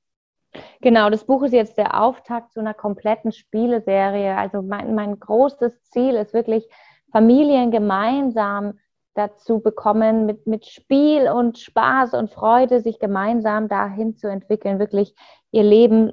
Genau, 0.81 1.09
das 1.09 1.25
Buch 1.25 1.43
ist 1.43 1.53
jetzt 1.53 1.77
der 1.77 2.01
Auftakt 2.01 2.53
zu 2.53 2.59
einer 2.59 2.73
kompletten 2.73 3.31
Spieleserie. 3.31 4.35
Also 4.35 4.61
mein, 4.61 4.95
mein 4.95 5.19
großes 5.19 5.83
Ziel 5.83 6.15
ist 6.15 6.33
wirklich, 6.33 6.67
Familien 7.11 7.71
gemeinsam 7.71 8.79
dazu 9.13 9.59
bekommen, 9.59 10.25
mit, 10.25 10.45
mit 10.45 10.65
Spiel 10.65 11.29
und 11.29 11.57
Spaß 11.57 12.13
und 12.13 12.31
Freude 12.31 12.81
sich 12.81 12.99
gemeinsam 12.99 13.67
dahin 13.67 14.15
zu 14.15 14.27
entwickeln, 14.27 14.79
wirklich 14.79 15.15
ihr 15.51 15.63
Leben 15.63 16.11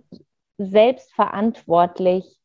selbstverantwortlich 0.59 2.39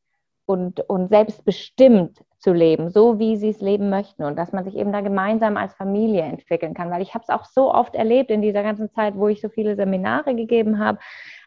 und, 0.49 0.79
und 0.89 1.09
selbstbestimmt 1.09 2.23
zu 2.39 2.53
leben, 2.53 2.89
so 2.89 3.19
wie 3.19 3.37
sie 3.37 3.49
es 3.49 3.61
leben 3.61 3.91
möchten 3.91 4.23
und 4.23 4.35
dass 4.35 4.51
man 4.51 4.63
sich 4.63 4.75
eben 4.75 4.91
da 4.91 5.01
gemeinsam 5.01 5.57
als 5.57 5.75
Familie 5.75 6.23
entwickeln 6.23 6.73
kann. 6.73 6.89
Weil 6.89 7.03
ich 7.03 7.13
habe 7.13 7.21
es 7.21 7.29
auch 7.29 7.45
so 7.45 7.71
oft 7.71 7.93
erlebt 7.93 8.31
in 8.31 8.41
dieser 8.41 8.63
ganzen 8.63 8.89
Zeit, 8.89 9.15
wo 9.15 9.27
ich 9.27 9.41
so 9.41 9.49
viele 9.49 9.75
Seminare 9.75 10.33
gegeben 10.33 10.79
habe, 10.79 10.97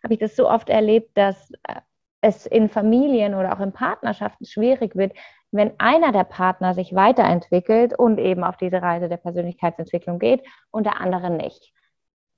habe 0.04 0.14
ich 0.14 0.20
das 0.20 0.36
so 0.36 0.48
oft 0.48 0.68
erlebt, 0.68 1.10
dass 1.18 1.50
äh, 1.64 1.80
es 2.20 2.46
in 2.46 2.68
Familien 2.68 3.34
oder 3.34 3.56
auch 3.56 3.60
in 3.60 3.72
Partnerschaften 3.72 4.44
schwierig 4.44 4.94
wird, 4.94 5.14
wenn 5.50 5.72
einer 5.78 6.12
der 6.12 6.22
Partner 6.22 6.72
sich 6.72 6.94
weiterentwickelt 6.94 7.98
und 7.98 8.18
eben 8.18 8.44
auf 8.44 8.56
diese 8.56 8.82
Reise 8.82 9.08
der 9.08 9.16
Persönlichkeitsentwicklung 9.16 10.20
geht 10.20 10.44
und 10.70 10.86
der 10.86 11.00
andere 11.00 11.28
nicht 11.28 11.72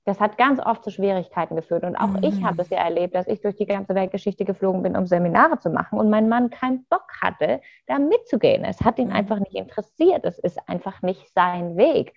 das 0.05 0.19
hat 0.19 0.37
ganz 0.37 0.59
oft 0.59 0.83
zu 0.83 0.91
Schwierigkeiten 0.91 1.55
geführt. 1.55 1.83
Und 1.83 1.95
auch 1.95 2.09
mhm. 2.09 2.23
ich 2.23 2.43
habe 2.43 2.61
es 2.61 2.69
ja 2.69 2.77
erlebt, 2.77 3.15
dass 3.15 3.27
ich 3.27 3.41
durch 3.41 3.55
die 3.55 3.65
ganze 3.65 3.95
Weltgeschichte 3.95 4.45
geflogen 4.45 4.83
bin, 4.83 4.95
um 4.95 5.07
Seminare 5.07 5.59
zu 5.59 5.71
machen 5.71 5.99
und 5.99 6.11
mein 6.11 6.29
Mann 6.29 6.51
keinen 6.51 6.85
Bock 6.85 7.07
hatte, 7.21 7.59
da 7.87 7.97
mitzugehen. 7.97 8.63
Es 8.63 8.81
hat 8.81 8.99
ihn 8.99 9.07
mhm. 9.07 9.15
einfach 9.15 9.39
nicht 9.39 9.55
interessiert. 9.55 10.23
Es 10.23 10.37
ist 10.37 10.59
einfach 10.69 11.01
nicht 11.01 11.33
sein 11.33 11.75
Weg. 11.75 12.13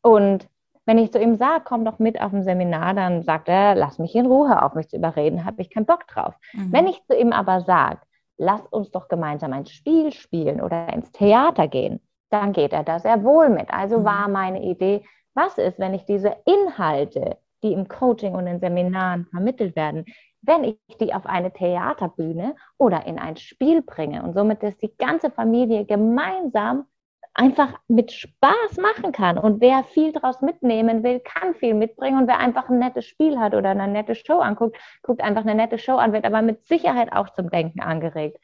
Und 0.00 0.48
wenn 0.84 0.98
ich 0.98 1.12
zu 1.12 1.20
ihm 1.20 1.36
sage, 1.36 1.64
komm 1.64 1.84
doch 1.84 1.98
mit 1.98 2.20
auf 2.20 2.32
ein 2.32 2.44
Seminar, 2.44 2.94
dann 2.94 3.22
sagt 3.22 3.48
er, 3.48 3.74
lass 3.74 3.98
mich 3.98 4.14
in 4.14 4.26
Ruhe, 4.26 4.62
auf 4.62 4.74
mich 4.74 4.88
zu 4.88 4.96
überreden, 4.96 5.44
habe 5.44 5.60
ich 5.60 5.70
keinen 5.70 5.86
Bock 5.86 6.06
drauf. 6.06 6.34
Mhm. 6.52 6.72
Wenn 6.72 6.86
ich 6.86 7.04
zu 7.06 7.16
ihm 7.16 7.32
aber 7.32 7.62
sage, 7.62 8.00
lass 8.36 8.64
uns 8.68 8.92
doch 8.92 9.08
gemeinsam 9.08 9.52
ein 9.52 9.66
Spiel 9.66 10.12
spielen 10.12 10.60
oder 10.60 10.92
ins 10.92 11.10
Theater 11.10 11.66
gehen, 11.66 12.00
dann 12.30 12.52
geht 12.52 12.72
er 12.72 12.84
da 12.84 12.98
sehr 12.98 13.24
wohl 13.24 13.48
mit. 13.48 13.70
Also 13.70 14.00
mhm. 14.00 14.04
war 14.04 14.28
meine 14.28 14.62
Idee, 14.62 15.04
was 15.34 15.58
ist, 15.58 15.78
wenn 15.78 15.94
ich 15.94 16.04
diese 16.04 16.36
Inhalte, 16.44 17.38
die 17.62 17.72
im 17.72 17.88
Coaching 17.88 18.34
und 18.34 18.46
in 18.46 18.60
Seminaren 18.60 19.26
vermittelt 19.26 19.76
werden, 19.76 20.04
wenn 20.42 20.64
ich 20.64 20.78
die 21.00 21.14
auf 21.14 21.26
eine 21.26 21.52
Theaterbühne 21.52 22.56
oder 22.78 23.06
in 23.06 23.18
ein 23.18 23.36
Spiel 23.36 23.82
bringe 23.82 24.22
und 24.22 24.34
somit 24.34 24.62
dass 24.62 24.76
die 24.78 24.94
ganze 24.96 25.30
Familie 25.30 25.84
gemeinsam 25.84 26.86
einfach 27.34 27.78
mit 27.88 28.12
Spaß 28.12 28.76
machen 28.80 29.12
kann. 29.12 29.38
Und 29.38 29.60
wer 29.60 29.84
viel 29.84 30.12
daraus 30.12 30.42
mitnehmen 30.42 31.02
will, 31.02 31.20
kann 31.20 31.54
viel 31.54 31.74
mitbringen. 31.74 32.18
Und 32.18 32.28
wer 32.28 32.38
einfach 32.38 32.68
ein 32.68 32.78
nettes 32.78 33.06
Spiel 33.06 33.38
hat 33.38 33.54
oder 33.54 33.70
eine 33.70 33.88
nette 33.88 34.14
Show 34.14 34.38
anguckt, 34.38 34.76
guckt 35.02 35.22
einfach 35.22 35.42
eine 35.42 35.54
nette 35.54 35.78
Show 35.78 35.96
an, 35.96 36.12
wird 36.12 36.24
aber 36.24 36.42
mit 36.42 36.66
Sicherheit 36.66 37.12
auch 37.12 37.30
zum 37.30 37.48
Denken 37.48 37.80
angeregt. 37.80 38.38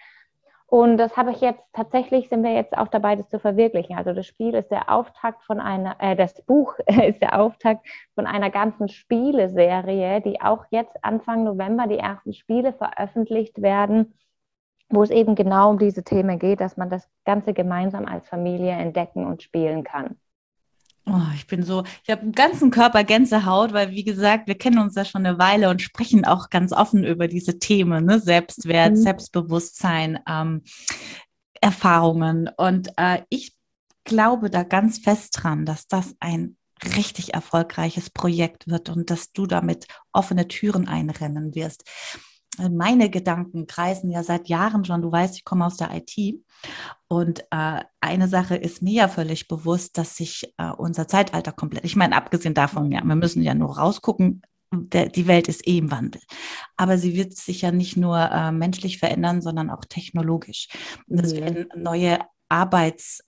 Und 0.70 0.98
das 0.98 1.16
habe 1.16 1.30
ich 1.30 1.40
jetzt 1.40 1.62
tatsächlich, 1.72 2.28
sind 2.28 2.42
wir 2.42 2.52
jetzt 2.52 2.76
auch 2.76 2.88
dabei, 2.88 3.16
das 3.16 3.30
zu 3.30 3.38
verwirklichen. 3.38 3.96
Also 3.96 4.12
das 4.12 4.26
Spiel 4.26 4.54
ist 4.54 4.70
der 4.70 4.92
Auftakt 4.92 5.42
von 5.44 5.60
einer, 5.60 5.96
äh, 5.98 6.14
das 6.14 6.42
Buch 6.42 6.74
ist 6.86 7.22
der 7.22 7.40
Auftakt 7.40 7.88
von 8.14 8.26
einer 8.26 8.50
ganzen 8.50 8.88
Spieleserie, 8.88 10.20
die 10.20 10.42
auch 10.42 10.66
jetzt 10.70 10.94
Anfang 11.02 11.44
November 11.44 11.86
die 11.86 11.98
ersten 11.98 12.34
Spiele 12.34 12.74
veröffentlicht 12.74 13.62
werden, 13.62 14.12
wo 14.90 15.02
es 15.02 15.10
eben 15.10 15.34
genau 15.34 15.70
um 15.70 15.78
diese 15.78 16.04
Themen 16.04 16.38
geht, 16.38 16.60
dass 16.60 16.76
man 16.76 16.90
das 16.90 17.08
Ganze 17.24 17.54
gemeinsam 17.54 18.04
als 18.04 18.28
Familie 18.28 18.72
entdecken 18.72 19.26
und 19.26 19.42
spielen 19.42 19.84
kann. 19.84 20.18
Oh, 21.10 21.32
ich 21.34 21.46
bin 21.46 21.62
so, 21.62 21.84
ich 22.04 22.10
habe 22.10 22.26
im 22.26 22.32
ganzen 22.32 22.70
Körper 22.70 23.02
Gänsehaut, 23.02 23.72
weil 23.72 23.90
wie 23.92 24.04
gesagt, 24.04 24.46
wir 24.46 24.58
kennen 24.58 24.78
uns 24.78 24.94
ja 24.94 25.04
schon 25.04 25.24
eine 25.24 25.38
Weile 25.38 25.70
und 25.70 25.80
sprechen 25.80 26.24
auch 26.24 26.50
ganz 26.50 26.72
offen 26.72 27.02
über 27.04 27.28
diese 27.28 27.58
Themen, 27.58 28.04
ne? 28.04 28.20
Selbstwert, 28.20 28.92
mhm. 28.92 28.96
Selbstbewusstsein. 28.96 30.18
Ähm, 30.28 30.62
Erfahrungen. 31.60 32.50
Und 32.56 32.90
äh, 32.96 33.22
ich 33.28 33.54
glaube 34.04 34.50
da 34.50 34.62
ganz 34.62 34.98
fest 34.98 35.38
dran, 35.40 35.66
dass 35.66 35.86
das 35.86 36.14
ein 36.20 36.56
richtig 36.96 37.34
erfolgreiches 37.34 38.10
Projekt 38.10 38.68
wird 38.68 38.88
und 38.88 39.10
dass 39.10 39.32
du 39.32 39.46
damit 39.46 39.86
offene 40.12 40.48
Türen 40.48 40.88
einrennen 40.88 41.54
wirst. 41.54 41.84
Meine 42.58 43.10
Gedanken 43.10 43.66
kreisen 43.66 44.10
ja 44.10 44.22
seit 44.22 44.48
Jahren 44.48 44.84
schon. 44.84 45.02
Du 45.02 45.10
weißt, 45.12 45.36
ich 45.36 45.44
komme 45.44 45.66
aus 45.66 45.76
der 45.76 45.90
IT. 45.94 46.42
Und 47.08 47.40
äh, 47.50 47.82
eine 48.00 48.28
Sache 48.28 48.56
ist 48.56 48.82
mir 48.82 48.92
ja 48.92 49.08
völlig 49.08 49.48
bewusst, 49.48 49.96
dass 49.96 50.16
sich 50.16 50.52
äh, 50.58 50.70
unser 50.70 51.08
Zeitalter 51.08 51.52
komplett, 51.52 51.84
ich 51.84 51.96
meine, 51.96 52.16
abgesehen 52.16 52.54
davon, 52.54 52.90
ja, 52.92 53.02
wir 53.02 53.16
müssen 53.16 53.42
ja 53.42 53.54
nur 53.54 53.78
rausgucken, 53.78 54.42
der, 54.70 55.08
die 55.08 55.26
Welt 55.26 55.48
ist 55.48 55.66
eh 55.66 55.78
im 55.78 55.90
Wandel. 55.90 56.20
Aber 56.76 56.98
sie 56.98 57.14
wird 57.14 57.34
sich 57.34 57.62
ja 57.62 57.72
nicht 57.72 57.96
nur 57.96 58.18
äh, 58.18 58.52
menschlich 58.52 58.98
verändern, 58.98 59.40
sondern 59.40 59.70
auch 59.70 59.84
technologisch. 59.88 60.68
Es 61.08 61.32
mhm. 61.32 61.36
werden 61.36 61.68
neue 61.76 62.18
Arbeits, 62.48 63.20
äh, 63.20 63.24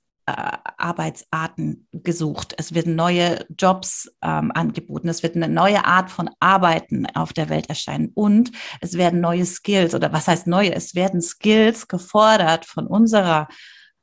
Arbeitsarten 0.79 1.87
gesucht. 1.93 2.55
Es 2.57 2.75
werden 2.75 2.97
neue 2.97 3.45
Jobs 3.59 4.11
ähm, 4.23 4.53
angeboten. 4.55 5.09
Es 5.09 5.23
wird 5.23 5.37
eine 5.37 5.49
neue 5.49 5.85
Art 5.85 6.11
von 6.11 6.31
Arbeiten 6.41 7.07
auf 7.15 7.33
der 7.33 7.49
Welt 7.49 7.69
erscheinen. 7.69 8.11
Und 8.15 8.53
es 8.81 8.95
werden 8.95 9.21
neue 9.21 9.45
Skills, 9.45 9.95
oder 9.95 10.13
was 10.13 10.29
heißt 10.29 10.47
neue? 10.47 10.75
Es 10.75 10.95
werden 10.95 11.21
Skills 11.21 11.89
gefordert 11.89 12.65
von 12.65 12.87
unserer 12.87 13.49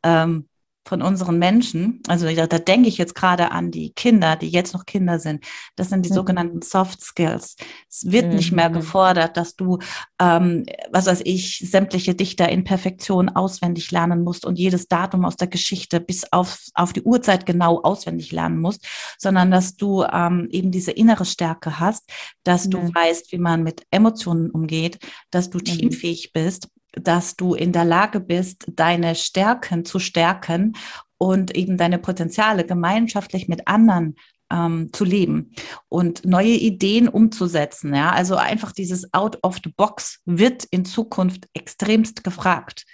ähm, 0.03 0.47
von 0.88 1.01
unseren 1.01 1.38
Menschen, 1.38 2.01
also 2.07 2.33
da, 2.33 2.47
da 2.47 2.59
denke 2.59 2.88
ich 2.88 2.97
jetzt 2.97 3.13
gerade 3.13 3.51
an 3.51 3.71
die 3.71 3.91
Kinder, 3.91 4.38
die 4.38 4.47
jetzt 4.47 4.73
noch 4.73 4.85
Kinder 4.85 5.19
sind, 5.19 5.43
das 5.75 5.89
sind 5.89 6.05
die 6.05 6.09
mhm. 6.09 6.15
sogenannten 6.15 6.61
Soft 6.61 7.01
Skills. 7.01 7.57
Es 7.89 8.09
wird 8.09 8.27
mhm. 8.27 8.35
nicht 8.35 8.53
mehr 8.53 8.69
mhm. 8.69 8.75
gefordert, 8.75 9.35
dass 9.35 9.57
du, 9.57 9.79
ähm, 10.19 10.65
was 10.91 11.07
weiß 11.07 11.21
ich, 11.25 11.59
sämtliche 11.69 12.15
Dichter 12.15 12.47
in 12.47 12.63
Perfektion 12.63 13.27
auswendig 13.27 13.91
lernen 13.91 14.23
musst 14.23 14.45
und 14.45 14.57
jedes 14.57 14.88
Datum 14.88 15.25
aus 15.25 15.35
der 15.35 15.47
Geschichte 15.47 15.99
bis 15.99 16.31
auf, 16.31 16.59
auf 16.73 16.93
die 16.93 17.01
Uhrzeit 17.01 17.45
genau 17.45 17.81
auswendig 17.81 18.31
lernen 18.31 18.59
musst, 18.59 18.88
sondern 19.17 19.51
dass 19.51 19.75
du 19.75 20.03
ähm, 20.03 20.47
eben 20.51 20.71
diese 20.71 20.91
innere 20.91 21.25
Stärke 21.25 21.81
hast, 21.81 22.09
dass 22.43 22.65
mhm. 22.65 22.71
du 22.71 22.77
weißt, 22.95 23.33
wie 23.33 23.39
man 23.39 23.61
mit 23.61 23.83
Emotionen 23.91 24.49
umgeht, 24.49 24.99
dass 25.31 25.49
du 25.49 25.57
mhm. 25.57 25.65
teamfähig 25.65 26.31
bist, 26.31 26.69
dass 27.02 27.36
du 27.36 27.54
in 27.54 27.72
der 27.72 27.86
Lage 27.86 28.20
bist, 28.20 28.66
deine 28.74 29.16
Stärken 29.16 29.86
zu 29.86 30.00
stärken 30.00 30.74
und 31.18 31.56
eben 31.56 31.78
deine 31.78 32.00
Potenziale 32.00 32.66
gemeinschaftlich 32.66 33.48
mit 33.48 33.68
anderen 33.68 34.16
ähm, 34.52 34.89
zu 34.93 35.04
leben 35.04 35.52
und 35.89 36.26
neue 36.26 36.54
Ideen 36.54 37.08
umzusetzen. 37.08 37.93
Ja, 37.93 38.12
also 38.12 38.36
einfach 38.36 38.72
dieses 38.72 39.14
Out 39.14 39.38
of 39.43 39.58
the 39.64 39.72
Box 39.76 40.22
wird 40.26 40.64
in 40.66 40.86
Zukunft 40.86 41.48
extremst 41.54 42.24
gefragt. 42.24 42.86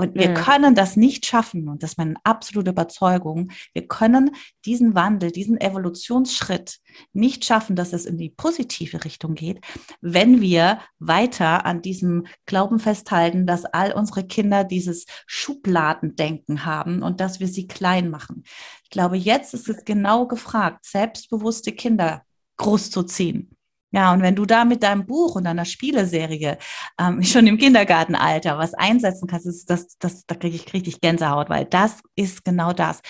Und 0.00 0.14
wir 0.14 0.30
mhm. 0.30 0.34
können 0.34 0.74
das 0.74 0.96
nicht 0.96 1.26
schaffen, 1.26 1.68
und 1.68 1.82
das 1.82 1.90
ist 1.90 1.98
meine 1.98 2.14
absolute 2.24 2.70
Überzeugung, 2.70 3.50
wir 3.74 3.86
können 3.86 4.34
diesen 4.64 4.94
Wandel, 4.94 5.30
diesen 5.30 5.60
Evolutionsschritt 5.60 6.78
nicht 7.12 7.44
schaffen, 7.44 7.76
dass 7.76 7.92
es 7.92 8.06
in 8.06 8.16
die 8.16 8.30
positive 8.30 9.04
Richtung 9.04 9.34
geht, 9.34 9.60
wenn 10.00 10.40
wir 10.40 10.78
weiter 11.00 11.66
an 11.66 11.82
diesem 11.82 12.24
Glauben 12.46 12.78
festhalten, 12.78 13.46
dass 13.46 13.66
all 13.66 13.92
unsere 13.92 14.26
Kinder 14.26 14.64
dieses 14.64 15.04
Schubladendenken 15.26 16.64
haben 16.64 17.02
und 17.02 17.20
dass 17.20 17.38
wir 17.38 17.48
sie 17.48 17.66
klein 17.66 18.08
machen. 18.08 18.44
Ich 18.84 18.88
glaube, 18.88 19.18
jetzt 19.18 19.52
ist 19.52 19.68
es 19.68 19.84
genau 19.84 20.26
gefragt, 20.26 20.86
selbstbewusste 20.86 21.72
Kinder 21.72 22.22
großzuziehen. 22.56 23.54
Ja, 23.92 24.12
und 24.12 24.22
wenn 24.22 24.36
du 24.36 24.46
da 24.46 24.64
mit 24.64 24.82
deinem 24.82 25.04
Buch 25.04 25.34
und 25.34 25.44
deiner 25.44 25.64
Spieleserie 25.64 26.58
ähm, 26.98 27.22
schon 27.24 27.46
im 27.46 27.58
Kindergartenalter 27.58 28.58
was 28.58 28.74
einsetzen 28.74 29.26
kannst, 29.26 29.46
ist 29.46 29.68
das, 29.68 29.98
das, 29.98 30.24
da 30.26 30.34
kriege 30.34 30.56
ich 30.56 30.72
richtig 30.72 31.00
Gänsehaut, 31.00 31.50
weil 31.50 31.64
das 31.64 32.00
ist 32.14 32.44
genau 32.44 32.72
das. 32.72 33.00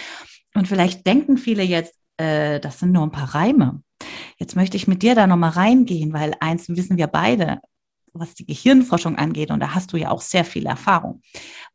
Und 0.54 0.68
vielleicht 0.68 1.06
denken 1.06 1.36
viele 1.36 1.62
jetzt, 1.62 1.94
äh, 2.16 2.60
das 2.60 2.78
sind 2.78 2.92
nur 2.92 3.02
ein 3.02 3.12
paar 3.12 3.34
Reime. 3.34 3.82
Jetzt 4.38 4.56
möchte 4.56 4.76
ich 4.76 4.88
mit 4.88 5.02
dir 5.02 5.14
da 5.14 5.26
nochmal 5.26 5.50
reingehen, 5.50 6.12
weil 6.12 6.34
eins 6.40 6.68
wissen 6.68 6.96
wir 6.96 7.06
beide, 7.06 7.60
was 8.12 8.34
die 8.34 8.46
Gehirnforschung 8.46 9.16
angeht, 9.16 9.50
und 9.50 9.60
da 9.60 9.74
hast 9.74 9.92
du 9.92 9.96
ja 9.96 10.10
auch 10.10 10.22
sehr 10.22 10.44
viel 10.44 10.66
Erfahrung. 10.66 11.22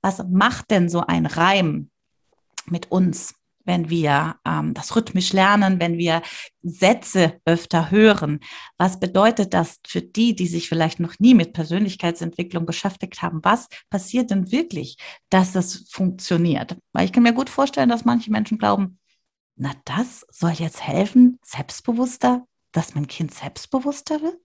Was 0.02 0.24
macht 0.30 0.72
denn 0.72 0.90
so 0.90 1.02
ein 1.02 1.26
Reim 1.26 1.90
mit 2.66 2.92
uns? 2.92 3.36
Wenn 3.66 3.90
wir 3.90 4.36
ähm, 4.46 4.74
das 4.74 4.96
rhythmisch 4.96 5.34
lernen, 5.34 5.80
wenn 5.80 5.98
wir 5.98 6.22
Sätze 6.62 7.40
öfter 7.46 7.92
hören. 7.92 8.40
Was 8.78 9.00
bedeutet 9.00 9.54
das 9.54 9.80
für 9.86 10.02
die, 10.02 10.36
die 10.36 10.48
sich 10.48 10.70
vielleicht 10.70 11.00
noch 11.00 11.16
nie 11.20 11.34
mit 11.34 11.54
Persönlichkeitsentwicklung 11.54 12.66
beschäftigt 12.66 13.22
haben? 13.22 13.40
Was 13.44 13.68
passiert 13.90 14.32
denn 14.32 14.52
wirklich, 14.52 14.98
dass 15.30 15.52
das 15.52 15.86
funktioniert? 15.90 16.78
Weil 16.94 17.06
ich 17.06 17.14
kann 17.14 17.24
mir 17.24 17.34
gut 17.34 17.50
vorstellen, 17.50 17.90
dass 17.90 18.06
manche 18.06 18.32
Menschen 18.32 18.58
glauben, 18.58 19.00
na, 19.58 19.72
das 19.86 20.26
soll 20.30 20.52
jetzt 20.52 20.86
helfen, 20.86 21.40
selbstbewusster, 21.44 22.46
dass 22.72 22.94
mein 22.94 23.08
Kind 23.08 23.34
selbstbewusster 23.34 24.22
wird? 24.22 24.45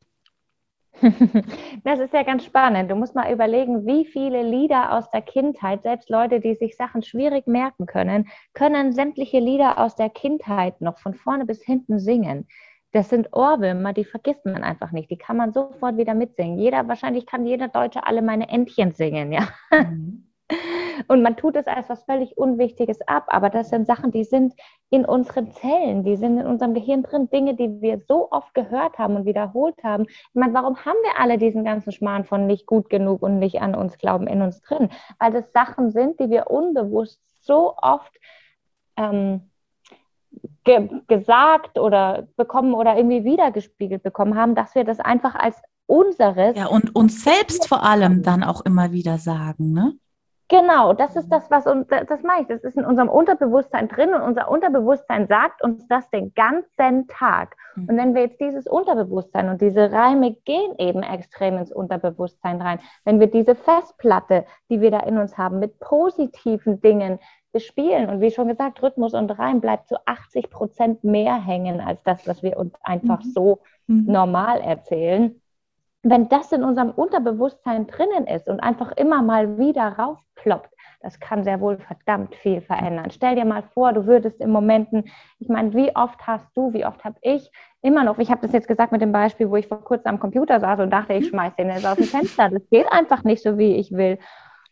Das 1.84 1.98
ist 1.98 2.12
ja 2.12 2.22
ganz 2.22 2.44
spannend. 2.44 2.90
Du 2.90 2.94
musst 2.94 3.14
mal 3.14 3.32
überlegen, 3.32 3.86
wie 3.86 4.04
viele 4.04 4.42
Lieder 4.42 4.92
aus 4.92 5.10
der 5.10 5.22
Kindheit, 5.22 5.82
selbst 5.82 6.10
Leute, 6.10 6.40
die 6.40 6.54
sich 6.54 6.76
Sachen 6.76 7.02
schwierig 7.02 7.46
merken 7.46 7.86
können, 7.86 8.28
können 8.54 8.92
sämtliche 8.92 9.38
Lieder 9.38 9.78
aus 9.78 9.96
der 9.96 10.10
Kindheit 10.10 10.80
noch 10.80 10.98
von 10.98 11.14
vorne 11.14 11.46
bis 11.46 11.62
hinten 11.62 11.98
singen. 11.98 12.46
Das 12.92 13.08
sind 13.08 13.28
Ohrwürmer, 13.32 13.92
die 13.92 14.04
vergisst 14.04 14.44
man 14.44 14.64
einfach 14.64 14.90
nicht. 14.90 15.10
Die 15.10 15.18
kann 15.18 15.36
man 15.36 15.52
sofort 15.52 15.96
wieder 15.96 16.14
mitsingen. 16.14 16.58
Jeder, 16.58 16.88
wahrscheinlich 16.88 17.24
kann 17.24 17.46
jeder 17.46 17.68
Deutsche 17.68 18.04
alle 18.04 18.20
meine 18.20 18.48
Entchen 18.48 18.92
singen, 18.92 19.32
ja. 19.32 19.48
Mhm. 19.70 20.29
Und 21.08 21.22
man 21.22 21.36
tut 21.36 21.56
es 21.56 21.66
als 21.66 21.88
was 21.88 22.04
völlig 22.04 22.36
Unwichtiges 22.36 23.00
ab. 23.06 23.24
Aber 23.28 23.50
das 23.50 23.70
sind 23.70 23.86
Sachen, 23.86 24.10
die 24.10 24.24
sind 24.24 24.54
in 24.90 25.04
unseren 25.04 25.50
Zellen, 25.52 26.04
die 26.04 26.16
sind 26.16 26.38
in 26.38 26.46
unserem 26.46 26.74
Gehirn 26.74 27.02
drin. 27.02 27.28
Dinge, 27.30 27.54
die 27.54 27.80
wir 27.80 28.00
so 28.06 28.30
oft 28.30 28.54
gehört 28.54 28.98
haben 28.98 29.16
und 29.16 29.24
wiederholt 29.24 29.76
haben. 29.82 30.04
Ich 30.08 30.34
meine, 30.34 30.54
warum 30.54 30.76
haben 30.84 30.98
wir 31.02 31.20
alle 31.20 31.38
diesen 31.38 31.64
ganzen 31.64 31.92
Schmarrn 31.92 32.24
von 32.24 32.46
nicht 32.46 32.66
gut 32.66 32.90
genug 32.90 33.22
und 33.22 33.38
nicht 33.38 33.60
an 33.60 33.74
uns 33.74 33.98
glauben 33.98 34.26
in 34.26 34.42
uns 34.42 34.60
drin? 34.60 34.90
Weil 35.18 35.32
das 35.32 35.52
Sachen 35.52 35.90
sind, 35.90 36.20
die 36.20 36.30
wir 36.30 36.50
unbewusst 36.50 37.20
so 37.40 37.74
oft 37.76 38.12
ähm, 38.96 39.50
ge 40.64 40.88
gesagt 41.08 41.78
oder 41.78 42.28
bekommen 42.36 42.74
oder 42.74 42.96
irgendwie 42.96 43.24
wiedergespiegelt 43.24 44.02
bekommen 44.02 44.36
haben, 44.36 44.54
dass 44.54 44.74
wir 44.74 44.84
das 44.84 45.00
einfach 45.00 45.34
als 45.34 45.60
unseres. 45.86 46.56
Ja, 46.56 46.66
und 46.66 46.94
uns 46.94 47.24
selbst 47.24 47.68
vor 47.68 47.82
allem 47.82 48.22
dann 48.22 48.44
auch 48.44 48.60
immer 48.62 48.92
wieder 48.92 49.18
sagen, 49.18 49.72
ne? 49.72 49.94
Genau, 50.50 50.94
das 50.94 51.14
ist 51.14 51.28
das, 51.28 51.48
was 51.48 51.64
uns, 51.68 51.86
das 51.86 52.24
meine 52.24 52.42
ich, 52.42 52.48
das 52.48 52.64
ist 52.64 52.76
in 52.76 52.84
unserem 52.84 53.08
Unterbewusstsein 53.08 53.86
drin 53.86 54.12
und 54.12 54.22
unser 54.22 54.50
Unterbewusstsein 54.50 55.28
sagt 55.28 55.62
uns 55.62 55.86
das 55.86 56.10
den 56.10 56.34
ganzen 56.34 57.06
Tag. 57.06 57.54
Hm. 57.74 57.86
Und 57.88 57.96
wenn 57.96 58.14
wir 58.16 58.22
jetzt 58.22 58.40
dieses 58.40 58.66
Unterbewusstsein 58.66 59.48
und 59.48 59.60
diese 59.60 59.92
Reime 59.92 60.34
gehen 60.44 60.74
eben 60.78 61.04
extrem 61.04 61.56
ins 61.56 61.70
Unterbewusstsein 61.70 62.60
rein, 62.60 62.80
wenn 63.04 63.20
wir 63.20 63.28
diese 63.28 63.54
Festplatte, 63.54 64.44
die 64.70 64.80
wir 64.80 64.90
da 64.90 64.98
in 65.00 65.18
uns 65.18 65.38
haben, 65.38 65.60
mit 65.60 65.78
positiven 65.78 66.80
Dingen 66.80 67.20
bespielen 67.52 68.10
und 68.10 68.20
wie 68.20 68.32
schon 68.32 68.48
gesagt, 68.48 68.82
Rhythmus 68.82 69.14
und 69.14 69.30
Reim 69.30 69.60
bleibt 69.60 69.86
zu 69.86 70.04
80 70.04 70.50
Prozent 70.50 71.04
mehr 71.04 71.40
hängen 71.40 71.80
als 71.80 72.02
das, 72.02 72.26
was 72.26 72.42
wir 72.42 72.58
uns 72.58 72.74
einfach 72.82 73.22
mhm. 73.22 73.30
so 73.30 73.60
mhm. 73.86 74.06
normal 74.06 74.60
erzählen 74.62 75.39
wenn 76.02 76.28
das 76.28 76.52
in 76.52 76.64
unserem 76.64 76.90
Unterbewusstsein 76.90 77.86
drinnen 77.86 78.26
ist 78.26 78.48
und 78.48 78.60
einfach 78.60 78.92
immer 78.92 79.22
mal 79.22 79.58
wieder 79.58 79.98
raufploppt, 79.98 80.70
das 81.02 81.18
kann 81.18 81.44
sehr 81.44 81.60
wohl 81.60 81.78
verdammt 81.78 82.34
viel 82.34 82.60
verändern. 82.60 83.10
Stell 83.10 83.34
dir 83.34 83.44
mal 83.44 83.62
vor, 83.74 83.92
du 83.92 84.06
würdest 84.06 84.40
im 84.40 84.50
Momenten, 84.50 85.04
ich 85.38 85.48
meine, 85.48 85.72
wie 85.74 85.94
oft 85.96 86.26
hast 86.26 86.54
du, 86.54 86.72
wie 86.72 86.84
oft 86.84 87.04
habe 87.04 87.16
ich 87.22 87.50
immer 87.82 88.04
noch, 88.04 88.18
ich 88.18 88.30
habe 88.30 88.42
das 88.42 88.52
jetzt 88.52 88.68
gesagt 88.68 88.92
mit 88.92 89.00
dem 89.00 89.12
Beispiel, 89.12 89.48
wo 89.50 89.56
ich 89.56 89.66
vor 89.66 89.82
kurzem 89.82 90.10
am 90.10 90.20
Computer 90.20 90.60
saß 90.60 90.80
und 90.80 90.90
dachte, 90.90 91.14
ich 91.14 91.26
mhm. 91.26 91.30
schmeiße 91.30 91.56
den 91.56 91.68
jetzt 91.68 91.86
aus 91.86 91.96
dem 91.96 92.04
Fenster. 92.04 92.50
Das 92.50 92.68
geht 92.70 92.90
einfach 92.92 93.24
nicht 93.24 93.42
so, 93.42 93.56
wie 93.56 93.76
ich 93.76 93.92
will. 93.92 94.18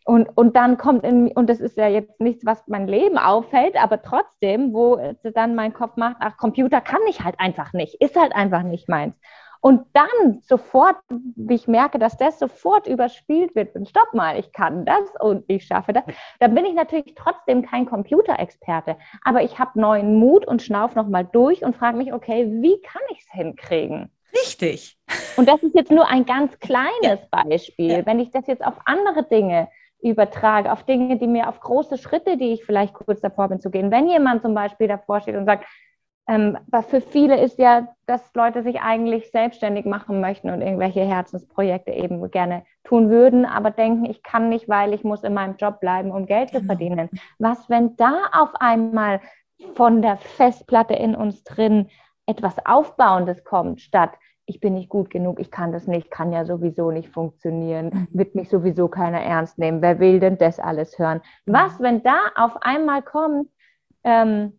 Und, 0.05 0.27
und 0.35 0.55
dann 0.55 0.77
kommt 0.77 1.03
in, 1.03 1.27
und 1.31 1.49
das 1.49 1.59
ist 1.59 1.77
ja 1.77 1.87
jetzt 1.87 2.19
nichts, 2.19 2.45
was 2.45 2.67
mein 2.67 2.87
Leben 2.87 3.17
auffällt, 3.17 3.75
aber 3.81 4.01
trotzdem, 4.01 4.73
wo 4.73 4.99
dann 5.35 5.55
mein 5.55 5.73
Kopf 5.73 5.97
macht, 5.97 6.17
ach, 6.19 6.37
Computer 6.37 6.81
kann 6.81 7.01
ich 7.07 7.23
halt 7.23 7.39
einfach 7.39 7.73
nicht, 7.73 8.01
ist 8.01 8.19
halt 8.19 8.35
einfach 8.35 8.63
nicht 8.63 8.89
meins. 8.89 9.13
Und 9.61 9.85
dann 9.93 10.39
sofort, 10.41 10.95
wie 11.09 11.55
ich 11.55 11.67
merke, 11.67 11.99
dass 11.99 12.15
das 12.15 12.39
sofort 12.39 12.87
überspielt 12.87 13.55
wird, 13.55 13.75
und 13.75 13.89
stopp 13.89 14.13
mal, 14.13 14.39
ich 14.39 14.53
kann 14.53 14.85
das 14.85 15.01
und 15.19 15.43
ich 15.47 15.65
schaffe 15.65 15.91
das, 15.91 16.03
dann 16.39 16.55
bin 16.55 16.65
ich 16.65 16.73
natürlich 16.73 17.13
trotzdem 17.15 17.65
kein 17.65 17.85
Computerexperte. 17.85 18.95
Aber 19.23 19.43
ich 19.43 19.59
habe 19.59 19.79
neuen 19.79 20.15
Mut 20.15 20.47
und 20.47 20.61
schnauf 20.61 20.95
nochmal 20.95 21.25
durch 21.25 21.63
und 21.63 21.75
frage 21.75 21.97
mich, 21.97 22.13
okay, 22.13 22.47
wie 22.61 22.81
kann 22.81 23.01
ich 23.11 23.19
es 23.19 23.31
hinkriegen? 23.31 24.09
Richtig. 24.33 24.97
Und 25.37 25.49
das 25.49 25.61
ist 25.63 25.75
jetzt 25.75 25.91
nur 25.91 26.07
ein 26.07 26.25
ganz 26.25 26.57
kleines 26.59 26.91
ja. 27.01 27.17
Beispiel. 27.31 27.91
Ja. 27.91 28.05
Wenn 28.05 28.19
ich 28.19 28.31
das 28.31 28.47
jetzt 28.47 28.63
auf 28.63 28.75
andere 28.85 29.23
Dinge 29.23 29.67
übertrage, 30.01 30.71
auf 30.71 30.83
Dinge, 30.83 31.17
die 31.17 31.27
mir 31.27 31.49
auf 31.49 31.59
große 31.59 31.97
Schritte, 31.97 32.37
die 32.37 32.53
ich 32.53 32.63
vielleicht 32.63 32.93
kurz 32.93 33.19
davor 33.19 33.49
bin 33.49 33.59
zu 33.59 33.69
gehen. 33.69 33.91
Wenn 33.91 34.07
jemand 34.07 34.41
zum 34.41 34.53
Beispiel 34.53 34.87
davor 34.87 35.19
steht 35.19 35.35
und 35.35 35.45
sagt, 35.45 35.65
Ähm, 36.29 36.59
aber 36.71 36.83
für 36.83 37.01
viele 37.01 37.41
ist 37.41 37.57
ja, 37.57 37.87
dass 38.05 38.21
Leute 38.35 38.61
sich 38.61 38.81
eigentlich 38.81 39.31
selbstständig 39.31 39.85
machen 39.85 40.21
möchten 40.21 40.51
und 40.51 40.61
irgendwelche 40.61 41.01
Herzensprojekte 41.01 41.91
eben 41.91 42.29
gerne 42.29 42.63
tun 42.83 43.09
würden, 43.09 43.47
aber 43.47 43.71
denken, 43.71 44.05
ich 44.05 44.21
kann 44.21 44.47
nicht, 44.47 44.69
weil 44.69 44.93
ich 44.93 45.03
muss 45.03 45.23
in 45.23 45.33
meinem 45.33 45.57
Job 45.57 45.79
bleiben, 45.79 46.11
um 46.11 46.27
Geld 46.27 46.49
zu 46.49 46.59
genau. 46.59 46.67
verdienen. 46.67 47.09
Was, 47.39 47.67
wenn 47.67 47.95
da 47.95 48.29
auf 48.31 48.49
einmal 48.59 49.21
von 49.73 50.03
der 50.03 50.17
Festplatte 50.17 50.93
in 50.93 51.15
uns 51.15 51.43
drin 51.43 51.89
etwas 52.27 52.63
Aufbauendes 52.63 53.43
kommt, 53.43 53.81
statt 53.81 54.11
ich 54.45 54.59
bin 54.59 54.75
nicht 54.75 54.89
gut 54.89 55.09
genug, 55.09 55.39
ich 55.39 55.49
kann 55.49 55.71
das 55.71 55.87
nicht, 55.87 56.11
kann 56.11 56.31
ja 56.31 56.45
sowieso 56.45 56.91
nicht 56.91 57.09
funktionieren, 57.09 57.85
mhm. 57.87 58.07
wird 58.11 58.35
mich 58.35 58.49
sowieso 58.49 58.87
keiner 58.87 59.21
ernst 59.21 59.57
nehmen, 59.57 59.81
wer 59.81 59.99
will 59.99 60.19
denn 60.19 60.37
das 60.37 60.59
alles 60.59 60.99
hören? 60.99 61.21
Mhm. 61.47 61.53
Was, 61.53 61.79
wenn 61.79 62.03
da 62.03 62.17
auf 62.35 62.61
einmal 62.61 63.01
kommt, 63.01 63.49
ähm, 64.03 64.58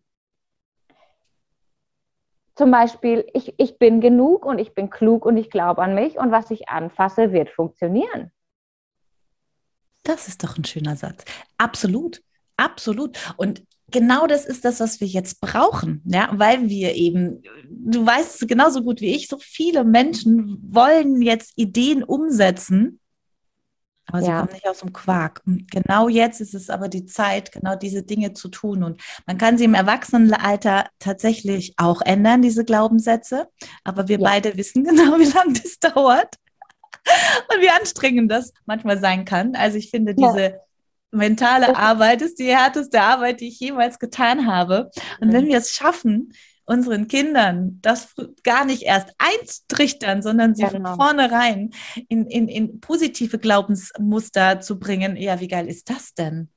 zum 2.55 2.71
Beispiel, 2.71 3.25
ich, 3.33 3.53
ich 3.57 3.77
bin 3.77 4.01
genug 4.01 4.45
und 4.45 4.59
ich 4.59 4.73
bin 4.73 4.89
klug 4.89 5.25
und 5.25 5.37
ich 5.37 5.49
glaube 5.49 5.81
an 5.81 5.95
mich 5.95 6.17
und 6.17 6.31
was 6.31 6.51
ich 6.51 6.69
anfasse, 6.69 7.31
wird 7.31 7.49
funktionieren. 7.49 8.31
Das 10.03 10.27
ist 10.27 10.43
doch 10.43 10.57
ein 10.57 10.65
schöner 10.65 10.95
Satz. 10.95 11.25
Absolut, 11.57 12.21
absolut. 12.57 13.17
Und 13.37 13.63
genau 13.91 14.25
das 14.25 14.45
ist 14.45 14.65
das, 14.65 14.79
was 14.79 14.99
wir 14.99 15.07
jetzt 15.07 15.41
brauchen, 15.41 16.01
ja, 16.05 16.29
weil 16.33 16.69
wir 16.69 16.95
eben, 16.95 17.43
du 17.69 18.05
weißt 18.05 18.47
genauso 18.47 18.81
gut 18.83 19.01
wie 19.01 19.15
ich, 19.15 19.27
so 19.27 19.37
viele 19.39 19.83
Menschen 19.83 20.57
wollen 20.63 21.21
jetzt 21.21 21.53
Ideen 21.55 22.03
umsetzen, 22.03 23.00
aber 24.11 24.21
sie 24.21 24.29
ja. 24.29 24.39
kommen 24.41 24.53
nicht 24.53 24.67
aus 24.67 24.79
dem 24.79 24.93
Quark. 24.93 25.41
Und 25.45 25.69
genau 25.71 26.09
jetzt 26.09 26.41
ist 26.41 26.53
es 26.53 26.69
aber 26.69 26.89
die 26.89 27.05
Zeit, 27.05 27.51
genau 27.51 27.75
diese 27.75 28.03
Dinge 28.03 28.33
zu 28.33 28.49
tun. 28.49 28.83
Und 28.83 29.01
man 29.25 29.37
kann 29.37 29.57
sie 29.57 29.65
im 29.65 29.73
Erwachsenenalter 29.73 30.89
tatsächlich 30.99 31.73
auch 31.77 32.01
ändern, 32.01 32.41
diese 32.41 32.65
Glaubenssätze. 32.65 33.47
Aber 33.83 34.07
wir 34.07 34.19
ja. 34.19 34.27
beide 34.27 34.57
wissen 34.57 34.83
genau, 34.83 35.17
wie 35.17 35.31
lange 35.31 35.53
das 35.53 35.79
dauert 35.79 36.35
und 37.53 37.61
wie 37.61 37.69
anstrengend 37.69 38.31
das 38.31 38.53
manchmal 38.65 38.99
sein 38.99 39.25
kann. 39.25 39.55
Also 39.55 39.77
ich 39.77 39.89
finde 39.89 40.13
diese 40.13 40.41
ja 40.41 40.51
mentale 41.11 41.75
Arbeit 41.75 42.21
ist 42.21 42.39
die 42.39 42.55
härteste 42.55 43.01
Arbeit, 43.01 43.41
die 43.41 43.49
ich 43.49 43.59
jemals 43.59 43.99
getan 43.99 44.47
habe. 44.47 44.89
Und 45.19 45.33
wenn 45.33 45.45
wir 45.45 45.57
es 45.57 45.71
schaffen, 45.71 46.33
unseren 46.65 47.07
Kindern 47.07 47.79
das 47.81 48.13
gar 48.43 48.65
nicht 48.65 48.83
erst 48.83 49.13
eintrichtern, 49.17 50.21
sondern 50.21 50.55
sie 50.55 50.63
genau. 50.63 50.95
von 50.95 50.99
vornherein 50.99 51.71
in, 52.07 52.25
in, 52.27 52.47
in 52.47 52.79
positive 52.79 53.39
Glaubensmuster 53.39 54.61
zu 54.61 54.79
bringen, 54.79 55.15
ja, 55.15 55.39
wie 55.39 55.47
geil 55.47 55.67
ist 55.67 55.89
das 55.89 56.13
denn? 56.13 56.49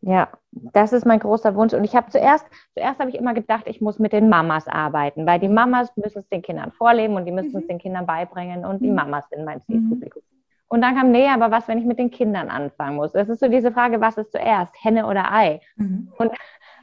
Ja, 0.00 0.28
das 0.50 0.92
ist 0.92 1.06
mein 1.06 1.20
großer 1.20 1.54
Wunsch. 1.54 1.74
Und 1.74 1.84
ich 1.84 1.94
habe 1.94 2.10
zuerst, 2.10 2.46
zuerst 2.74 2.98
habe 2.98 3.10
ich 3.10 3.16
immer 3.16 3.34
gedacht, 3.34 3.64
ich 3.66 3.80
muss 3.80 3.98
mit 3.98 4.12
den 4.12 4.28
Mamas 4.28 4.66
arbeiten, 4.66 5.26
weil 5.26 5.38
die 5.38 5.48
Mamas 5.48 5.94
müssen 5.96 6.20
es 6.20 6.28
den 6.28 6.42
Kindern 6.42 6.72
vorleben 6.72 7.14
und 7.14 7.24
die 7.24 7.32
müssen 7.32 7.52
mhm. 7.52 7.58
es 7.58 7.66
den 7.66 7.78
Kindern 7.78 8.06
beibringen 8.06 8.64
und 8.64 8.80
die 8.82 8.88
mhm. 8.88 8.96
Mamas 8.96 9.28
sind 9.30 9.44
mein 9.44 9.60
Zielpublikum. 9.60 10.22
Mhm. 10.22 10.32
Und 10.68 10.80
dann 10.80 10.96
kam, 10.96 11.10
nee, 11.10 11.28
aber 11.28 11.50
was, 11.50 11.68
wenn 11.68 11.78
ich 11.78 11.84
mit 11.84 11.98
den 11.98 12.10
Kindern 12.10 12.48
anfangen 12.48 12.96
muss? 12.96 13.14
Es 13.14 13.28
ist 13.28 13.40
so 13.40 13.48
diese 13.48 13.72
Frage, 13.72 14.00
was 14.00 14.16
ist 14.16 14.32
zuerst, 14.32 14.72
Henne 14.82 15.06
oder 15.06 15.30
Ei? 15.30 15.60
Mhm. 15.76 16.10
Und 16.16 16.32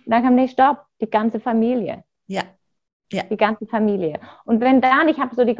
dann 0.06 0.24
kam, 0.24 0.36
nee, 0.36 0.48
stopp, 0.48 0.86
die 1.02 1.10
ganze 1.10 1.40
Familie. 1.40 2.04
Ja. 2.28 2.44
Ja. 3.12 3.24
Die 3.24 3.38
ganze 3.38 3.66
Familie. 3.66 4.20
Und 4.45 4.62
wenn 4.62 4.82
dann, 4.82 5.07
ich 5.07 5.20
habe 5.20 5.36
so 5.36 5.43
die 5.43 5.57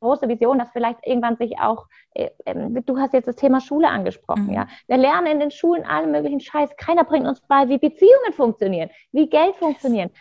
große 0.00 0.28
Vision, 0.28 0.58
dass 0.58 0.70
vielleicht 0.70 0.98
irgendwann 1.06 1.36
sich 1.36 1.58
auch, 1.58 1.86
äh, 2.14 2.28
äh, 2.44 2.54
du 2.84 2.98
hast 2.98 3.14
jetzt 3.14 3.26
das 3.26 3.36
Thema 3.36 3.60
Schule 3.60 3.88
angesprochen, 3.88 4.46
mhm. 4.46 4.54
ja. 4.54 4.66
Wir 4.86 4.98
lernen 4.98 5.26
in 5.26 5.40
den 5.40 5.50
Schulen 5.50 5.84
allen 5.84 6.12
möglichen 6.12 6.40
Scheiß. 6.40 6.70
Keiner 6.76 7.04
bringt 7.04 7.26
uns 7.26 7.40
bei, 7.40 7.68
wie 7.68 7.78
Beziehungen 7.78 8.32
funktionieren, 8.32 8.90
wie 9.12 9.28
Geld 9.28 9.56
funktioniert, 9.56 10.12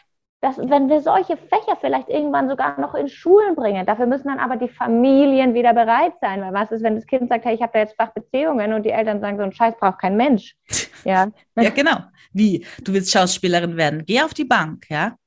dass, 0.43 0.57
wenn 0.57 0.89
wir 0.89 0.99
solche 0.99 1.37
Fächer 1.37 1.77
vielleicht 1.79 2.09
irgendwann 2.09 2.49
sogar 2.49 2.77
noch 2.79 2.95
in 2.95 3.07
Schulen 3.07 3.55
bringen, 3.55 3.85
dafür 3.85 4.07
müssen 4.07 4.27
dann 4.27 4.39
aber 4.39 4.57
die 4.57 4.67
Familien 4.67 5.53
wieder 5.53 5.73
bereit 5.73 6.13
sein. 6.19 6.41
Weil 6.41 6.53
was 6.53 6.69
ist, 6.71 6.83
wenn 6.83 6.95
das 6.95 7.07
Kind 7.07 7.29
sagt, 7.29 7.45
hey, 7.45 7.55
ich 7.55 7.61
habe 7.61 7.71
da 7.73 7.79
jetzt 7.79 7.95
Fachbeziehungen 7.95 8.73
und 8.73 8.83
die 8.83 8.89
Eltern 8.89 9.21
sagen, 9.21 9.37
so 9.37 9.43
ein 9.43 9.53
Scheiß 9.53 9.75
braucht 9.77 9.99
kein 9.99 10.17
Mensch. 10.17 10.55
Ja, 11.05 11.27
ja 11.59 11.69
genau. 11.69 11.97
Wie? 12.31 12.65
Du 12.81 12.93
willst 12.93 13.11
Schauspielerin 13.11 13.75
werden. 13.75 14.05
Geh 14.05 14.21
auf 14.21 14.33
die 14.33 14.45
Bank, 14.45 14.85
ja? 14.89 15.17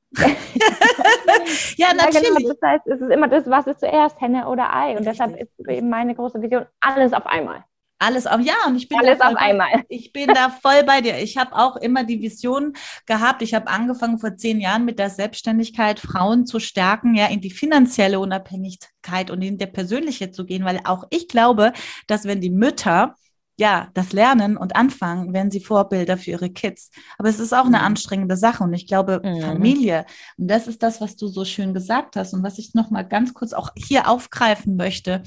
Ja, 1.77 1.95
natürlich. 1.95 2.29
Ja, 2.29 2.35
genau. 2.37 2.49
Das 2.49 2.59
heißt, 2.63 2.87
es 2.87 3.01
ist 3.01 3.11
immer 3.11 3.29
das, 3.29 3.49
was 3.49 3.67
ist 3.67 3.81
zuerst, 3.81 4.21
Henne 4.21 4.49
oder 4.49 4.75
Ei. 4.75 4.97
Und 4.97 5.05
deshalb 5.07 5.37
ist 5.37 5.51
eben 5.69 5.89
meine 5.89 6.15
große 6.15 6.41
Vision, 6.41 6.67
alles 6.81 7.13
auf 7.13 7.27
einmal. 7.27 7.65
Alles 7.99 8.27
auf, 8.27 8.43
ja, 8.43 8.55
und 8.67 8.77
ich 8.77 8.89
bin 8.89 8.99
alles 8.99 9.21
auf 9.23 9.37
einmal. 9.37 9.69
Ich 9.89 10.13
bin 10.13 10.27
da 10.27 10.51
voll 10.51 10.85
bei 10.85 11.01
dir. 11.01 11.17
Ich 11.19 11.39
habe 11.39 11.55
auch 11.55 11.77
immer 11.77 12.05
die 12.05 12.21
Vision 12.21 12.75
gehabt. 13.07 13.41
Ich 13.41 13.55
habe 13.55 13.69
angefangen 13.69 14.19
vor 14.19 14.37
zehn 14.37 14.61
Jahren 14.61 14.85
mit 14.85 14.99
der 14.99 15.09
Selbstständigkeit, 15.09 15.99
Frauen 15.99 16.45
zu 16.45 16.61
stärken, 16.61 17.15
ja, 17.15 17.27
in 17.29 17.41
die 17.41 17.51
finanzielle 17.51 18.21
Unabhängigkeit 18.21 19.31
und 19.31 19.41
in 19.41 19.57
der 19.57 19.69
persönliche 19.69 20.31
zu 20.31 20.45
gehen, 20.45 20.67
weil 20.67 20.81
auch 20.85 21.05
ich 21.09 21.27
glaube, 21.27 21.73
dass 22.07 22.25
wenn 22.25 22.43
die 22.43 22.51
Mütter 22.51 23.15
ja, 23.59 23.89
das 23.95 24.13
Lernen 24.13 24.59
und 24.59 24.77
Anfangen 24.77 25.33
werden 25.33 25.51
sie 25.51 25.61
Vorbilder 25.61 26.19
für 26.19 26.33
ihre 26.33 26.51
Kids. 26.51 26.91
Aber 27.17 27.31
es 27.31 27.41
ist 27.41 27.55
auch 27.55 27.65
eine 27.65 27.79
mhm. 27.79 27.85
anstrengende 27.85 28.37
Sache 28.37 28.63
und 28.63 28.75
ich 28.75 28.87
glaube, 28.87 29.23
mhm. 29.25 29.41
Familie, 29.41 30.05
und 30.37 30.49
das 30.49 30.67
ist 30.67 30.83
das, 30.83 31.01
was 31.01 31.17
du 31.17 31.29
so 31.29 31.47
schön 31.47 31.73
gesagt 31.73 32.17
hast 32.17 32.35
und 32.35 32.43
was 32.43 32.59
ich 32.59 32.75
noch 32.75 32.91
mal 32.91 33.03
ganz 33.03 33.33
kurz 33.33 33.55
auch 33.55 33.71
hier 33.75 34.11
aufgreifen 34.11 34.77
möchte, 34.77 35.23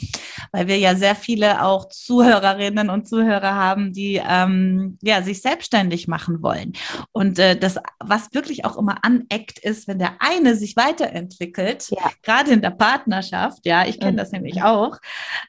weil 0.52 0.68
wir 0.68 0.78
ja 0.78 0.96
sehr 0.96 1.16
viele 1.16 1.64
auch 1.64 1.90
Zuhörerinnen 1.90 2.92
und 2.92 3.08
Zuhörer 3.08 3.56
haben, 3.56 3.94
die 3.94 4.22
ähm, 4.24 5.00
ja 5.02 5.24
sich 5.24 5.42
selbstständig 5.42 6.08
machen 6.08 6.44
wollen. 6.44 6.74
Und 7.12 7.40
äh, 7.40 7.58
das, 7.58 7.80
was 8.00 8.32
wirklich 8.32 8.64
auch 8.64 8.78
immer 8.78 9.04
aneckt, 9.04 9.58
ist, 9.58 9.88
wenn 9.88 9.98
der 9.98 10.18
eine 10.20 10.56
sich 10.56 10.76
weiterentwickelt, 10.76 11.90
ja. 11.90 12.12
gerade 12.22 12.52
in 12.52 12.62
der 12.62 12.70
Partnerschaft, 12.70 13.66
ja, 13.66 13.88
ich 13.88 14.00
kenne 14.00 14.14
mhm. 14.14 14.18
das 14.18 14.32
nämlich 14.32 14.62
auch, 14.62 15.00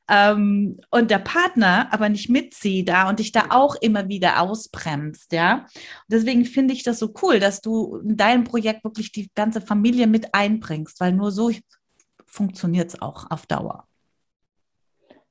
ähm, 0.08 0.78
und 0.90 1.10
der 1.10 1.18
Partner 1.18 1.88
aber 1.90 2.08
nicht 2.08 2.30
mitzieht, 2.30 2.69
sie 2.70 2.84
da 2.84 3.08
und 3.08 3.18
dich 3.18 3.32
da 3.32 3.46
auch 3.50 3.74
immer 3.76 4.08
wieder 4.08 4.40
ausbremst, 4.40 5.32
ja. 5.32 5.54
Und 5.54 6.10
deswegen 6.10 6.44
finde 6.44 6.74
ich 6.74 6.82
das 6.82 6.98
so 6.98 7.12
cool, 7.22 7.40
dass 7.40 7.60
du 7.60 7.96
in 7.96 8.16
deinem 8.16 8.44
Projekt 8.44 8.84
wirklich 8.84 9.12
die 9.12 9.30
ganze 9.34 9.60
Familie 9.60 10.06
mit 10.06 10.34
einbringst, 10.34 11.00
weil 11.00 11.12
nur 11.12 11.30
so 11.30 11.50
funktioniert 12.26 12.88
es 12.88 13.02
auch 13.02 13.30
auf 13.30 13.46
Dauer. 13.46 13.84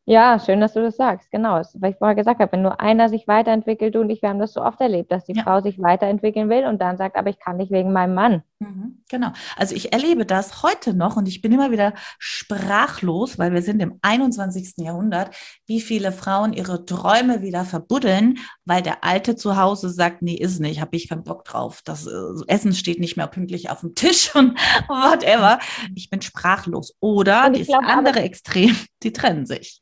Ja, 0.06 0.40
schön, 0.40 0.60
dass 0.60 0.74
du 0.74 0.82
das 0.82 0.98
sagst. 0.98 1.30
Genau, 1.30 1.62
weil 1.76 1.92
ich 1.92 1.98
vorher 1.98 2.16
gesagt 2.16 2.40
habe, 2.40 2.52
wenn 2.52 2.64
nur 2.64 2.82
einer 2.82 3.10
sich 3.10 3.28
weiterentwickelt, 3.28 3.94
du 3.94 4.02
und 4.02 4.10
ich, 4.10 4.24
wir 4.24 4.30
haben 4.30 4.40
das 4.40 4.54
so 4.54 4.64
oft 4.64 4.82
erlebt, 4.82 5.12
dass 5.12 5.26
die 5.26 5.36
ja. 5.36 5.44
Frau 5.44 5.62
sich 5.62 5.80
weiterentwickeln 5.80 6.50
will 6.50 6.66
und 6.66 6.82
dann 6.82 6.98
sagt, 6.98 7.16
aber 7.16 7.30
ich 7.30 7.40
kann 7.40 7.58
nicht 7.58 7.72
wegen 7.72 7.94
meinem 7.94 8.16
Mann. 8.16 8.42
Mhm, 8.62 9.04
genau. 9.08 9.32
Also 9.56 9.74
ich 9.74 9.94
erlebe 9.94 10.26
das 10.26 10.64
heute 10.64 10.94
noch 10.94 11.16
und 11.16 11.30
ich 11.30 11.42
bin 11.42 11.54
immer 11.54 11.72
wieder 11.72 11.94
sprachlos, 12.18 13.40
weil 13.40 13.54
wir 13.54 13.62
sind 13.62 13.80
im 13.80 13.98
21. 14.02 14.74
Jahrhundert, 14.84 15.34
wie 15.66 15.80
viele 15.80 16.12
Frauen 16.12 16.52
ihre 16.52 16.86
Träume 16.86 17.42
wieder 17.42 17.64
verbuddeln, 17.64 18.40
weil 18.66 18.82
der 18.82 19.06
Alte 19.06 19.38
zu 19.38 19.56
Hause 19.56 19.90
sagt, 19.90 20.22
nee, 20.22 20.36
ist 20.36 20.60
nicht, 20.60 20.82
habe 20.82 20.98
ich 20.98 21.08
keinen 21.08 21.24
Bock 21.24 21.46
drauf. 21.46 21.82
Das 21.86 22.06
äh, 22.06 22.12
Essen 22.48 22.74
steht 22.74 23.00
nicht 23.00 23.16
mehr 23.16 23.28
pünktlich 23.28 23.70
auf 23.70 23.80
dem 23.80 23.96
Tisch 23.96 24.36
und 24.36 24.60
whatever. 24.90 25.60
Ich 25.96 26.10
bin 26.10 26.22
sprachlos. 26.22 26.98
Oder 27.00 27.50
das 27.52 27.70
andere 27.70 28.20
Extrem, 28.20 28.76
die 29.04 29.14
trennen 29.14 29.46
sich. 29.46 29.82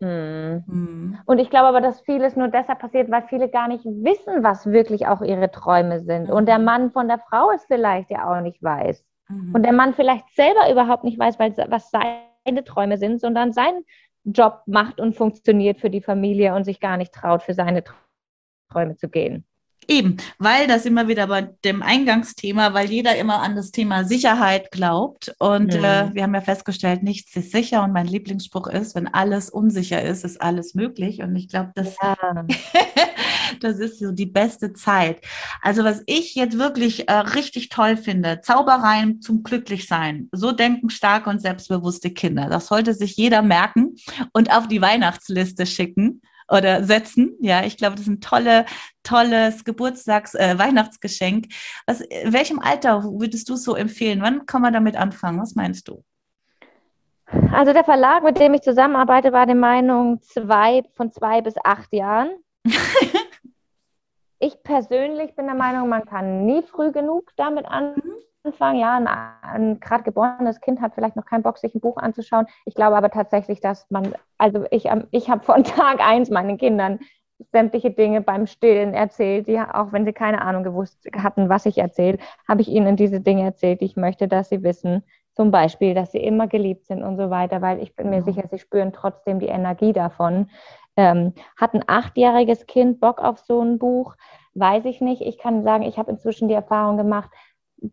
Mhm. 0.00 1.18
Und 1.24 1.38
ich 1.38 1.50
glaube 1.50 1.68
aber, 1.68 1.80
dass 1.80 2.00
vieles 2.00 2.36
nur 2.36 2.48
deshalb 2.48 2.80
passiert, 2.80 3.10
weil 3.10 3.22
viele 3.28 3.48
gar 3.48 3.68
nicht 3.68 3.84
wissen, 3.84 4.42
was 4.42 4.66
wirklich 4.66 5.06
auch 5.06 5.22
ihre 5.22 5.50
Träume 5.50 6.00
sind. 6.00 6.28
Mhm. 6.28 6.34
Und 6.34 6.46
der 6.46 6.58
mhm. 6.58 6.64
Mann 6.64 6.90
von 6.90 7.08
der 7.08 7.18
Frau 7.18 7.50
es 7.54 7.64
vielleicht 7.64 8.10
ja 8.10 8.28
auch 8.28 8.40
nicht 8.40 8.62
weiß. 8.62 9.04
Mhm. 9.28 9.54
Und 9.54 9.62
der 9.62 9.72
Mann 9.72 9.94
vielleicht 9.94 10.28
selber 10.34 10.70
überhaupt 10.70 11.04
nicht 11.04 11.18
weiß, 11.18 11.38
was 11.38 11.90
seine 11.90 12.64
Träume 12.64 12.98
sind, 12.98 13.20
sondern 13.20 13.52
seinen 13.52 13.84
Job 14.24 14.62
macht 14.66 15.00
und 15.00 15.14
funktioniert 15.14 15.80
für 15.80 15.90
die 15.90 16.00
Familie 16.00 16.54
und 16.54 16.64
sich 16.64 16.80
gar 16.80 16.96
nicht 16.96 17.12
traut, 17.12 17.42
für 17.42 17.54
seine 17.54 17.84
Träume 18.70 18.96
zu 18.96 19.08
gehen. 19.08 19.46
Eben, 19.88 20.16
weil 20.38 20.66
das 20.66 20.86
immer 20.86 21.08
wieder 21.08 21.26
bei 21.26 21.42
dem 21.64 21.82
Eingangsthema, 21.82 22.74
weil 22.74 22.90
jeder 22.90 23.16
immer 23.16 23.42
an 23.42 23.56
das 23.56 23.70
Thema 23.70 24.04
Sicherheit 24.04 24.70
glaubt. 24.70 25.34
Und 25.38 25.74
mhm. 25.74 25.84
äh, 25.84 26.14
wir 26.14 26.22
haben 26.22 26.34
ja 26.34 26.40
festgestellt, 26.40 27.02
nichts 27.02 27.34
ist 27.36 27.52
sicher. 27.52 27.82
Und 27.82 27.92
mein 27.92 28.06
Lieblingsspruch 28.06 28.66
ist, 28.68 28.94
wenn 28.94 29.08
alles 29.08 29.50
unsicher 29.50 30.02
ist, 30.02 30.24
ist 30.24 30.40
alles 30.40 30.74
möglich. 30.74 31.22
Und 31.22 31.36
ich 31.36 31.48
glaube, 31.48 31.72
das, 31.74 31.96
ja. 32.02 32.16
das 33.60 33.78
ist 33.78 33.98
so 33.98 34.12
die 34.12 34.26
beste 34.26 34.72
Zeit. 34.72 35.20
Also 35.60 35.84
was 35.84 36.02
ich 36.06 36.34
jetzt 36.34 36.58
wirklich 36.58 37.08
äh, 37.08 37.12
richtig 37.12 37.68
toll 37.68 37.96
finde, 37.96 38.40
Zaubereien 38.40 39.20
zum 39.20 39.42
Glücklichsein. 39.42 40.28
So 40.32 40.52
denken 40.52 40.90
starke 40.90 41.30
und 41.30 41.40
selbstbewusste 41.40 42.10
Kinder. 42.10 42.48
Das 42.48 42.66
sollte 42.66 42.94
sich 42.94 43.16
jeder 43.16 43.42
merken 43.42 43.96
und 44.32 44.50
auf 44.54 44.68
die 44.68 44.80
Weihnachtsliste 44.80 45.66
schicken 45.66 46.22
oder 46.48 46.84
setzen. 46.84 47.36
Ja, 47.40 47.64
ich 47.64 47.76
glaube, 47.76 47.96
das 47.96 48.02
ist 48.02 48.08
ein 48.08 48.20
tolle, 48.20 48.66
tolles 49.02 49.64
Geburtstags-, 49.64 50.34
äh, 50.34 50.58
Weihnachtsgeschenk. 50.58 51.46
Was, 51.86 52.00
in 52.00 52.32
welchem 52.32 52.58
Alter 52.58 53.04
würdest 53.04 53.48
du 53.48 53.54
es 53.54 53.64
so 53.64 53.74
empfehlen? 53.74 54.22
Wann 54.22 54.46
kann 54.46 54.62
man 54.62 54.72
damit 54.72 54.96
anfangen? 54.96 55.40
Was 55.40 55.54
meinst 55.54 55.88
du? 55.88 56.04
Also 57.52 57.72
der 57.72 57.84
Verlag, 57.84 58.22
mit 58.22 58.38
dem 58.38 58.54
ich 58.54 58.62
zusammenarbeite, 58.62 59.32
war 59.32 59.46
der 59.46 59.54
Meinung 59.54 60.20
zwei, 60.22 60.82
von 60.94 61.10
zwei 61.10 61.40
bis 61.40 61.54
acht 61.64 61.92
Jahren. 61.92 62.30
ich 64.38 64.62
persönlich 64.62 65.34
bin 65.34 65.46
der 65.46 65.54
Meinung, 65.54 65.88
man 65.88 66.04
kann 66.04 66.44
nie 66.44 66.62
früh 66.62 66.92
genug 66.92 67.32
damit 67.36 67.64
anfangen. 67.66 68.12
Anfang, 68.44 68.76
ja, 68.76 68.96
ein, 68.96 69.08
ein 69.42 69.80
gerade 69.80 70.04
geborenes 70.04 70.60
Kind 70.60 70.82
hat 70.82 70.94
vielleicht 70.94 71.16
noch 71.16 71.24
keinen 71.24 71.42
Bock, 71.42 71.56
sich 71.56 71.74
ein 71.74 71.80
Buch 71.80 71.96
anzuschauen. 71.96 72.46
Ich 72.66 72.74
glaube 72.74 72.96
aber 72.96 73.10
tatsächlich, 73.10 73.60
dass 73.60 73.90
man, 73.90 74.14
also 74.36 74.66
ich, 74.70 74.84
ähm, 74.86 75.06
ich 75.12 75.30
habe 75.30 75.42
von 75.42 75.64
Tag 75.64 76.00
eins 76.06 76.28
meinen 76.28 76.58
Kindern 76.58 77.00
sämtliche 77.52 77.90
Dinge 77.90 78.20
beim 78.20 78.46
Stillen 78.46 78.92
erzählt, 78.92 79.48
die, 79.48 79.58
auch 79.58 79.92
wenn 79.92 80.04
sie 80.04 80.12
keine 80.12 80.42
Ahnung 80.42 80.62
gewusst 80.62 81.08
hatten, 81.16 81.48
was 81.48 81.66
ich 81.66 81.78
erzähle, 81.78 82.18
habe 82.46 82.60
ich 82.60 82.68
ihnen 82.68 82.96
diese 82.96 83.20
Dinge 83.20 83.44
erzählt, 83.44 83.80
die 83.80 83.86
ich 83.86 83.96
möchte, 83.96 84.28
dass 84.28 84.50
sie 84.50 84.62
wissen. 84.62 85.02
Zum 85.32 85.50
Beispiel, 85.50 85.94
dass 85.94 86.12
sie 86.12 86.22
immer 86.22 86.46
geliebt 86.46 86.86
sind 86.86 87.02
und 87.02 87.16
so 87.16 87.30
weiter, 87.30 87.60
weil 87.62 87.82
ich 87.82 87.96
bin 87.96 88.10
mir 88.10 88.20
mhm. 88.20 88.24
sicher, 88.24 88.44
sie 88.50 88.58
spüren 88.58 88.92
trotzdem 88.92 89.40
die 89.40 89.46
Energie 89.48 89.92
davon. 89.92 90.50
Ähm, 90.96 91.32
hat 91.56 91.74
ein 91.74 91.82
achtjähriges 91.86 92.66
Kind 92.66 93.00
Bock 93.00 93.20
auf 93.20 93.40
so 93.40 93.60
ein 93.60 93.78
Buch? 93.78 94.14
Weiß 94.54 94.84
ich 94.84 95.00
nicht. 95.00 95.22
Ich 95.22 95.38
kann 95.38 95.64
sagen, 95.64 95.82
ich 95.82 95.98
habe 95.98 96.12
inzwischen 96.12 96.46
die 96.46 96.54
Erfahrung 96.54 96.96
gemacht, 96.96 97.30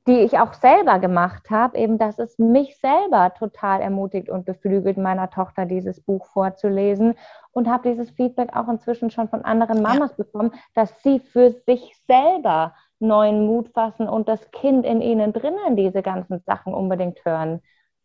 die 0.07 0.19
ich 0.21 0.39
auch 0.39 0.53
selber 0.53 0.99
gemacht 0.99 1.49
habe, 1.49 1.77
eben, 1.77 1.97
dass 1.97 2.17
es 2.17 2.39
mich 2.39 2.77
selber 2.79 3.33
total 3.37 3.81
ermutigt 3.81 4.29
und 4.29 4.45
beflügelt, 4.45 4.97
meiner 4.97 5.29
Tochter 5.29 5.65
dieses 5.65 5.99
Buch 5.99 6.25
vorzulesen 6.27 7.15
und 7.51 7.67
habe 7.67 7.89
dieses 7.89 8.09
Feedback 8.11 8.55
auch 8.55 8.69
inzwischen 8.69 9.11
schon 9.11 9.27
von 9.27 9.43
anderen 9.43 9.81
Mamas 9.81 10.11
ja. 10.11 10.23
bekommen, 10.23 10.51
dass 10.75 10.93
sie 11.03 11.19
für 11.19 11.51
sich 11.51 11.97
selber 12.07 12.73
neuen 12.99 13.45
Mut 13.45 13.69
fassen 13.69 14.07
und 14.07 14.29
das 14.29 14.51
Kind 14.51 14.85
in 14.85 15.01
ihnen 15.01 15.33
drinnen 15.33 15.75
diese 15.75 16.01
ganzen 16.01 16.39
Sachen 16.45 16.73
unbedingt 16.73 17.25
hören 17.25 17.61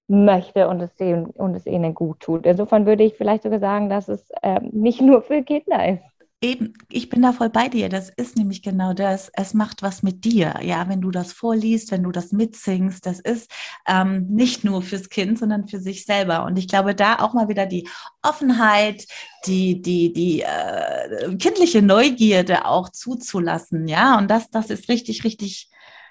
möchte 0.09 0.69
und 0.69 0.81
es, 0.81 0.93
und 1.35 1.55
es 1.55 1.67
ihnen 1.67 1.95
gut 1.95 2.21
tut. 2.21 2.47
Insofern 2.47 2.87
würde 2.87 3.05
ich 3.05 3.15
vielleicht 3.15 3.45
sogar 3.45 3.61
sagen, 3.61 3.91
dass 3.91 4.09
es 4.09 4.29
äh, 4.43 4.61
nicht 4.61 5.01
nur 5.01 5.23
für 5.23 5.43
Kinder 5.43 5.89
ist. 5.89 6.16
Eben, 6.43 6.75
ich 6.91 7.09
bin 7.09 7.23
da 7.23 7.33
voll 7.33 7.49
bei 7.49 7.69
dir. 7.69 7.89
Das 7.89 8.11
ist 8.11 8.37
nämlich 8.37 8.61
genau 8.63 8.93
das. 8.93 9.31
Es 9.33 9.55
macht 9.55 9.83
was 9.83 10.03
mit 10.03 10.25
dir. 10.25 10.61
Ja, 10.63 10.87
wenn 10.87 11.01
du 11.01 11.11
das 11.11 11.33
vorliest, 11.33 11.91
wenn 11.93 12.03
du 12.03 12.13
das 12.13 12.31
mitsingst, 12.31 13.07
das 13.07 13.21
ist 13.21 13.51
ähm, 13.87 14.27
nicht 14.29 14.63
nur 14.63 14.83
fürs 14.83 15.09
Kind, 15.09 15.39
sondern 15.39 15.67
für 15.67 15.81
sich 15.81 16.05
selber. 16.05 16.45
Und 16.45 16.59
ich 16.59 16.69
glaube, 16.69 16.95
da 16.95 17.21
auch 17.21 17.33
mal 17.33 17.49
wieder 17.49 17.65
die 17.65 17.89
Offenheit, 18.23 19.07
die, 19.47 19.81
die, 19.81 20.13
die 20.13 20.43
äh, 20.43 21.37
kindliche 21.39 21.81
Neugierde 21.81 22.67
auch 22.67 22.91
zuzulassen. 22.91 23.89
Ja, 23.89 24.19
und 24.19 24.31
das, 24.31 24.51
das 24.51 24.69
ist 24.69 24.91
richtig, 24.91 25.25
richtig 25.25 25.71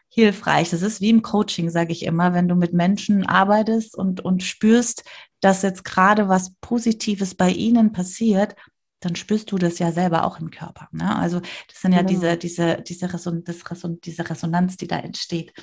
hilfreich. 0.09 0.71
Das 0.71 0.81
ist 0.81 1.01
wie 1.01 1.11
im 1.11 1.21
Coaching, 1.21 1.69
sage 1.69 1.91
ich 1.91 2.03
immer, 2.03 2.33
wenn 2.33 2.47
du 2.47 2.55
mit 2.55 2.73
Menschen 2.73 3.27
arbeitest 3.27 3.95
und, 3.95 4.21
und 4.21 4.41
spürst, 4.41 5.03
dass 5.39 5.61
jetzt 5.61 5.85
gerade 5.85 6.29
was 6.29 6.55
Positives 6.61 7.35
bei 7.35 7.51
ihnen 7.51 7.91
passiert, 7.91 8.55
dann 8.99 9.15
spürst 9.15 9.51
du 9.51 9.57
das 9.57 9.79
ja 9.79 9.91
selber 9.91 10.25
auch 10.25 10.39
im 10.39 10.49
Körper. 10.49 10.87
Ne? 10.91 11.15
Also 11.15 11.39
das 11.39 11.81
sind 11.81 11.93
ja 11.93 12.01
genau. 12.01 12.09
diese, 12.09 12.37
diese, 12.37 12.81
diese, 12.81 13.13
Reson 13.13 13.43
Reson 13.47 13.99
diese 14.01 14.29
Resonanz, 14.29 14.77
die 14.77 14.87
da 14.87 14.97
entsteht. 14.97 15.53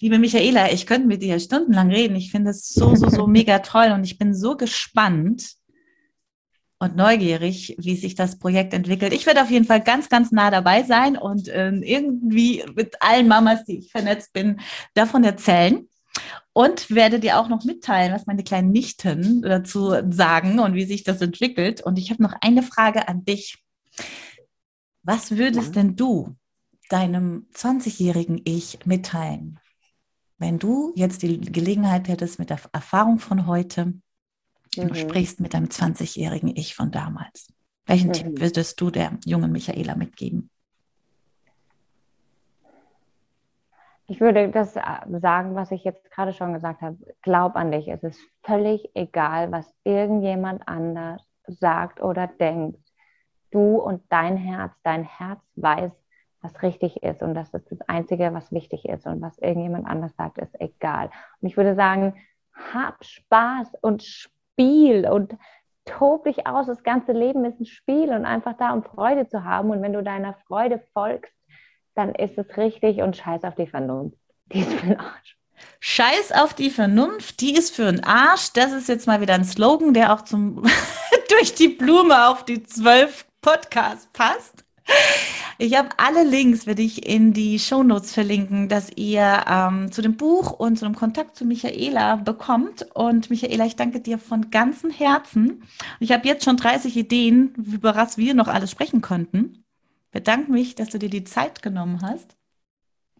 Liebe 0.00 0.18
Michaela, 0.18 0.72
ich 0.72 0.86
könnte 0.86 1.06
mit 1.06 1.22
dir 1.22 1.40
stundenlang 1.40 1.90
reden. 1.90 2.16
Ich 2.16 2.30
finde 2.30 2.50
es 2.50 2.68
so, 2.68 2.94
so, 2.94 3.08
so 3.08 3.26
mega 3.26 3.60
toll 3.60 3.92
und 3.92 4.04
ich 4.04 4.18
bin 4.18 4.34
so 4.34 4.56
gespannt 4.56 5.54
und 6.78 6.96
neugierig, 6.96 7.74
wie 7.78 7.96
sich 7.96 8.14
das 8.14 8.38
Projekt 8.38 8.74
entwickelt. 8.74 9.14
Ich 9.14 9.24
werde 9.24 9.42
auf 9.42 9.50
jeden 9.50 9.64
Fall 9.64 9.80
ganz, 9.80 10.10
ganz 10.10 10.30
nah 10.30 10.50
dabei 10.50 10.82
sein 10.82 11.16
und 11.16 11.48
äh, 11.48 11.70
irgendwie 11.70 12.62
mit 12.74 13.00
allen 13.00 13.28
Mamas, 13.28 13.64
die 13.64 13.78
ich 13.78 13.90
vernetzt 13.90 14.32
bin, 14.34 14.60
davon 14.92 15.24
erzählen 15.24 15.88
und 16.52 16.90
werde 16.90 17.20
dir 17.20 17.38
auch 17.38 17.48
noch 17.48 17.64
mitteilen, 17.64 18.12
was 18.12 18.26
meine 18.26 18.44
kleinen 18.44 18.70
Nichten 18.70 19.42
dazu 19.42 19.94
sagen 20.10 20.58
und 20.58 20.74
wie 20.74 20.86
sich 20.86 21.04
das 21.04 21.20
entwickelt. 21.20 21.82
Und 21.82 21.98
ich 21.98 22.10
habe 22.10 22.22
noch 22.22 22.34
eine 22.40 22.62
Frage 22.62 23.08
an 23.08 23.24
dich. 23.24 23.58
Was 25.02 25.32
würdest 25.32 25.76
ja. 25.76 25.82
denn 25.82 25.96
du 25.96 26.36
deinem 26.88 27.46
20-jährigen 27.54 28.40
Ich 28.44 28.78
mitteilen, 28.86 29.58
wenn 30.38 30.58
du 30.58 30.92
jetzt 30.96 31.22
die 31.22 31.40
Gelegenheit 31.40 32.08
hättest 32.08 32.38
mit 32.38 32.50
der 32.50 32.60
Erfahrung 32.72 33.18
von 33.18 33.46
heute, 33.46 33.86
mhm. 33.86 34.00
du 34.74 34.94
sprichst 34.94 35.40
mit 35.40 35.54
deinem 35.54 35.66
20-jährigen 35.66 36.54
Ich 36.56 36.74
von 36.74 36.90
damals? 36.90 37.52
Welchen 37.86 38.08
mhm. 38.08 38.12
Tipp 38.12 38.40
würdest 38.40 38.80
du 38.80 38.90
der 38.90 39.18
jungen 39.24 39.52
Michaela 39.52 39.94
mitgeben? 39.94 40.50
Ich 44.08 44.20
würde 44.20 44.48
das 44.50 44.76
äh, 44.76 44.82
sagen, 45.20 45.54
was 45.54 45.72
ich 45.72 45.82
jetzt 45.84 46.10
gerade 46.10 46.32
schon 46.32 46.52
gesagt 46.52 46.80
habe. 46.80 46.96
Glaub 47.22 47.56
an 47.56 47.72
dich. 47.72 47.88
Es 47.88 48.02
ist 48.02 48.20
völlig 48.42 48.90
egal, 48.94 49.50
was 49.50 49.72
irgendjemand 49.84 50.66
anders 50.66 51.22
sagt 51.46 52.00
oder 52.00 52.26
denkt. 52.26 52.80
Du 53.50 53.78
und 53.78 54.02
dein 54.10 54.36
Herz, 54.36 54.72
dein 54.82 55.04
Herz 55.04 55.40
weiß, 55.56 55.92
was 56.40 56.62
richtig 56.62 57.02
ist 57.02 57.22
und 57.22 57.34
das 57.34 57.52
ist 57.54 57.70
das 57.70 57.80
Einzige, 57.88 58.32
was 58.32 58.52
wichtig 58.52 58.84
ist 58.84 59.06
und 59.06 59.20
was 59.20 59.38
irgendjemand 59.38 59.86
anders 59.86 60.14
sagt, 60.16 60.38
ist 60.38 60.60
egal. 60.60 61.10
Und 61.40 61.48
ich 61.48 61.56
würde 61.56 61.74
sagen, 61.74 62.14
hab 62.72 63.04
Spaß 63.04 63.72
und 63.80 64.02
Spiel 64.02 65.08
und 65.08 65.36
tob 65.84 66.24
dich 66.24 66.46
aus. 66.46 66.66
Das 66.66 66.82
ganze 66.82 67.12
Leben 67.12 67.44
ist 67.44 67.60
ein 67.60 67.66
Spiel 67.66 68.10
und 68.10 68.24
einfach 68.24 68.56
da, 68.56 68.72
um 68.72 68.82
Freude 68.82 69.26
zu 69.28 69.44
haben. 69.44 69.70
Und 69.70 69.82
wenn 69.82 69.92
du 69.92 70.02
deiner 70.02 70.34
Freude 70.46 70.80
folgst, 70.92 71.35
dann 71.96 72.14
ist 72.14 72.36
es 72.36 72.56
richtig 72.56 72.98
und 72.98 73.16
scheiß 73.16 73.42
auf 73.44 73.54
die 73.54 73.66
Vernunft. 73.66 74.18
Die 74.52 74.60
ist 74.60 74.72
für 74.72 74.86
den 74.86 75.00
Arsch. 75.00 75.36
Scheiß 75.80 76.32
auf 76.32 76.52
die 76.52 76.70
Vernunft, 76.70 77.40
die 77.40 77.54
ist 77.54 77.74
für 77.74 77.90
den 77.90 78.04
Arsch. 78.04 78.52
Das 78.52 78.72
ist 78.72 78.88
jetzt 78.88 79.06
mal 79.06 79.20
wieder 79.20 79.34
ein 79.34 79.44
Slogan, 79.44 79.94
der 79.94 80.12
auch 80.12 80.22
zum 80.22 80.62
durch 81.30 81.54
die 81.54 81.68
Blume 81.68 82.28
auf 82.28 82.44
die 82.44 82.62
zwölf 82.62 83.26
Podcasts 83.40 84.08
passt. 84.12 84.64
Ich 85.58 85.76
habe 85.76 85.88
alle 85.96 86.22
Links, 86.22 86.66
werde 86.66 86.82
ich 86.82 87.08
in 87.08 87.32
die 87.32 87.58
Shownotes 87.58 88.12
verlinken, 88.12 88.68
dass 88.68 88.90
ihr 88.94 89.44
ähm, 89.48 89.90
zu 89.90 90.02
dem 90.02 90.16
Buch 90.16 90.52
und 90.52 90.76
zu 90.76 90.84
dem 90.84 90.94
Kontakt 90.94 91.34
zu 91.34 91.44
Michaela 91.44 92.16
bekommt. 92.16 92.86
Und 92.94 93.30
Michaela, 93.30 93.64
ich 93.64 93.74
danke 93.74 94.00
dir 94.00 94.18
von 94.18 94.50
ganzem 94.50 94.90
Herzen. 94.90 95.64
Ich 95.98 96.12
habe 96.12 96.28
jetzt 96.28 96.44
schon 96.44 96.58
30 96.58 96.96
Ideen, 96.96 97.54
über 97.56 97.96
was 97.96 98.18
wir 98.18 98.34
noch 98.34 98.48
alles 98.48 98.70
sprechen 98.70 99.00
könnten 99.00 99.65
bedanke 100.16 100.50
mich, 100.50 100.74
dass 100.74 100.88
du 100.88 100.98
dir 100.98 101.10
die 101.10 101.24
Zeit 101.24 101.62
genommen 101.62 102.00
hast. 102.00 102.36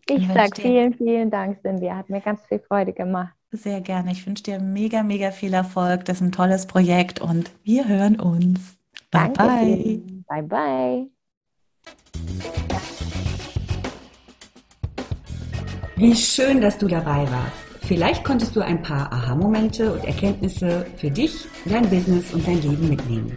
Ich 0.09 0.27
sage 0.29 0.63
vielen, 0.63 0.95
vielen 0.95 1.31
Dank, 1.31 1.61
Cindy. 1.61 1.89
Hat 1.89 2.09
mir 2.09 2.23
ganz 2.23 2.41
viel 2.47 2.61
Freude 2.61 2.95
gemacht. 2.95 3.35
Sehr 3.51 3.83
gerne. 3.83 4.13
Ich 4.13 4.27
wünsche 4.27 4.45
dir 4.45 4.61
mega, 4.61 5.03
mega 5.03 5.31
viel 5.31 5.53
Erfolg. 5.53 6.07
Das 6.07 6.19
ist 6.19 6.23
ein 6.23 6.33
tolles 6.33 6.67
Projekt 6.67 7.21
und 7.21 7.51
wir 7.65 7.87
hören 7.87 8.19
uns. 8.19 8.79
Bye, 9.11 9.31
Danke 9.35 9.43
bye. 9.43 10.03
Bye, 10.27 10.43
bye. 10.43 11.07
Wie 15.97 16.15
schön, 16.15 16.63
dass 16.63 16.79
du 16.79 16.89
dabei 16.89 17.31
warst. 17.31 17.67
Vielleicht 17.83 18.25
konntest 18.25 18.57
du 18.57 18.61
ein 18.61 18.83
paar 18.83 19.13
Aha-Momente 19.13 19.93
und 19.93 20.05
Erkenntnisse 20.05 20.87
für 20.97 21.11
dich, 21.11 21.47
dein 21.67 21.89
Business 21.91 22.33
und 22.33 22.47
dein 22.47 22.63
Leben 22.63 22.89
mitnehmen. 22.89 23.37